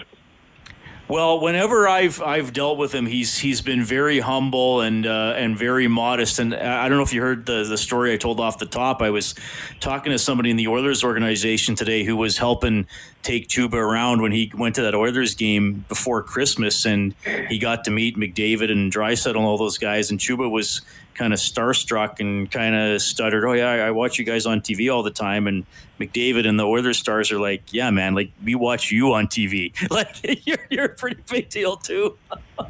Well, 1.14 1.40
whenever 1.40 1.88
I've 1.88 2.24
I've 2.24 2.54
dealt 2.54 2.80
with 2.80 2.92
him, 2.92 3.06
he's 3.06 3.38
he's 3.38 3.62
been 3.62 3.84
very 3.84 4.20
humble 4.20 4.82
and 4.82 5.06
uh, 5.06 5.36
and 5.38 5.56
very 5.56 5.88
modest. 5.88 6.40
And 6.40 6.56
I 6.56 6.90
don't 6.90 6.98
know 6.98 7.04
if 7.04 7.14
you 7.14 7.22
heard 7.22 7.46
the 7.46 7.64
the 7.64 7.78
story 7.78 8.14
I 8.14 8.18
told 8.18 8.40
off 8.40 8.58
the 8.58 8.66
top. 8.66 9.00
I 9.00 9.12
was 9.12 9.36
talking 9.80 10.12
to 10.12 10.18
somebody 10.18 10.50
in 10.50 10.58
the 10.58 10.68
Oilers 10.68 11.04
organization 11.04 11.76
today 11.76 12.04
who 12.04 12.18
was 12.18 12.40
helping 12.40 12.88
take 13.22 13.48
Chuba 13.48 13.76
around 13.76 14.24
when 14.24 14.32
he 14.32 14.52
went 14.58 14.74
to 14.74 14.82
that 14.82 14.96
Oilers 14.96 15.36
game 15.36 15.86
before 15.88 16.24
Christmas, 16.24 16.84
and 16.84 17.14
he 17.48 17.60
got 17.60 17.84
to 17.84 17.92
meet 17.92 18.18
McDavid 18.18 18.72
and 18.72 18.92
Draisaitl 18.92 19.36
and 19.36 19.46
all 19.46 19.60
those 19.60 19.78
guys, 19.78 20.10
and 20.10 20.20
Chuba 20.20 20.50
was 20.50 20.82
kind 21.16 21.34
of 21.34 21.40
starstruck 21.40 22.20
and 22.20 22.50
kind 22.50 22.76
of 22.76 23.02
stuttered, 23.02 23.44
"Oh 23.46 23.54
yeah, 23.54 23.72
I 23.72 23.92
watch 23.92 24.20
you 24.20 24.26
guys 24.26 24.46
on 24.46 24.62
TV 24.62 24.94
all 24.94 25.04
the 25.04 25.12
time." 25.12 25.48
And 25.48 25.66
McDavid 26.00 26.48
and 26.48 26.60
the 26.60 26.66
Oilers 26.66 26.98
stars 26.98 27.32
are 27.32 27.40
like, 27.40 27.74
"Yeah, 27.74 27.90
man, 27.92 28.16
like 28.16 28.32
we 28.44 28.56
watch 28.56 28.92
you 28.92 29.14
on 29.14 29.28
TV. 29.28 29.74
Like 29.92 30.46
you're 30.48 30.66
you're 30.70 30.86
a 30.86 30.96
pretty 30.96 31.22
big 31.30 31.50
deal 31.50 31.78
too." 31.78 32.18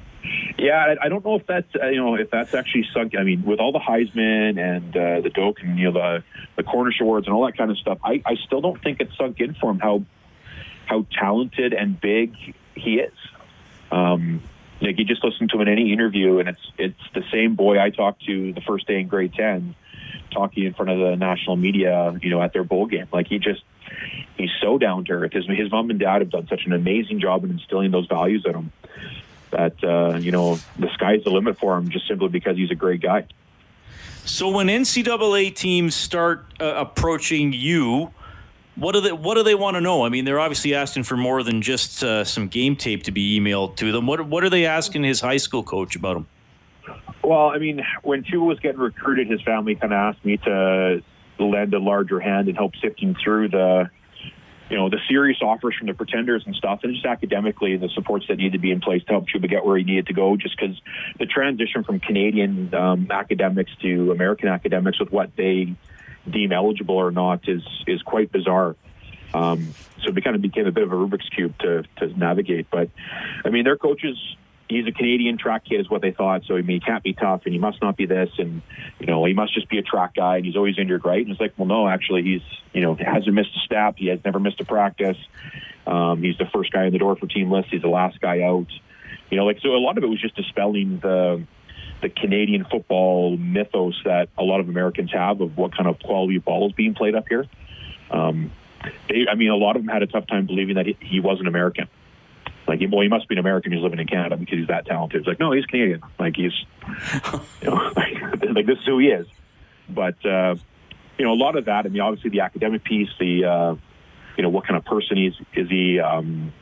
Yeah, 0.57 0.95
I 1.01 1.09
don't 1.09 1.25
know 1.25 1.35
if 1.35 1.45
that's 1.45 1.67
uh, 1.75 1.87
you 1.87 1.97
know 1.97 2.15
if 2.15 2.29
that's 2.29 2.53
actually 2.53 2.85
sunk. 2.93 3.15
I 3.17 3.23
mean, 3.23 3.43
with 3.43 3.59
all 3.59 3.73
the 3.73 3.79
Heisman 3.79 4.57
and 4.57 4.95
uh, 4.95 5.19
the 5.19 5.29
Doak 5.29 5.61
and 5.61 5.77
you 5.77 5.91
know 5.91 5.91
the 5.91 6.23
the 6.55 6.63
Cornish 6.63 7.01
awards 7.01 7.27
and 7.27 7.35
all 7.35 7.45
that 7.45 7.57
kind 7.57 7.69
of 7.69 7.77
stuff, 7.77 7.97
I, 8.03 8.21
I 8.25 8.35
still 8.35 8.61
don't 8.61 8.81
think 8.81 9.01
it's 9.01 9.15
sunk 9.17 9.41
in 9.41 9.55
for 9.55 9.71
him 9.71 9.79
how 9.79 10.03
how 10.85 11.05
talented 11.11 11.73
and 11.73 11.99
big 11.99 12.35
he 12.75 12.99
is. 12.99 13.13
Um, 13.91 14.41
like 14.83 14.99
you 14.99 15.05
just 15.05 15.23
listen 15.23 15.47
to 15.49 15.55
him 15.55 15.61
in 15.61 15.67
any 15.69 15.93
interview, 15.93 16.39
and 16.39 16.49
it's 16.49 16.71
it's 16.77 16.99
the 17.13 17.23
same 17.31 17.55
boy 17.55 17.79
I 17.79 17.89
talked 17.89 18.25
to 18.25 18.53
the 18.53 18.61
first 18.61 18.87
day 18.87 18.99
in 18.99 19.07
grade 19.07 19.33
ten, 19.33 19.75
talking 20.31 20.65
in 20.65 20.73
front 20.73 20.91
of 20.91 20.99
the 20.99 21.15
national 21.15 21.55
media, 21.55 22.17
you 22.21 22.29
know, 22.29 22.41
at 22.41 22.53
their 22.53 22.63
bowl 22.63 22.85
game. 22.85 23.07
Like 23.11 23.27
he 23.27 23.39
just 23.39 23.63
he's 24.37 24.51
so 24.61 24.77
down 24.77 25.05
to 25.05 25.13
earth. 25.13 25.33
His 25.33 25.45
his 25.47 25.71
mom 25.71 25.89
and 25.89 25.99
dad 25.99 26.21
have 26.21 26.29
done 26.29 26.47
such 26.47 26.65
an 26.65 26.73
amazing 26.73 27.19
job 27.19 27.43
in 27.43 27.51
instilling 27.51 27.91
those 27.91 28.07
values 28.07 28.43
in 28.45 28.55
him 28.55 28.71
that 29.51 29.81
uh, 29.83 30.17
you 30.17 30.31
know 30.31 30.59
the 30.77 30.89
sky's 30.93 31.23
the 31.23 31.29
limit 31.29 31.57
for 31.57 31.77
him 31.77 31.89
just 31.89 32.07
simply 32.07 32.27
because 32.27 32.57
he's 32.57 32.71
a 32.71 32.75
great 32.75 33.01
guy. 33.01 33.25
So 34.25 34.49
when 34.49 34.67
NCAA 34.67 35.53
teams 35.53 35.95
start 35.95 36.45
uh, 36.59 36.73
approaching 36.77 37.51
you, 37.51 38.13
what 38.75 38.93
do 38.93 39.01
they 39.01 39.11
what 39.11 39.35
do 39.35 39.43
they 39.43 39.55
want 39.55 39.75
to 39.75 39.81
know? 39.81 40.05
I 40.05 40.09
mean, 40.09 40.25
they're 40.25 40.39
obviously 40.39 40.73
asking 40.73 41.03
for 41.03 41.17
more 41.17 41.43
than 41.43 41.61
just 41.61 42.03
uh, 42.03 42.23
some 42.23 42.47
game 42.47 42.75
tape 42.75 43.03
to 43.03 43.11
be 43.11 43.39
emailed 43.39 43.75
to 43.77 43.91
them. 43.91 44.07
What 44.07 44.27
what 44.27 44.43
are 44.43 44.49
they 44.49 44.65
asking 44.65 45.03
his 45.03 45.21
high 45.21 45.37
school 45.37 45.63
coach 45.63 45.95
about 45.95 46.17
him? 46.17 46.27
Well, 47.23 47.49
I 47.49 47.57
mean, 47.57 47.81
when 48.01 48.23
Chuba 48.23 48.45
was 48.45 48.59
getting 48.59 48.81
recruited, 48.81 49.29
his 49.29 49.41
family 49.41 49.75
kind 49.75 49.93
of 49.93 49.97
asked 49.97 50.25
me 50.25 50.37
to 50.37 51.01
lend 51.39 51.73
a 51.73 51.79
larger 51.79 52.19
hand 52.19 52.47
and 52.47 52.57
help 52.57 52.73
sifting 52.81 53.15
through 53.23 53.49
the 53.49 53.89
you 54.69 54.77
know, 54.77 54.89
the 54.89 54.97
serious 55.07 55.37
offers 55.41 55.75
from 55.77 55.87
the 55.87 55.93
pretenders 55.93 56.43
and 56.45 56.55
stuff, 56.55 56.79
and 56.83 56.93
just 56.93 57.05
academically 57.05 57.77
the 57.77 57.89
supports 57.89 58.25
that 58.27 58.37
need 58.37 58.53
to 58.53 58.57
be 58.57 58.71
in 58.71 58.81
place 58.81 59.03
to 59.03 59.11
help 59.11 59.27
Chuba 59.27 59.47
get 59.49 59.63
where 59.63 59.77
he 59.77 59.83
needed 59.83 60.07
to 60.07 60.13
go. 60.13 60.35
Just 60.35 60.57
because 60.57 60.75
the 61.19 61.25
transition 61.27 61.83
from 61.83 61.99
Canadian 61.99 62.73
um, 62.73 63.07
academics 63.11 63.71
to 63.81 64.11
American 64.11 64.47
academics 64.47 64.99
with 64.99 65.11
what 65.11 65.35
they 65.35 65.75
deem 66.29 66.51
eligible 66.51 66.95
or 66.95 67.11
not 67.11 67.47
is 67.47 67.63
is 67.87 68.01
quite 68.01 68.31
bizarre. 68.31 68.75
Um, 69.33 69.73
so 70.03 70.09
it 70.09 70.23
kind 70.23 70.35
of 70.35 70.41
became 70.41 70.67
a 70.67 70.71
bit 70.71 70.83
of 70.83 70.91
a 70.91 70.95
Rubik's 70.95 71.29
cube 71.29 71.57
to 71.59 71.83
to 71.97 72.07
navigate. 72.17 72.67
But 72.71 72.89
I 73.45 73.49
mean, 73.49 73.63
their 73.63 73.77
coaches 73.77 74.17
he's 74.69 74.87
a 74.87 74.91
Canadian 74.91 75.37
track 75.37 75.65
kid, 75.65 75.79
is 75.79 75.89
what 75.89 76.01
they 76.01 76.11
thought. 76.11 76.43
So 76.45 76.55
I 76.55 76.61
mean, 76.61 76.79
he 76.79 76.85
can't 76.85 77.03
be 77.03 77.13
tough, 77.13 77.41
and 77.45 77.53
he 77.53 77.59
must 77.59 77.81
not 77.81 77.95
be 77.95 78.05
this, 78.05 78.29
and 78.37 78.61
you 78.99 79.07
know, 79.07 79.23
he 79.25 79.33
must 79.33 79.53
just 79.53 79.69
be 79.69 79.77
a 79.77 79.81
track 79.81 80.15
guy, 80.15 80.37
and 80.37 80.45
he's 80.45 80.55
always 80.55 80.77
injured, 80.77 81.05
right? 81.05 81.21
And 81.21 81.31
it's 81.31 81.39
like, 81.39 81.53
well, 81.57 81.67
no, 81.67 81.87
actually, 81.87 82.23
he's 82.23 82.41
you 82.73 82.81
know 82.81 82.95
he 82.95 83.03
hasn't 83.03 83.33
missed 83.33 83.55
a 83.55 83.59
step. 83.59 83.95
He 83.97 84.07
has 84.07 84.19
never 84.25 84.39
missed 84.39 84.59
a 84.59 84.65
practice. 84.65 85.17
Um, 85.85 86.23
he's 86.23 86.37
the 86.37 86.45
first 86.53 86.71
guy 86.71 86.85
in 86.85 86.93
the 86.93 86.99
door 86.99 87.15
for 87.15 87.27
team 87.27 87.51
list. 87.51 87.69
He's 87.69 87.81
the 87.81 87.89
last 87.89 88.19
guy 88.19 88.41
out. 88.41 88.67
You 89.29 89.37
know, 89.37 89.45
like 89.45 89.59
so. 89.61 89.69
A 89.69 89.77
lot 89.77 89.97
of 89.97 90.03
it 90.03 90.07
was 90.07 90.21
just 90.21 90.35
dispelling 90.35 90.99
the 90.99 91.43
the 92.03 92.09
Canadian 92.09 92.65
football 92.69 93.37
mythos 93.37 93.99
that 94.05 94.29
a 94.37 94.43
lot 94.43 94.59
of 94.59 94.69
Americans 94.69 95.11
have 95.11 95.41
of 95.41 95.57
what 95.57 95.75
kind 95.75 95.87
of 95.89 95.97
quality 95.99 96.35
of 96.35 96.45
ball 96.45 96.67
is 96.67 96.73
being 96.73 96.93
played 96.93 97.15
up 97.15 97.25
here. 97.27 97.47
Um, 98.11 98.51
they, 99.07 99.25
I 99.31 99.35
mean, 99.35 99.49
a 99.49 99.55
lot 99.55 99.75
of 99.75 99.81
them 99.81 99.89
had 99.89 100.03
a 100.03 100.07
tough 100.07 100.27
time 100.27 100.45
believing 100.45 100.75
that 100.75 100.85
he, 100.85 100.97
he 100.99 101.19
was 101.19 101.39
an 101.39 101.47
American. 101.47 101.87
Like, 102.67 102.81
well, 102.91 103.01
he 103.01 103.07
must 103.07 103.27
be 103.27 103.35
an 103.35 103.39
American 103.39 103.71
who's 103.71 103.81
living 103.81 103.99
in 103.99 104.07
Canada 104.07 104.37
because 104.37 104.59
he's 104.59 104.67
that 104.67 104.85
talented. 104.85 105.19
It's 105.19 105.27
like, 105.27 105.39
no, 105.39 105.51
he's 105.53 105.65
Canadian. 105.65 106.01
Like, 106.19 106.35
he's, 106.35 106.53
you 107.61 107.69
know, 107.69 107.91
like, 107.95 108.65
this 108.65 108.77
is 108.77 108.85
who 108.85 108.99
he 108.99 109.07
is. 109.07 109.25
But, 109.89 110.23
uh, 110.25 110.55
you 111.17 111.25
know, 111.25 111.33
a 111.33 111.39
lot 111.39 111.57
of 111.57 111.65
that, 111.65 111.85
I 111.85 111.89
mean, 111.89 112.01
obviously 112.01 112.29
the 112.29 112.41
academic 112.41 112.83
piece, 112.83 113.09
the, 113.19 113.45
uh, 113.45 113.75
you 114.37 114.43
know, 114.43 114.49
what 114.49 114.65
kind 114.65 114.77
of 114.77 114.85
person 114.85 115.17
he's, 115.17 115.33
is 115.55 115.69
he, 115.69 115.99
um, 115.99 116.53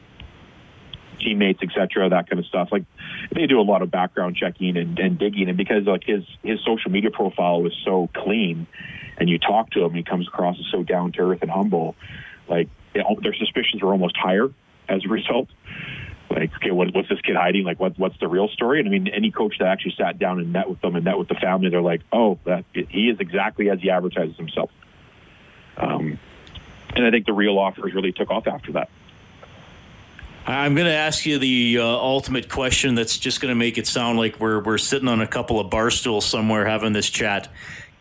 teammates, 1.24 1.62
etc., 1.64 2.10
that 2.10 2.30
kind 2.30 2.40
of 2.40 2.46
stuff. 2.46 2.70
Like 2.72 2.84
they 3.34 3.48
do 3.48 3.60
a 3.60 3.64
lot 3.64 3.82
of 3.82 3.92
background 3.92 4.36
checking 4.36 4.78
and, 4.78 4.98
and 5.00 5.18
digging, 5.18 5.48
and 5.50 5.58
because 5.58 5.86
like 5.86 6.04
his 6.04 6.24
his 6.44 6.60
social 6.66 6.92
media 6.92 7.12
profile 7.12 7.62
was 7.62 7.74
so 7.86 8.10
clean, 8.14 8.68
and 9.18 9.30
you 9.30 9.40
talk 9.40 9.72
to 9.72 9.84
him, 9.84 9.94
he 9.94 10.04
comes 10.04 10.28
across 10.28 10.58
as 10.60 10.66
so 10.72 10.84
down 10.84 11.12
to 11.14 11.22
earth 11.22 11.42
and 11.42 11.52
humble. 11.52 11.96
Like 12.48 12.70
their 12.94 13.34
suspicions 13.34 13.82
are 13.82 13.92
almost 13.92 14.18
higher 14.18 14.50
as 14.90 15.06
a 15.06 15.08
result. 15.08 15.48
Like, 16.30 16.56
okay, 16.56 16.72
what, 16.72 16.94
what's 16.94 17.10
this 17.10 17.20
kid 17.22 17.36
hiding? 17.36 17.66
Like, 17.66 17.80
what, 17.80 18.00
what's 18.00 18.18
the 18.20 18.28
real 18.28 18.48
story? 18.48 18.80
And 18.80 18.88
I 18.88 18.92
mean, 18.92 19.08
any 19.10 19.32
coach 19.32 19.56
that 19.60 19.68
actually 19.68 19.96
sat 19.98 20.18
down 20.18 20.40
and 20.40 20.54
met 20.54 20.70
with 20.70 20.80
them 20.82 20.96
and 20.96 21.04
met 21.04 21.18
with 21.18 21.28
the 21.28 21.36
family, 21.36 21.70
they're 21.70 21.82
like, 21.82 22.02
oh, 22.12 22.40
that 22.46 22.64
he 22.74 23.10
is 23.10 23.20
exactly 23.20 23.70
as 23.70 23.82
he 23.82 23.90
advertises 23.90 24.38
himself. 24.38 24.72
Um, 25.76 26.20
and 26.96 27.06
I 27.06 27.12
think 27.12 27.26
the 27.26 27.34
real 27.34 27.58
offers 27.60 27.94
really 27.94 28.12
took 28.12 28.30
off 28.32 28.48
after 28.48 28.74
that. 28.74 28.90
I'm 30.46 30.74
going 30.74 30.88
to 30.88 30.94
ask 30.94 31.26
you 31.26 31.38
the 31.38 31.78
uh, 31.78 31.84
ultimate 31.84 32.50
question 32.50 32.96
that's 32.96 33.18
just 33.18 33.42
going 33.42 33.52
to 33.52 33.56
make 33.56 33.78
it 33.78 33.86
sound 33.86 34.18
like 34.18 34.40
we're 34.40 34.60
we're 34.62 34.80
sitting 34.80 35.08
on 35.08 35.22
a 35.22 35.28
couple 35.28 35.60
of 35.60 35.70
bar 35.70 35.92
stools 35.92 36.26
somewhere 36.26 36.66
having 36.66 36.94
this 36.94 37.10
chat. 37.10 37.48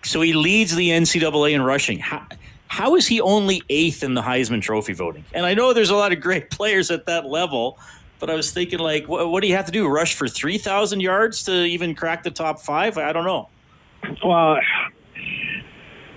So 0.03 0.23
he 0.23 0.33
leads 0.33 0.75
the 0.75 0.89
NCAA 0.89 1.53
in 1.53 1.63
rushing. 1.63 1.99
How, 1.99 2.27
how 2.69 2.97
is 2.97 3.07
he 3.07 3.21
only 3.21 3.63
eighth 3.69 4.03
in 4.03 4.15
the 4.15 4.23
Heisman 4.23 4.63
Trophy 4.63 4.95
voting? 4.95 5.25
And 5.35 5.45
I 5.45 5.53
know 5.53 5.75
there's 5.75 5.91
a 5.91 5.97
lot 5.97 6.13
of 6.13 6.21
great 6.21 6.51
players 6.51 6.91
at 6.91 7.05
that 7.07 7.27
level, 7.27 7.79
but 8.19 8.31
I 8.31 8.35
was 8.35 8.53
thinking, 8.53 8.79
like, 8.79 9.07
what, 9.07 9.29
what 9.29 9.43
do 9.43 9.49
you 9.49 9.57
have 9.57 9.67
to 9.67 9.73
do? 9.73 9.87
Rush 9.87 10.15
for 10.15 10.27
3,000 10.27 11.01
yards 11.01 11.45
to 11.45 11.65
even 11.65 11.95
crack 11.95 12.23
the 12.23 12.31
top 12.31 12.61
five? 12.61 12.97
I 12.97 13.13
don't 13.13 13.25
know. 13.25 13.49
Well, 14.25 14.57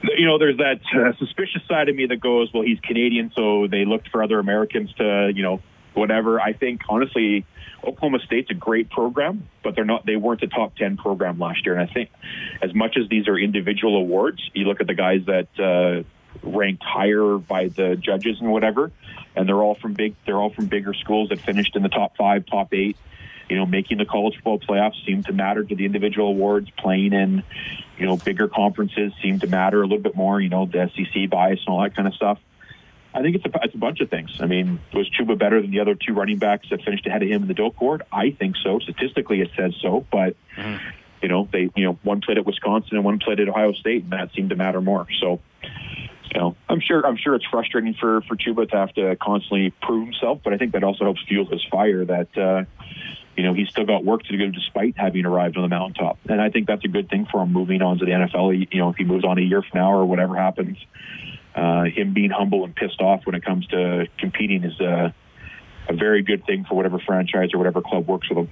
you 0.04 0.26
know, 0.26 0.38
there's 0.38 0.58
that 0.58 0.80
uh, 0.96 1.18
suspicious 1.18 1.62
side 1.68 1.90
of 1.90 1.96
me 1.96 2.06
that 2.06 2.22
goes, 2.22 2.50
well, 2.54 2.64
he's 2.64 2.80
Canadian, 2.80 3.32
so 3.36 3.68
they 3.68 3.84
looked 3.84 4.10
for 4.10 4.24
other 4.24 4.40
Americans 4.40 4.94
to, 4.94 5.32
you 5.34 5.44
know, 5.44 5.62
whatever. 5.94 6.40
I 6.40 6.54
think, 6.54 6.82
honestly, 6.90 7.46
Oklahoma 7.84 8.20
State's 8.26 8.50
a 8.52 8.56
great 8.56 8.90
program, 8.90 9.48
but 9.64 9.76
they're 9.76 9.86
not. 9.86 10.06
They 10.06 10.16
weren't 10.16 10.42
a 10.44 10.48
top 10.48 10.76
ten 10.76 10.98
program 10.98 11.40
last 11.40 11.66
year. 11.66 11.76
And 11.76 11.90
I 11.90 11.94
think, 11.94 12.10
as 12.62 12.74
much 12.74 12.98
as 12.98 13.10
these 13.10 13.28
are 13.28 13.38
individual 13.38 13.98
awards, 13.98 14.42
you 14.54 14.66
look 14.66 14.82
at 14.82 14.88
the 14.88 14.94
guys 14.94 15.22
that 15.26 15.48
uh, 15.60 16.04
ranked 16.42 16.84
higher 16.84 17.38
by 17.38 17.68
the 17.68 17.96
judges 17.96 18.40
and 18.40 18.52
whatever. 18.52 18.92
And 19.36 19.48
they're 19.48 19.62
all 19.62 19.76
from 19.76 19.94
big. 19.94 20.16
They're 20.26 20.38
all 20.38 20.52
from 20.52 20.68
bigger 20.68 20.94
schools 20.94 21.30
that 21.30 21.40
finished 21.40 21.76
in 21.76 21.84
the 21.84 21.90
top 21.90 22.16
five, 22.18 22.46
top 22.46 22.74
eight. 22.74 22.98
You 23.50 23.58
know, 23.58 23.66
making 23.66 23.98
the 23.98 24.06
college 24.06 24.36
football 24.36 24.60
playoffs 24.60 25.06
seemed 25.06 25.26
to 25.26 25.34
matter 25.34 25.64
to 25.64 25.76
the 25.76 25.86
individual 25.86 26.30
awards. 26.30 26.70
Playing 26.78 27.14
in, 27.14 27.44
you 27.98 28.06
know, 28.06 28.16
bigger 28.16 28.48
conferences 28.48 29.12
seemed 29.22 29.42
to 29.42 29.48
matter 29.48 29.82
a 29.82 29.86
little 29.86 30.00
bit 30.00 30.16
more. 30.16 30.40
You 30.40 30.50
know, 30.50 30.66
the 30.66 30.90
SEC 30.96 31.30
bias 31.30 31.60
and 31.66 31.74
all 31.74 31.82
that 31.82 31.96
kind 31.96 32.08
of 32.08 32.14
stuff. 32.14 32.40
I 33.14 33.22
think 33.22 33.36
it's 33.36 33.46
a, 33.46 33.52
it's 33.64 33.76
a 33.76 33.78
bunch 33.78 34.02
of 34.02 34.10
things. 34.10 34.38
I 34.40 34.48
mean, 34.48 34.80
was 34.94 35.10
Chuba 35.10 35.38
better 35.38 35.62
than 35.62 35.72
the 35.72 35.80
other 35.80 35.96
two 35.96 36.14
running 36.14 36.40
backs 36.40 36.68
that 36.72 36.82
finished 36.84 37.06
ahead 37.06 37.22
of 37.22 37.30
him 37.30 37.44
in 37.44 37.48
the 37.48 37.54
Doak 37.54 37.76
Award? 37.80 38.04
I 38.12 38.32
think 38.32 38.56
so. 38.64 38.80
Statistically, 38.80 39.42
it 39.42 39.52
says 39.56 39.74
so. 39.82 40.06
But 40.12 40.36
mm-hmm. 40.58 40.78
you 41.22 41.30
know, 41.30 41.48
they 41.52 41.70
you 41.76 41.86
know 41.86 42.00
one 42.04 42.22
played 42.22 42.38
at 42.38 42.46
Wisconsin 42.46 42.98
and 42.98 43.06
one 43.06 43.20
played 43.20 43.40
at 43.40 43.48
Ohio 43.48 43.74
State, 43.74 44.04
and 44.04 44.14
that 44.14 44.34
seemed 44.34 44.50
to 44.50 44.56
matter 44.56 44.82
more. 44.82 45.08
So 45.20 45.40
you 46.34 46.40
know, 46.40 46.56
I'm 46.68 46.80
sure 46.80 47.06
I'm 47.06 47.18
sure 47.18 47.36
it's 47.36 47.46
frustrating 47.46 47.94
for 47.94 48.22
for 48.22 48.36
Chuba 48.36 48.70
to 48.72 48.78
have 48.78 48.94
to 48.94 49.16
constantly 49.18 49.72
prove 49.82 50.06
himself, 50.06 50.40
but 50.44 50.54
I 50.54 50.58
think 50.58 50.74
that 50.74 50.84
also 50.84 51.04
helps 51.04 51.22
fuel 51.28 51.46
his 51.46 51.64
fire. 51.72 52.06
That 52.06 52.38
uh, 52.38 52.64
you 53.38 53.44
know 53.44 53.54
he's 53.54 53.70
still 53.70 53.86
got 53.86 54.04
work 54.04 54.24
to 54.24 54.38
do 54.38 54.52
despite 54.52 54.98
having 54.98 55.26
arrived 55.26 55.58
on 55.58 55.64
the 55.64 55.70
mountaintop, 55.70 56.18
and 56.28 56.42
I 56.42 56.50
think 56.50 56.68
that's 56.68 56.84
a 56.86 56.88
good 56.88 57.10
thing 57.10 57.28
for 57.32 57.44
him 57.44 57.52
moving 57.52 57.82
on 57.82 58.00
to 58.00 58.06
the 58.06 58.12
NFL. 58.12 58.68
You 58.74 58.80
know, 58.80 58.90
if 58.90 58.96
he 58.96 59.04
moves 59.04 59.24
on 59.24 59.38
a 59.38 59.42
year 59.42 59.62
from 59.62 59.80
now 59.80 59.94
or 59.94 60.06
whatever 60.06 60.36
happens, 60.36 60.78
uh, 61.56 61.84
him 61.84 62.14
being 62.14 62.32
humble 62.32 62.64
and 62.64 62.76
pissed 62.76 63.02
off 63.02 63.26
when 63.26 63.36
it 63.36 63.44
comes 63.44 63.68
to 63.68 64.08
competing 64.18 64.64
is 64.64 64.80
a, 64.80 65.14
a 65.90 65.94
very 65.94 66.22
good 66.22 66.46
thing 66.46 66.66
for 66.68 66.76
whatever 66.76 67.00
franchise 67.00 67.50
or 67.54 67.58
whatever 67.58 67.82
club 67.82 68.08
works 68.08 68.30
with 68.30 68.40
him. 68.40 68.50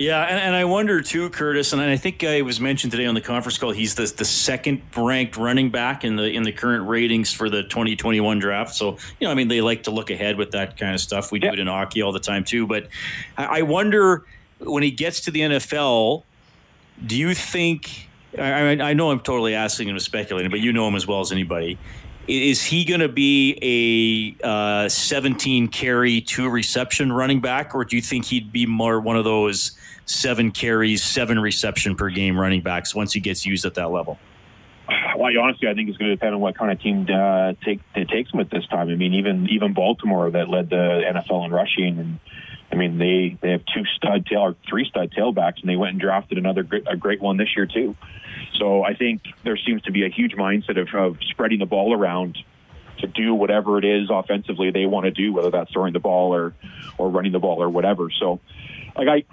Yeah, 0.00 0.22
and, 0.22 0.40
and 0.40 0.56
I 0.56 0.64
wonder 0.64 1.02
too, 1.02 1.28
Curtis, 1.28 1.74
and 1.74 1.82
I 1.82 1.98
think 1.98 2.24
uh, 2.24 2.28
it 2.28 2.40
was 2.40 2.58
mentioned 2.58 2.90
today 2.90 3.04
on 3.04 3.14
the 3.14 3.20
conference 3.20 3.58
call. 3.58 3.70
He's 3.70 3.96
the 3.96 4.10
the 4.16 4.24
second 4.24 4.80
ranked 4.96 5.36
running 5.36 5.68
back 5.68 6.04
in 6.04 6.16
the 6.16 6.24
in 6.24 6.42
the 6.42 6.52
current 6.52 6.88
ratings 6.88 7.34
for 7.34 7.50
the 7.50 7.64
2021 7.64 8.38
draft. 8.38 8.74
So 8.74 8.96
you 9.18 9.26
know, 9.26 9.30
I 9.30 9.34
mean, 9.34 9.48
they 9.48 9.60
like 9.60 9.82
to 9.82 9.90
look 9.90 10.08
ahead 10.08 10.38
with 10.38 10.52
that 10.52 10.78
kind 10.78 10.94
of 10.94 11.02
stuff. 11.02 11.30
We 11.30 11.38
do 11.38 11.48
it 11.48 11.58
in 11.58 11.66
hockey 11.66 12.00
all 12.00 12.12
the 12.12 12.18
time 12.18 12.44
too. 12.44 12.66
But 12.66 12.88
I 13.36 13.60
wonder 13.60 14.24
when 14.60 14.82
he 14.82 14.90
gets 14.90 15.20
to 15.22 15.30
the 15.30 15.40
NFL, 15.40 16.22
do 17.04 17.16
you 17.16 17.34
think? 17.34 18.08
I, 18.38 18.70
I 18.80 18.92
know 18.94 19.10
I'm 19.10 19.20
totally 19.20 19.54
asking 19.54 19.88
him 19.88 19.96
to 19.96 20.00
speculate, 20.00 20.50
but 20.50 20.60
you 20.60 20.72
know 20.72 20.88
him 20.88 20.94
as 20.94 21.06
well 21.06 21.20
as 21.20 21.30
anybody. 21.30 21.78
Is 22.28 22.64
he 22.64 22.84
going 22.84 23.00
to 23.00 23.08
be 23.08 24.36
a 24.42 24.46
uh, 24.46 24.88
17 24.88 25.68
carry, 25.68 26.20
two 26.20 26.48
reception 26.48 27.12
running 27.12 27.40
back, 27.40 27.74
or 27.74 27.84
do 27.84 27.96
you 27.96 28.02
think 28.02 28.26
he'd 28.26 28.52
be 28.52 28.66
more 28.66 29.00
one 29.00 29.16
of 29.16 29.24
those 29.24 29.72
seven 30.06 30.50
carries, 30.52 31.02
seven 31.02 31.38
reception 31.38 31.96
per 31.96 32.08
game 32.10 32.38
running 32.38 32.62
backs 32.62 32.94
once 32.94 33.12
he 33.12 33.20
gets 33.20 33.44
used 33.44 33.64
at 33.64 33.74
that 33.74 33.90
level? 33.90 34.18
well, 35.16 35.30
honestly, 35.40 35.68
I 35.68 35.74
think 35.74 35.88
it's 35.88 35.98
going 35.98 36.10
to 36.10 36.16
depend 36.16 36.34
on 36.34 36.40
what 36.40 36.56
kind 36.56 36.72
of 36.72 36.80
team 36.80 37.06
uh, 37.12 37.52
take 37.64 37.80
takes 38.08 38.32
him 38.32 38.40
at 38.40 38.50
this 38.50 38.66
time. 38.66 38.88
I 38.88 38.94
mean, 38.94 39.14
even 39.14 39.48
even 39.48 39.74
Baltimore 39.74 40.30
that 40.30 40.48
led 40.48 40.70
the 40.70 40.76
NFL 40.76 41.44
in 41.46 41.52
rushing, 41.52 41.98
and 41.98 42.18
I 42.72 42.76
mean 42.76 42.98
they 42.98 43.36
they 43.40 43.50
have 43.50 43.62
two 43.74 43.84
stud 43.96 44.26
tail 44.26 44.40
or 44.40 44.56
three 44.68 44.84
stud 44.88 45.12
tailbacks, 45.12 45.60
and 45.60 45.68
they 45.68 45.76
went 45.76 45.92
and 45.92 46.00
drafted 46.00 46.38
another 46.38 46.66
a 46.86 46.96
great 46.96 47.20
one 47.20 47.36
this 47.36 47.56
year 47.56 47.66
too. 47.66 47.96
So 48.58 48.84
I 48.84 48.94
think 48.94 49.22
there 49.42 49.56
seems 49.56 49.82
to 49.82 49.92
be 49.92 50.04
a 50.04 50.08
huge 50.08 50.32
mindset 50.32 50.80
of, 50.80 50.94
of 50.94 51.18
spreading 51.30 51.58
the 51.58 51.66
ball 51.66 51.94
around 51.94 52.38
to 53.00 53.06
do 53.06 53.34
whatever 53.34 53.78
it 53.78 53.84
is 53.84 54.08
offensively 54.10 54.70
they 54.70 54.86
want 54.86 55.04
to 55.04 55.10
do, 55.10 55.32
whether 55.32 55.50
that's 55.50 55.72
throwing 55.72 55.92
the 55.92 56.00
ball 56.00 56.34
or 56.34 56.54
or 56.98 57.08
running 57.08 57.32
the 57.32 57.38
ball 57.38 57.62
or 57.62 57.68
whatever. 57.68 58.10
So, 58.10 58.40
like 58.96 59.08
I, 59.08 59.24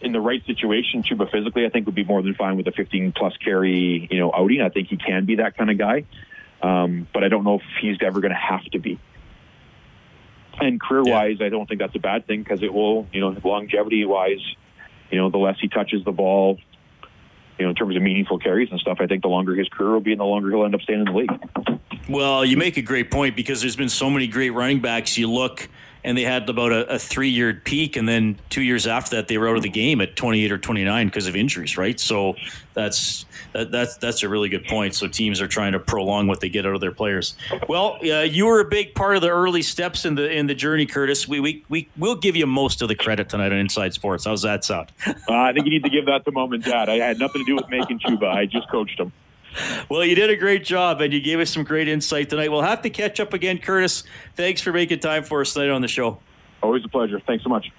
in 0.00 0.12
the 0.12 0.20
right 0.20 0.44
situation, 0.46 1.02
Chuba 1.02 1.30
physically, 1.30 1.66
I 1.66 1.70
think 1.70 1.86
would 1.86 1.94
be 1.94 2.04
more 2.04 2.22
than 2.22 2.34
fine 2.34 2.56
with 2.56 2.66
a 2.68 2.72
15 2.72 3.12
plus 3.12 3.36
carry, 3.38 4.06
you 4.10 4.18
know, 4.18 4.30
outing. 4.34 4.60
I 4.60 4.68
think 4.68 4.88
he 4.88 4.96
can 4.96 5.24
be 5.24 5.36
that 5.36 5.56
kind 5.56 5.70
of 5.70 5.78
guy, 5.78 6.04
um, 6.62 7.08
but 7.12 7.24
I 7.24 7.28
don't 7.28 7.44
know 7.44 7.56
if 7.56 7.62
he's 7.80 7.96
ever 8.02 8.20
going 8.20 8.32
to 8.32 8.38
have 8.38 8.64
to 8.72 8.78
be. 8.78 8.98
And 10.60 10.80
career 10.80 11.02
wise, 11.02 11.36
yeah. 11.40 11.46
I 11.46 11.48
don't 11.48 11.68
think 11.68 11.80
that's 11.80 11.94
a 11.96 12.00
bad 12.00 12.26
thing 12.26 12.42
because 12.42 12.62
it 12.62 12.72
will, 12.72 13.06
you 13.12 13.20
know, 13.20 13.36
longevity 13.44 14.04
wise, 14.04 14.42
you 15.10 15.18
know, 15.18 15.30
the 15.30 15.38
less 15.38 15.56
he 15.60 15.68
touches 15.68 16.04
the 16.04 16.12
ball, 16.12 16.58
you 17.58 17.64
know, 17.64 17.70
in 17.70 17.76
terms 17.76 17.96
of 17.96 18.02
meaningful 18.02 18.38
carries 18.38 18.70
and 18.70 18.80
stuff, 18.80 18.98
I 19.00 19.06
think 19.06 19.22
the 19.22 19.28
longer 19.28 19.54
his 19.54 19.68
career 19.68 19.92
will 19.92 20.00
be 20.00 20.12
and 20.12 20.20
the 20.20 20.24
longer 20.24 20.50
he'll 20.50 20.64
end 20.64 20.74
up 20.74 20.80
staying 20.82 21.00
in 21.00 21.04
the 21.06 21.12
league. 21.12 21.30
Well, 22.08 22.44
you 22.44 22.56
make 22.56 22.76
a 22.76 22.82
great 22.82 23.10
point 23.10 23.36
because 23.36 23.60
there's 23.60 23.76
been 23.76 23.88
so 23.88 24.10
many 24.10 24.26
great 24.26 24.50
running 24.50 24.80
backs. 24.80 25.16
You 25.16 25.30
look 25.30 25.68
and 26.04 26.18
they 26.18 26.22
had 26.22 26.48
about 26.48 26.72
a, 26.72 26.94
a 26.94 26.98
three 26.98 27.30
year 27.30 27.54
peak, 27.54 27.96
and 27.96 28.08
then 28.08 28.38
two 28.50 28.62
years 28.62 28.86
after 28.86 29.16
that, 29.16 29.28
they 29.28 29.38
were 29.38 29.48
out 29.48 29.56
of 29.56 29.62
the 29.62 29.70
game 29.70 30.00
at 30.00 30.16
28 30.16 30.52
or 30.52 30.58
29 30.58 31.06
because 31.06 31.26
of 31.26 31.34
injuries, 31.34 31.78
right? 31.78 31.98
So 31.98 32.36
that's 32.74 33.24
that, 33.52 33.70
that's 33.70 33.96
that's 33.96 34.22
a 34.22 34.28
really 34.28 34.48
good 34.48 34.64
point. 34.66 34.94
So 34.94 35.08
teams 35.08 35.40
are 35.40 35.48
trying 35.48 35.72
to 35.72 35.78
prolong 35.78 36.26
what 36.26 36.40
they 36.40 36.48
get 36.50 36.66
out 36.66 36.74
of 36.74 36.80
their 36.80 36.92
players. 36.92 37.36
Well, 37.68 37.98
uh, 38.02 38.20
you 38.20 38.46
were 38.46 38.60
a 38.60 38.68
big 38.68 38.94
part 38.94 39.16
of 39.16 39.22
the 39.22 39.30
early 39.30 39.62
steps 39.62 40.04
in 40.04 40.14
the 40.14 40.30
in 40.30 40.46
the 40.46 40.54
journey, 40.54 40.86
Curtis. 40.86 41.26
We 41.26 41.40
we 41.40 41.64
we 41.68 41.88
will 41.96 42.16
give 42.16 42.36
you 42.36 42.46
most 42.46 42.82
of 42.82 42.88
the 42.88 42.94
credit 42.94 43.28
tonight 43.30 43.52
on 43.52 43.58
Inside 43.58 43.94
Sports. 43.94 44.26
How's 44.26 44.42
that 44.42 44.64
sound? 44.64 44.92
uh, 45.06 45.12
I 45.28 45.52
think 45.52 45.64
you 45.64 45.70
need 45.70 45.84
to 45.84 45.90
give 45.90 46.06
that 46.06 46.24
to 46.26 46.32
mom 46.32 46.52
and 46.52 46.62
dad. 46.62 46.88
I 46.88 46.96
had 46.96 47.18
nothing 47.18 47.42
to 47.42 47.46
do 47.46 47.56
with 47.56 47.68
making 47.70 48.00
Chuba. 48.00 48.28
I 48.28 48.46
just 48.46 48.68
coached 48.70 48.98
them. 48.98 49.12
Well, 49.88 50.04
you 50.04 50.14
did 50.14 50.30
a 50.30 50.36
great 50.36 50.64
job, 50.64 51.00
and 51.00 51.12
you 51.12 51.20
gave 51.20 51.40
us 51.40 51.50
some 51.50 51.64
great 51.64 51.88
insight 51.88 52.30
tonight. 52.30 52.50
We'll 52.50 52.62
have 52.62 52.82
to 52.82 52.90
catch 52.90 53.20
up 53.20 53.32
again, 53.32 53.58
Curtis. 53.58 54.04
Thanks 54.34 54.60
for 54.60 54.72
making 54.72 55.00
time 55.00 55.24
for 55.24 55.40
us 55.40 55.54
tonight 55.54 55.70
on 55.70 55.82
the 55.82 55.88
show. 55.88 56.18
Always 56.62 56.84
a 56.84 56.88
pleasure. 56.88 57.20
Thanks 57.20 57.44
so 57.44 57.50
much. 57.50 57.70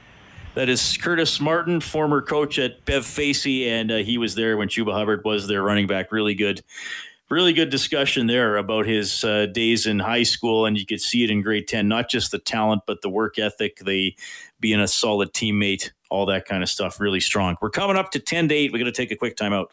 That 0.54 0.70
is 0.70 0.96
Curtis 0.96 1.42
Martin, 1.42 1.82
former 1.82 2.22
coach 2.22 2.60
at 2.60 2.86
Bev 2.86 3.06
Facey, 3.06 3.68
and 3.68 3.92
uh, 3.92 3.98
he 3.98 4.18
was 4.18 4.36
there 4.36 4.56
when 4.56 4.70
Chuba 4.70 4.94
Hubbard 4.94 5.26
was 5.26 5.48
their 5.48 5.62
running 5.62 5.86
back. 5.86 6.14
Really 6.14 6.34
good, 6.34 6.64
really 7.30 7.52
good 7.52 7.70
discussion 7.70 8.28
there 8.28 8.56
about 8.56 8.86
his 8.86 9.24
uh, 9.26 9.48
days 9.48 9.86
in 9.86 10.00
high 10.00 10.24
school, 10.24 10.66
and 10.66 10.78
you 10.78 10.86
could 10.86 11.02
see 11.02 11.26
it 11.26 11.30
in 11.30 11.42
grade 11.42 11.68
ten. 11.68 11.90
Not 11.90 12.10
just 12.10 12.32
the 12.32 12.40
talent, 12.40 12.84
but 12.88 13.02
the 13.02 13.10
work 13.10 13.38
ethic, 13.38 13.80
the 13.80 14.16
being 14.62 14.80
a 14.80 14.88
solid 14.88 15.34
teammate, 15.34 15.92
all 16.10 16.26
that 16.28 16.46
kind 16.46 16.64
of 16.64 16.70
stuff. 16.70 17.02
Really 17.02 17.20
strong. 17.20 17.58
We're 17.62 17.70
coming 17.70 17.98
up 17.98 18.12
to 18.12 18.20
ten 18.20 18.48
to 18.48 18.56
eight. 18.56 18.72
We're 18.72 18.80
going 18.80 18.86
to 18.86 18.96
take 18.96 19.12
a 19.12 19.18
quick 19.18 19.36
timeout. 19.36 19.66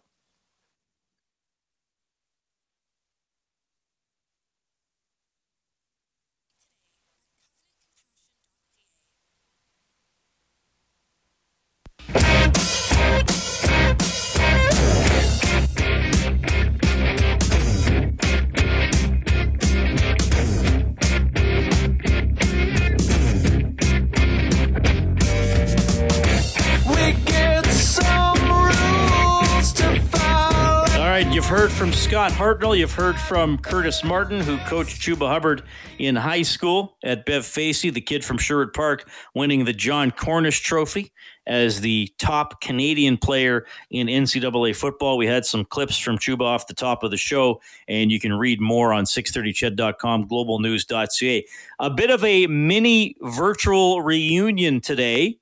Heard 31.53 31.71
from 31.71 31.93
Scott 31.93 32.33
Hartnell. 32.33 32.79
You've 32.79 32.95
heard 32.95 33.19
from 33.19 33.59
Curtis 33.59 34.03
Martin, 34.03 34.41
who 34.41 34.57
coached 34.67 35.03
Chuba 35.03 35.29
Hubbard 35.29 35.63
in 35.99 36.17
high 36.17 36.41
school 36.41 36.97
at 37.05 37.27
Bev 37.27 37.45
Facey, 37.45 37.91
the 37.91 38.01
kid 38.01 38.25
from 38.25 38.39
Sherwood 38.39 38.73
Park, 38.73 39.07
winning 39.35 39.67
the 39.67 39.75
Jon 39.75 40.13
Cornish 40.13 40.61
Trophy 40.61 41.13
as 41.47 41.83
the 41.83 42.11
top 42.19 42.63
Canadian 42.63 43.19
player 43.19 43.67
in 43.91 44.07
NCAA 44.07 44.75
football. 44.75 45.19
We 45.19 45.27
had 45.27 45.45
some 45.45 45.67
clips 45.67 45.99
from 45.99 46.17
Chuba 46.17 46.41
off 46.41 46.69
the 46.69 46.75
top 46.75 47.03
of 47.03 47.11
the 47.11 47.19
show, 47.19 47.61
and 47.87 48.11
you 48.11 48.19
can 48.19 48.33
read 48.33 48.59
more 48.59 48.95
on 48.95 49.05
630ched.com, 49.05 50.29
globalnews.ca. 50.29 51.47
A 51.81 51.91
bit 51.91 52.11
of 52.11 52.25
a 52.25 52.47
mini 52.47 53.15
virtual 53.21 54.01
reunion 54.01 54.81
today 54.81 55.39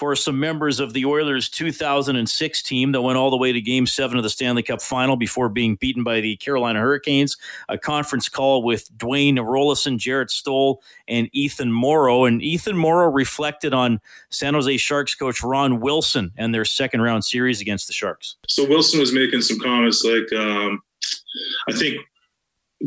for 0.00 0.16
some 0.16 0.40
members 0.40 0.80
of 0.80 0.94
the 0.94 1.04
Oilers 1.04 1.50
2006 1.50 2.62
team 2.62 2.92
that 2.92 3.02
went 3.02 3.18
all 3.18 3.28
the 3.28 3.36
way 3.36 3.52
to 3.52 3.60
game 3.60 3.86
seven 3.86 4.16
of 4.16 4.22
the 4.22 4.30
Stanley 4.30 4.62
Cup 4.62 4.80
final 4.80 5.14
before 5.14 5.50
being 5.50 5.76
beaten 5.76 6.02
by 6.02 6.22
the 6.22 6.36
Carolina 6.36 6.80
Hurricanes. 6.80 7.36
A 7.68 7.76
conference 7.76 8.26
call 8.26 8.62
with 8.62 8.90
Dwayne 8.96 9.34
Roloson, 9.36 9.98
Jarrett 9.98 10.30
Stoll, 10.30 10.82
and 11.06 11.28
Ethan 11.34 11.70
Moreau. 11.70 12.24
And 12.24 12.40
Ethan 12.40 12.78
Moreau 12.78 13.12
reflected 13.12 13.74
on 13.74 14.00
San 14.30 14.54
Jose 14.54 14.74
Sharks 14.78 15.14
coach 15.14 15.42
Ron 15.42 15.80
Wilson 15.80 16.32
and 16.38 16.54
their 16.54 16.64
second 16.64 17.02
round 17.02 17.22
series 17.22 17.60
against 17.60 17.86
the 17.86 17.92
Sharks. 17.92 18.36
So 18.48 18.66
Wilson 18.66 19.00
was 19.00 19.12
making 19.12 19.42
some 19.42 19.58
comments 19.58 20.02
like, 20.02 20.32
um, 20.40 20.80
I 21.68 21.74
think 21.74 21.98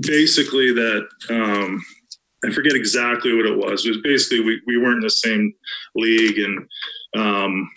basically 0.01 0.73
that. 0.73 1.07
Um, 1.29 1.85
I 2.45 2.51
forget 2.51 2.73
exactly 2.73 3.35
what 3.35 3.45
it 3.45 3.57
was. 3.57 3.85
It 3.85 3.89
was 3.89 4.01
basically 4.01 4.41
we, 4.41 4.61
we 4.67 4.77
weren't 4.77 4.97
in 4.97 5.01
the 5.01 5.09
same 5.09 5.53
league 5.95 6.39
and 6.39 6.67
um, 7.15 7.69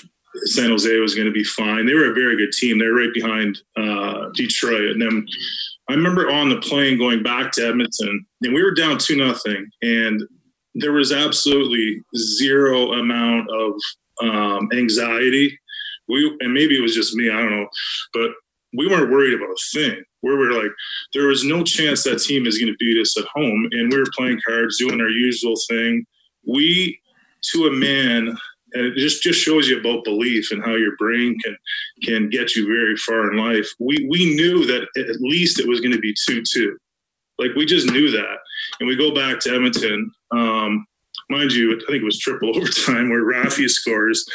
San 0.44 0.70
Jose 0.70 0.98
was 0.98 1.14
going 1.14 1.26
to 1.26 1.32
be 1.32 1.44
fine. 1.44 1.86
They 1.86 1.94
were 1.94 2.10
a 2.10 2.14
very 2.14 2.36
good 2.36 2.52
team. 2.52 2.78
They 2.78 2.86
were 2.86 3.00
right 3.00 3.14
behind 3.14 3.58
uh, 3.76 4.28
Detroit. 4.34 4.90
And 4.90 5.00
then 5.00 5.26
I 5.88 5.94
remember 5.94 6.30
on 6.30 6.48
the 6.48 6.60
plane 6.60 6.98
going 6.98 7.22
back 7.22 7.52
to 7.52 7.66
Edmonton, 7.66 8.26
and 8.42 8.54
we 8.54 8.62
were 8.62 8.74
down 8.74 8.98
two 8.98 9.16
nothing, 9.16 9.68
and 9.82 10.22
there 10.74 10.92
was 10.92 11.12
absolutely 11.12 12.02
zero 12.16 12.92
amount 12.92 13.48
of 13.50 13.72
um, 14.22 14.68
anxiety. 14.72 15.58
We 16.08 16.36
and 16.40 16.52
maybe 16.52 16.76
it 16.76 16.82
was 16.82 16.94
just 16.94 17.14
me, 17.14 17.30
I 17.30 17.40
don't 17.40 17.50
know, 17.50 17.68
but 18.12 18.30
we 18.76 18.88
weren't 18.88 19.10
worried 19.10 19.34
about 19.34 19.50
a 19.50 19.56
thing. 19.72 20.02
Where 20.26 20.36
we 20.36 20.48
were 20.48 20.62
like, 20.62 20.72
there 21.14 21.28
was 21.28 21.44
no 21.44 21.62
chance 21.62 22.02
that 22.02 22.18
team 22.18 22.46
is 22.46 22.58
going 22.58 22.72
to 22.72 22.76
beat 22.78 23.00
us 23.00 23.16
at 23.16 23.26
home, 23.32 23.68
and 23.70 23.92
we 23.92 23.98
were 23.98 24.10
playing 24.16 24.40
cards, 24.44 24.78
doing 24.78 25.00
our 25.00 25.08
usual 25.08 25.54
thing. 25.68 26.04
We, 26.44 27.00
to 27.52 27.66
a 27.66 27.72
man, 27.72 28.36
and 28.72 28.86
it 28.86 28.96
just 28.96 29.22
just 29.22 29.40
shows 29.40 29.68
you 29.68 29.78
about 29.78 30.04
belief 30.04 30.50
and 30.50 30.64
how 30.64 30.74
your 30.74 30.96
brain 30.96 31.38
can 31.38 31.56
can 32.02 32.28
get 32.28 32.56
you 32.56 32.66
very 32.66 32.96
far 32.96 33.30
in 33.30 33.38
life. 33.38 33.68
We 33.78 34.06
we 34.10 34.34
knew 34.34 34.66
that 34.66 34.88
at 34.96 35.20
least 35.20 35.60
it 35.60 35.68
was 35.68 35.80
going 35.80 35.92
to 35.92 36.00
be 36.00 36.14
two 36.26 36.42
two, 36.42 36.76
like 37.38 37.54
we 37.54 37.64
just 37.64 37.90
knew 37.90 38.10
that. 38.10 38.38
And 38.80 38.88
we 38.88 38.96
go 38.96 39.14
back 39.14 39.40
to 39.40 39.54
Edmonton. 39.54 40.10
Um, 40.32 40.86
mind 41.30 41.52
you, 41.52 41.72
I 41.72 41.78
think 41.86 42.02
it 42.02 42.04
was 42.04 42.18
triple 42.18 42.50
overtime 42.56 43.10
where 43.10 43.24
Rafi 43.24 43.68
scores, 43.70 44.26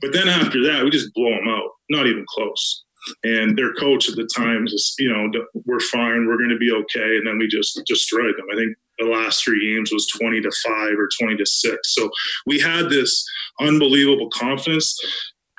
but 0.00 0.12
then 0.12 0.28
after 0.28 0.62
that 0.66 0.84
we 0.84 0.90
just 0.90 1.12
blow 1.14 1.30
them 1.30 1.48
out, 1.48 1.70
not 1.90 2.06
even 2.06 2.24
close. 2.28 2.84
And 3.24 3.56
their 3.56 3.72
coach 3.74 4.08
at 4.08 4.16
the 4.16 4.28
time 4.34 4.66
just, 4.66 4.98
you 4.98 5.10
know, 5.10 5.30
we're 5.66 5.80
fine, 5.80 6.26
we're 6.26 6.38
going 6.38 6.50
to 6.50 6.58
be 6.58 6.72
okay, 6.72 7.16
and 7.16 7.26
then 7.26 7.38
we 7.38 7.48
just 7.48 7.80
destroyed 7.86 8.34
them. 8.36 8.46
I 8.52 8.56
think 8.56 8.76
the 8.98 9.06
last 9.06 9.42
three 9.42 9.74
games 9.74 9.92
was 9.92 10.06
20 10.18 10.40
to 10.42 10.50
5 10.66 10.74
or 10.98 11.08
20 11.20 11.36
to 11.36 11.46
6. 11.46 11.94
So 11.94 12.10
we 12.46 12.58
had 12.58 12.90
this 12.90 13.24
unbelievable 13.60 14.28
confidence 14.30 14.98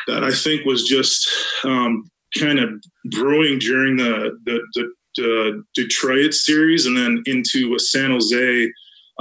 that 0.08 0.24
I 0.24 0.32
think 0.32 0.66
was 0.66 0.84
just 0.84 1.30
um, 1.64 2.10
kind 2.38 2.60
of 2.60 2.70
brewing 3.12 3.60
during 3.60 3.98
the, 3.98 4.38
the, 4.46 4.62
the, 4.76 4.94
the 5.18 5.64
Detroit 5.74 6.34
series 6.34 6.86
and 6.86 6.96
then 6.96 7.24
into 7.26 7.78
San 7.80 8.12
Jose 8.12 8.72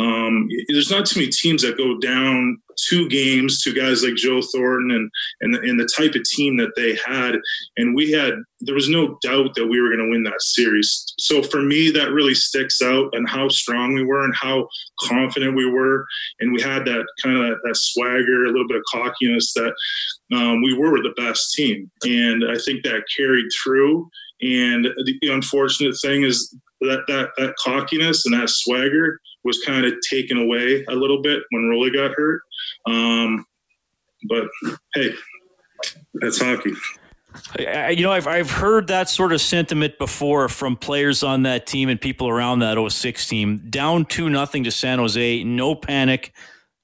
um, 0.00 0.48
there's 0.68 0.90
not 0.90 1.06
too 1.06 1.20
many 1.20 1.30
teams 1.30 1.62
that 1.62 1.76
go 1.76 1.98
down 1.98 2.60
two 2.88 3.08
games 3.08 3.62
to 3.62 3.74
guys 3.74 4.02
like 4.02 4.14
Joe 4.14 4.40
Thornton 4.40 4.90
and 4.90 5.10
and 5.40 5.54
the, 5.54 5.60
and 5.60 5.78
the 5.78 5.88
type 5.96 6.14
of 6.14 6.24
team 6.24 6.56
that 6.58 6.72
they 6.76 6.98
had, 7.04 7.36
and 7.76 7.94
we 7.94 8.10
had 8.10 8.34
there 8.60 8.74
was 8.74 8.88
no 8.88 9.18
doubt 9.22 9.54
that 9.54 9.66
we 9.66 9.80
were 9.80 9.88
going 9.88 10.04
to 10.04 10.10
win 10.10 10.22
that 10.24 10.42
series. 10.42 11.14
So 11.18 11.42
for 11.42 11.62
me, 11.62 11.90
that 11.90 12.12
really 12.12 12.34
sticks 12.34 12.82
out 12.82 13.08
and 13.14 13.28
how 13.28 13.48
strong 13.48 13.94
we 13.94 14.04
were 14.04 14.24
and 14.24 14.34
how 14.34 14.68
confident 15.00 15.56
we 15.56 15.70
were, 15.70 16.04
and 16.40 16.52
we 16.52 16.60
had 16.60 16.84
that 16.86 17.06
kind 17.22 17.38
of 17.38 17.58
that 17.64 17.76
swagger, 17.76 18.44
a 18.44 18.48
little 18.48 18.68
bit 18.68 18.78
of 18.78 18.82
cockiness 18.90 19.52
that 19.54 19.74
um, 20.32 20.62
we 20.62 20.74
were 20.74 21.02
the 21.02 21.14
best 21.16 21.54
team, 21.54 21.90
and 22.04 22.44
I 22.50 22.56
think 22.58 22.84
that 22.84 23.04
carried 23.16 23.46
through. 23.62 24.08
And 24.42 24.86
the 25.04 25.28
unfortunate 25.30 25.94
thing 26.00 26.22
is 26.22 26.56
that 26.80 27.02
that 27.08 27.28
that 27.36 27.54
cockiness 27.62 28.24
and 28.24 28.34
that 28.34 28.48
swagger 28.48 29.20
was 29.44 29.58
kind 29.66 29.86
of 29.86 29.94
taken 30.08 30.38
away 30.38 30.84
a 30.88 30.94
little 30.94 31.22
bit 31.22 31.42
when 31.50 31.68
Rolly 31.68 31.90
got 31.90 32.12
hurt. 32.14 32.42
Um, 32.86 33.46
but 34.28 34.48
hey, 34.94 35.12
that's 36.14 36.40
hockey. 36.40 36.72
You 37.58 38.02
know, 38.02 38.12
I've 38.12 38.26
I've 38.26 38.50
heard 38.50 38.88
that 38.88 39.08
sort 39.08 39.32
of 39.32 39.40
sentiment 39.40 39.98
before 39.98 40.48
from 40.48 40.76
players 40.76 41.22
on 41.22 41.44
that 41.44 41.66
team 41.66 41.88
and 41.88 42.00
people 42.00 42.28
around 42.28 42.58
that 42.60 42.76
06 42.90 43.28
team. 43.28 43.58
Down 43.70 44.04
two 44.04 44.28
nothing 44.28 44.64
to 44.64 44.70
San 44.70 44.98
Jose, 44.98 45.44
no 45.44 45.74
panic, 45.74 46.34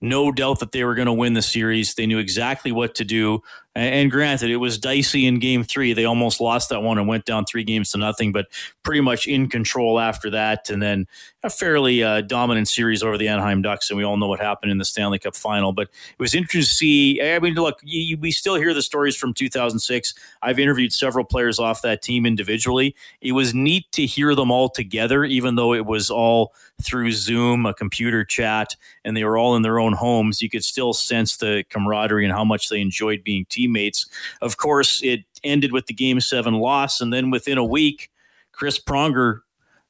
no 0.00 0.30
doubt 0.30 0.60
that 0.60 0.72
they 0.72 0.84
were 0.84 0.94
going 0.94 1.06
to 1.06 1.12
win 1.12 1.32
the 1.32 1.42
series. 1.42 1.94
They 1.94 2.06
knew 2.06 2.18
exactly 2.18 2.70
what 2.70 2.94
to 2.96 3.04
do. 3.04 3.42
And 3.76 4.10
granted, 4.10 4.50
it 4.50 4.56
was 4.56 4.78
dicey 4.78 5.26
in 5.26 5.38
game 5.38 5.62
three. 5.62 5.92
They 5.92 6.06
almost 6.06 6.40
lost 6.40 6.70
that 6.70 6.82
one 6.82 6.96
and 6.96 7.06
went 7.06 7.26
down 7.26 7.44
three 7.44 7.62
games 7.62 7.90
to 7.90 7.98
nothing, 7.98 8.32
but 8.32 8.46
pretty 8.82 9.02
much 9.02 9.26
in 9.26 9.50
control 9.50 10.00
after 10.00 10.30
that. 10.30 10.70
And 10.70 10.80
then 10.80 11.06
a 11.42 11.50
fairly 11.50 12.02
uh, 12.02 12.22
dominant 12.22 12.68
series 12.68 13.02
over 13.02 13.18
the 13.18 13.28
Anaheim 13.28 13.60
Ducks. 13.60 13.90
And 13.90 13.98
we 13.98 14.04
all 14.04 14.16
know 14.16 14.28
what 14.28 14.40
happened 14.40 14.72
in 14.72 14.78
the 14.78 14.84
Stanley 14.86 15.18
Cup 15.18 15.36
final. 15.36 15.72
But 15.72 15.88
it 15.88 16.18
was 16.18 16.34
interesting 16.34 16.62
to 16.62 16.66
see. 16.66 17.22
I 17.22 17.38
mean, 17.38 17.52
look, 17.52 17.78
you, 17.82 18.16
we 18.16 18.30
still 18.30 18.54
hear 18.54 18.72
the 18.72 18.80
stories 18.80 19.14
from 19.14 19.34
2006. 19.34 20.14
I've 20.40 20.58
interviewed 20.58 20.94
several 20.94 21.26
players 21.26 21.58
off 21.58 21.82
that 21.82 22.00
team 22.00 22.24
individually. 22.24 22.96
It 23.20 23.32
was 23.32 23.52
neat 23.52 23.92
to 23.92 24.06
hear 24.06 24.34
them 24.34 24.50
all 24.50 24.70
together, 24.70 25.22
even 25.22 25.56
though 25.56 25.74
it 25.74 25.84
was 25.84 26.10
all 26.10 26.54
through 26.82 27.12
Zoom, 27.12 27.66
a 27.66 27.74
computer 27.74 28.24
chat, 28.24 28.76
and 29.04 29.16
they 29.16 29.24
were 29.24 29.38
all 29.38 29.56
in 29.56 29.62
their 29.62 29.78
own 29.78 29.92
homes. 29.94 30.42
You 30.42 30.50
could 30.50 30.64
still 30.64 30.92
sense 30.92 31.36
the 31.36 31.64
camaraderie 31.70 32.24
and 32.24 32.32
how 32.32 32.44
much 32.44 32.68
they 32.68 32.80
enjoyed 32.80 33.24
being 33.24 33.44
team 33.46 33.65
teammates. 33.66 34.06
Of 34.40 34.56
course, 34.56 35.00
it 35.02 35.24
ended 35.44 35.72
with 35.72 35.86
the 35.86 35.94
game 35.94 36.20
seven 36.20 36.54
loss. 36.54 37.00
And 37.00 37.12
then 37.12 37.30
within 37.30 37.58
a 37.58 37.64
week, 37.64 38.10
Chris 38.52 38.78
Pronger 38.78 39.40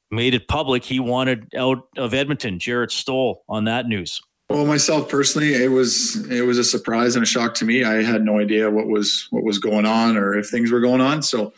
made 0.09 0.33
it 0.33 0.47
public 0.47 0.83
he 0.83 0.99
wanted 0.99 1.53
out 1.55 1.87
of 1.97 2.13
Edmonton. 2.13 2.59
Jarrett 2.59 2.91
Stoll 2.91 3.43
on 3.49 3.65
that 3.65 3.87
news. 3.87 4.21
Well, 4.49 4.65
myself 4.65 5.09
personally, 5.09 5.55
it 5.55 5.71
was 5.71 6.25
it 6.29 6.45
was 6.45 6.57
a 6.57 6.63
surprise 6.63 7.15
and 7.15 7.23
a 7.23 7.27
shock 7.27 7.53
to 7.55 7.65
me. 7.65 7.83
I 7.83 8.01
had 8.01 8.23
no 8.23 8.39
idea 8.39 8.71
what 8.71 8.87
was 8.87 9.27
what 9.29 9.43
was 9.43 9.59
going 9.59 9.85
on 9.85 10.15
or 10.15 10.37
if 10.37 10.47
things 10.47 10.71
were 10.71 10.79
going 10.79 11.01
on. 11.01 11.21
So, 11.21 11.53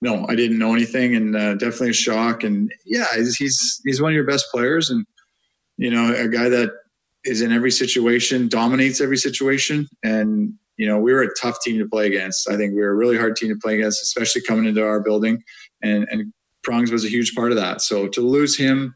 no, 0.00 0.26
I 0.26 0.36
didn't 0.36 0.58
know 0.58 0.72
anything, 0.72 1.14
and 1.14 1.36
uh, 1.36 1.54
definitely 1.56 1.90
a 1.90 1.92
shock. 1.92 2.42
And 2.42 2.72
yeah, 2.86 3.14
he's 3.14 3.82
he's 3.84 4.00
one 4.00 4.12
of 4.12 4.14
your 4.14 4.24
best 4.24 4.46
players, 4.50 4.88
and 4.88 5.04
you 5.76 5.90
know, 5.90 6.14
a 6.14 6.28
guy 6.28 6.48
that 6.48 6.70
is 7.24 7.42
in 7.42 7.52
every 7.52 7.70
situation, 7.70 8.48
dominates 8.48 9.00
every 9.00 9.18
situation, 9.18 9.88
and 10.02 10.54
you 10.80 10.86
know, 10.86 10.98
we 10.98 11.12
were 11.12 11.20
a 11.20 11.34
tough 11.34 11.60
team 11.60 11.78
to 11.78 11.86
play 11.86 12.06
against. 12.06 12.48
I 12.48 12.56
think 12.56 12.72
we 12.72 12.80
were 12.80 12.92
a 12.92 12.94
really 12.94 13.18
hard 13.18 13.36
team 13.36 13.50
to 13.50 13.60
play 13.60 13.74
against, 13.74 14.02
especially 14.02 14.40
coming 14.40 14.64
into 14.64 14.82
our 14.82 14.98
building. 14.98 15.44
And, 15.82 16.08
and 16.10 16.32
Prongs 16.62 16.90
was 16.90 17.04
a 17.04 17.08
huge 17.08 17.34
part 17.34 17.52
of 17.52 17.58
that. 17.58 17.82
So 17.82 18.08
to 18.08 18.22
lose 18.22 18.56
him, 18.56 18.94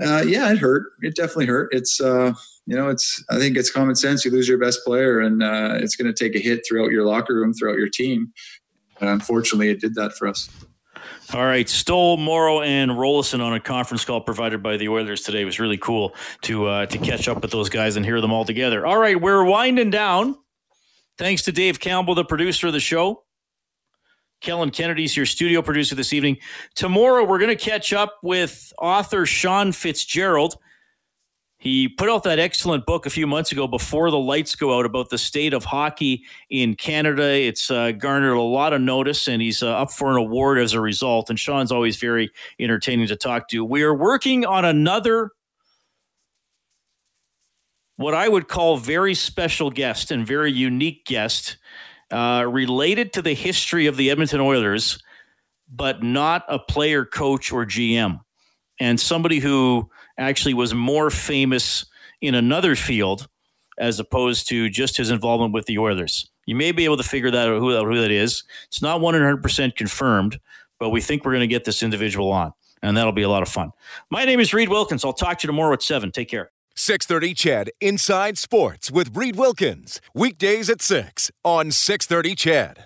uh, 0.00 0.22
yeah, 0.24 0.52
it 0.52 0.58
hurt. 0.58 0.92
It 1.02 1.16
definitely 1.16 1.46
hurt. 1.46 1.74
It's, 1.74 2.00
uh, 2.00 2.34
you 2.66 2.76
know, 2.76 2.88
it's, 2.88 3.20
I 3.30 3.38
think 3.40 3.56
it's 3.56 3.68
common 3.68 3.96
sense. 3.96 4.24
You 4.24 4.30
lose 4.30 4.46
your 4.46 4.58
best 4.58 4.84
player 4.84 5.18
and 5.18 5.42
uh, 5.42 5.78
it's 5.80 5.96
going 5.96 6.06
to 6.06 6.24
take 6.24 6.36
a 6.36 6.38
hit 6.40 6.64
throughout 6.64 6.92
your 6.92 7.04
locker 7.04 7.34
room, 7.34 7.52
throughout 7.52 7.78
your 7.78 7.90
team. 7.90 8.32
And 9.00 9.10
unfortunately, 9.10 9.70
it 9.70 9.80
did 9.80 9.96
that 9.96 10.12
for 10.12 10.28
us. 10.28 10.48
All 11.32 11.46
right, 11.46 11.68
Stoll, 11.68 12.16
Moreau, 12.18 12.60
and 12.60 12.90
Roloson 12.90 13.40
on 13.42 13.54
a 13.54 13.60
conference 13.60 14.04
call 14.04 14.20
provided 14.20 14.62
by 14.62 14.76
the 14.76 14.88
Oilers 14.88 15.22
today 15.22 15.42
it 15.42 15.46
was 15.46 15.58
really 15.58 15.78
cool 15.78 16.14
to 16.42 16.66
uh, 16.66 16.86
to 16.86 16.98
catch 16.98 17.28
up 17.28 17.40
with 17.40 17.50
those 17.50 17.68
guys 17.68 17.96
and 17.96 18.04
hear 18.04 18.20
them 18.20 18.32
all 18.32 18.44
together. 18.44 18.86
All 18.86 18.98
right, 18.98 19.20
we're 19.20 19.42
winding 19.44 19.90
down. 19.90 20.36
Thanks 21.16 21.42
to 21.42 21.52
Dave 21.52 21.80
Campbell, 21.80 22.14
the 22.14 22.24
producer 22.24 22.66
of 22.66 22.72
the 22.72 22.80
show. 22.80 23.24
Kellen 24.42 24.70
Kennedy's 24.70 25.16
your 25.16 25.26
studio 25.26 25.62
producer 25.62 25.94
this 25.94 26.12
evening. 26.12 26.36
Tomorrow, 26.74 27.24
we're 27.24 27.38
going 27.38 27.56
to 27.56 27.64
catch 27.64 27.92
up 27.92 28.18
with 28.22 28.72
author 28.78 29.24
Sean 29.24 29.72
Fitzgerald. 29.72 30.56
He 31.64 31.88
put 31.88 32.10
out 32.10 32.24
that 32.24 32.38
excellent 32.38 32.84
book 32.84 33.06
a 33.06 33.10
few 33.10 33.26
months 33.26 33.50
ago, 33.50 33.66
Before 33.66 34.10
the 34.10 34.18
Lights 34.18 34.54
Go 34.54 34.78
Out, 34.78 34.84
about 34.84 35.08
the 35.08 35.16
state 35.16 35.54
of 35.54 35.64
hockey 35.64 36.24
in 36.50 36.74
Canada. 36.74 37.26
It's 37.26 37.70
uh, 37.70 37.92
garnered 37.92 38.36
a 38.36 38.42
lot 38.42 38.74
of 38.74 38.82
notice, 38.82 39.26
and 39.28 39.40
he's 39.40 39.62
uh, 39.62 39.70
up 39.70 39.90
for 39.90 40.10
an 40.10 40.18
award 40.18 40.58
as 40.58 40.74
a 40.74 40.80
result. 40.82 41.30
And 41.30 41.40
Sean's 41.40 41.72
always 41.72 41.96
very 41.96 42.30
entertaining 42.60 43.06
to 43.06 43.16
talk 43.16 43.48
to. 43.48 43.64
We 43.64 43.82
are 43.82 43.94
working 43.94 44.44
on 44.44 44.66
another 44.66 45.30
what 47.96 48.12
I 48.12 48.28
would 48.28 48.46
call 48.46 48.76
very 48.76 49.14
special 49.14 49.70
guest 49.70 50.10
and 50.10 50.26
very 50.26 50.52
unique 50.52 51.06
guest 51.06 51.56
uh, 52.10 52.44
related 52.46 53.14
to 53.14 53.22
the 53.22 53.32
history 53.32 53.86
of 53.86 53.96
the 53.96 54.10
Edmonton 54.10 54.42
Oilers, 54.42 55.02
but 55.72 56.02
not 56.02 56.44
a 56.46 56.58
player, 56.58 57.06
coach, 57.06 57.50
or 57.50 57.64
GM. 57.64 58.20
And 58.78 59.00
somebody 59.00 59.38
who 59.38 59.88
actually 60.18 60.54
was 60.54 60.74
more 60.74 61.10
famous 61.10 61.86
in 62.20 62.34
another 62.34 62.76
field 62.76 63.28
as 63.78 63.98
opposed 63.98 64.48
to 64.48 64.68
just 64.70 64.96
his 64.96 65.10
involvement 65.10 65.52
with 65.52 65.66
the 65.66 65.78
Oilers. 65.78 66.30
You 66.46 66.54
may 66.54 66.72
be 66.72 66.84
able 66.84 66.96
to 66.96 67.02
figure 67.02 67.30
that 67.30 67.48
out 67.48 67.58
who, 67.58 67.76
who 67.84 68.00
that 68.00 68.10
is. 68.10 68.44
It's 68.66 68.82
not 68.82 69.00
100% 69.00 69.76
confirmed, 69.76 70.38
but 70.78 70.90
we 70.90 71.00
think 71.00 71.24
we're 71.24 71.32
going 71.32 71.40
to 71.40 71.46
get 71.46 71.64
this 71.64 71.82
individual 71.82 72.30
on, 72.30 72.52
and 72.82 72.96
that'll 72.96 73.12
be 73.12 73.22
a 73.22 73.28
lot 73.28 73.42
of 73.42 73.48
fun. 73.48 73.72
My 74.10 74.24
name 74.24 74.40
is 74.40 74.54
Reid 74.54 74.68
Wilkins. 74.68 75.04
I'll 75.04 75.12
talk 75.12 75.38
to 75.38 75.44
you 75.44 75.48
tomorrow 75.48 75.72
at 75.72 75.82
7. 75.82 76.12
Take 76.12 76.28
care. 76.28 76.50
630 76.76 77.34
CHED 77.34 77.70
Inside 77.80 78.36
Sports 78.36 78.90
with 78.90 79.16
Reid 79.16 79.36
Wilkins. 79.36 80.00
Weekdays 80.12 80.68
at 80.68 80.82
6 80.82 81.30
on 81.44 81.70
630 81.70 82.34
CHED. 82.34 82.78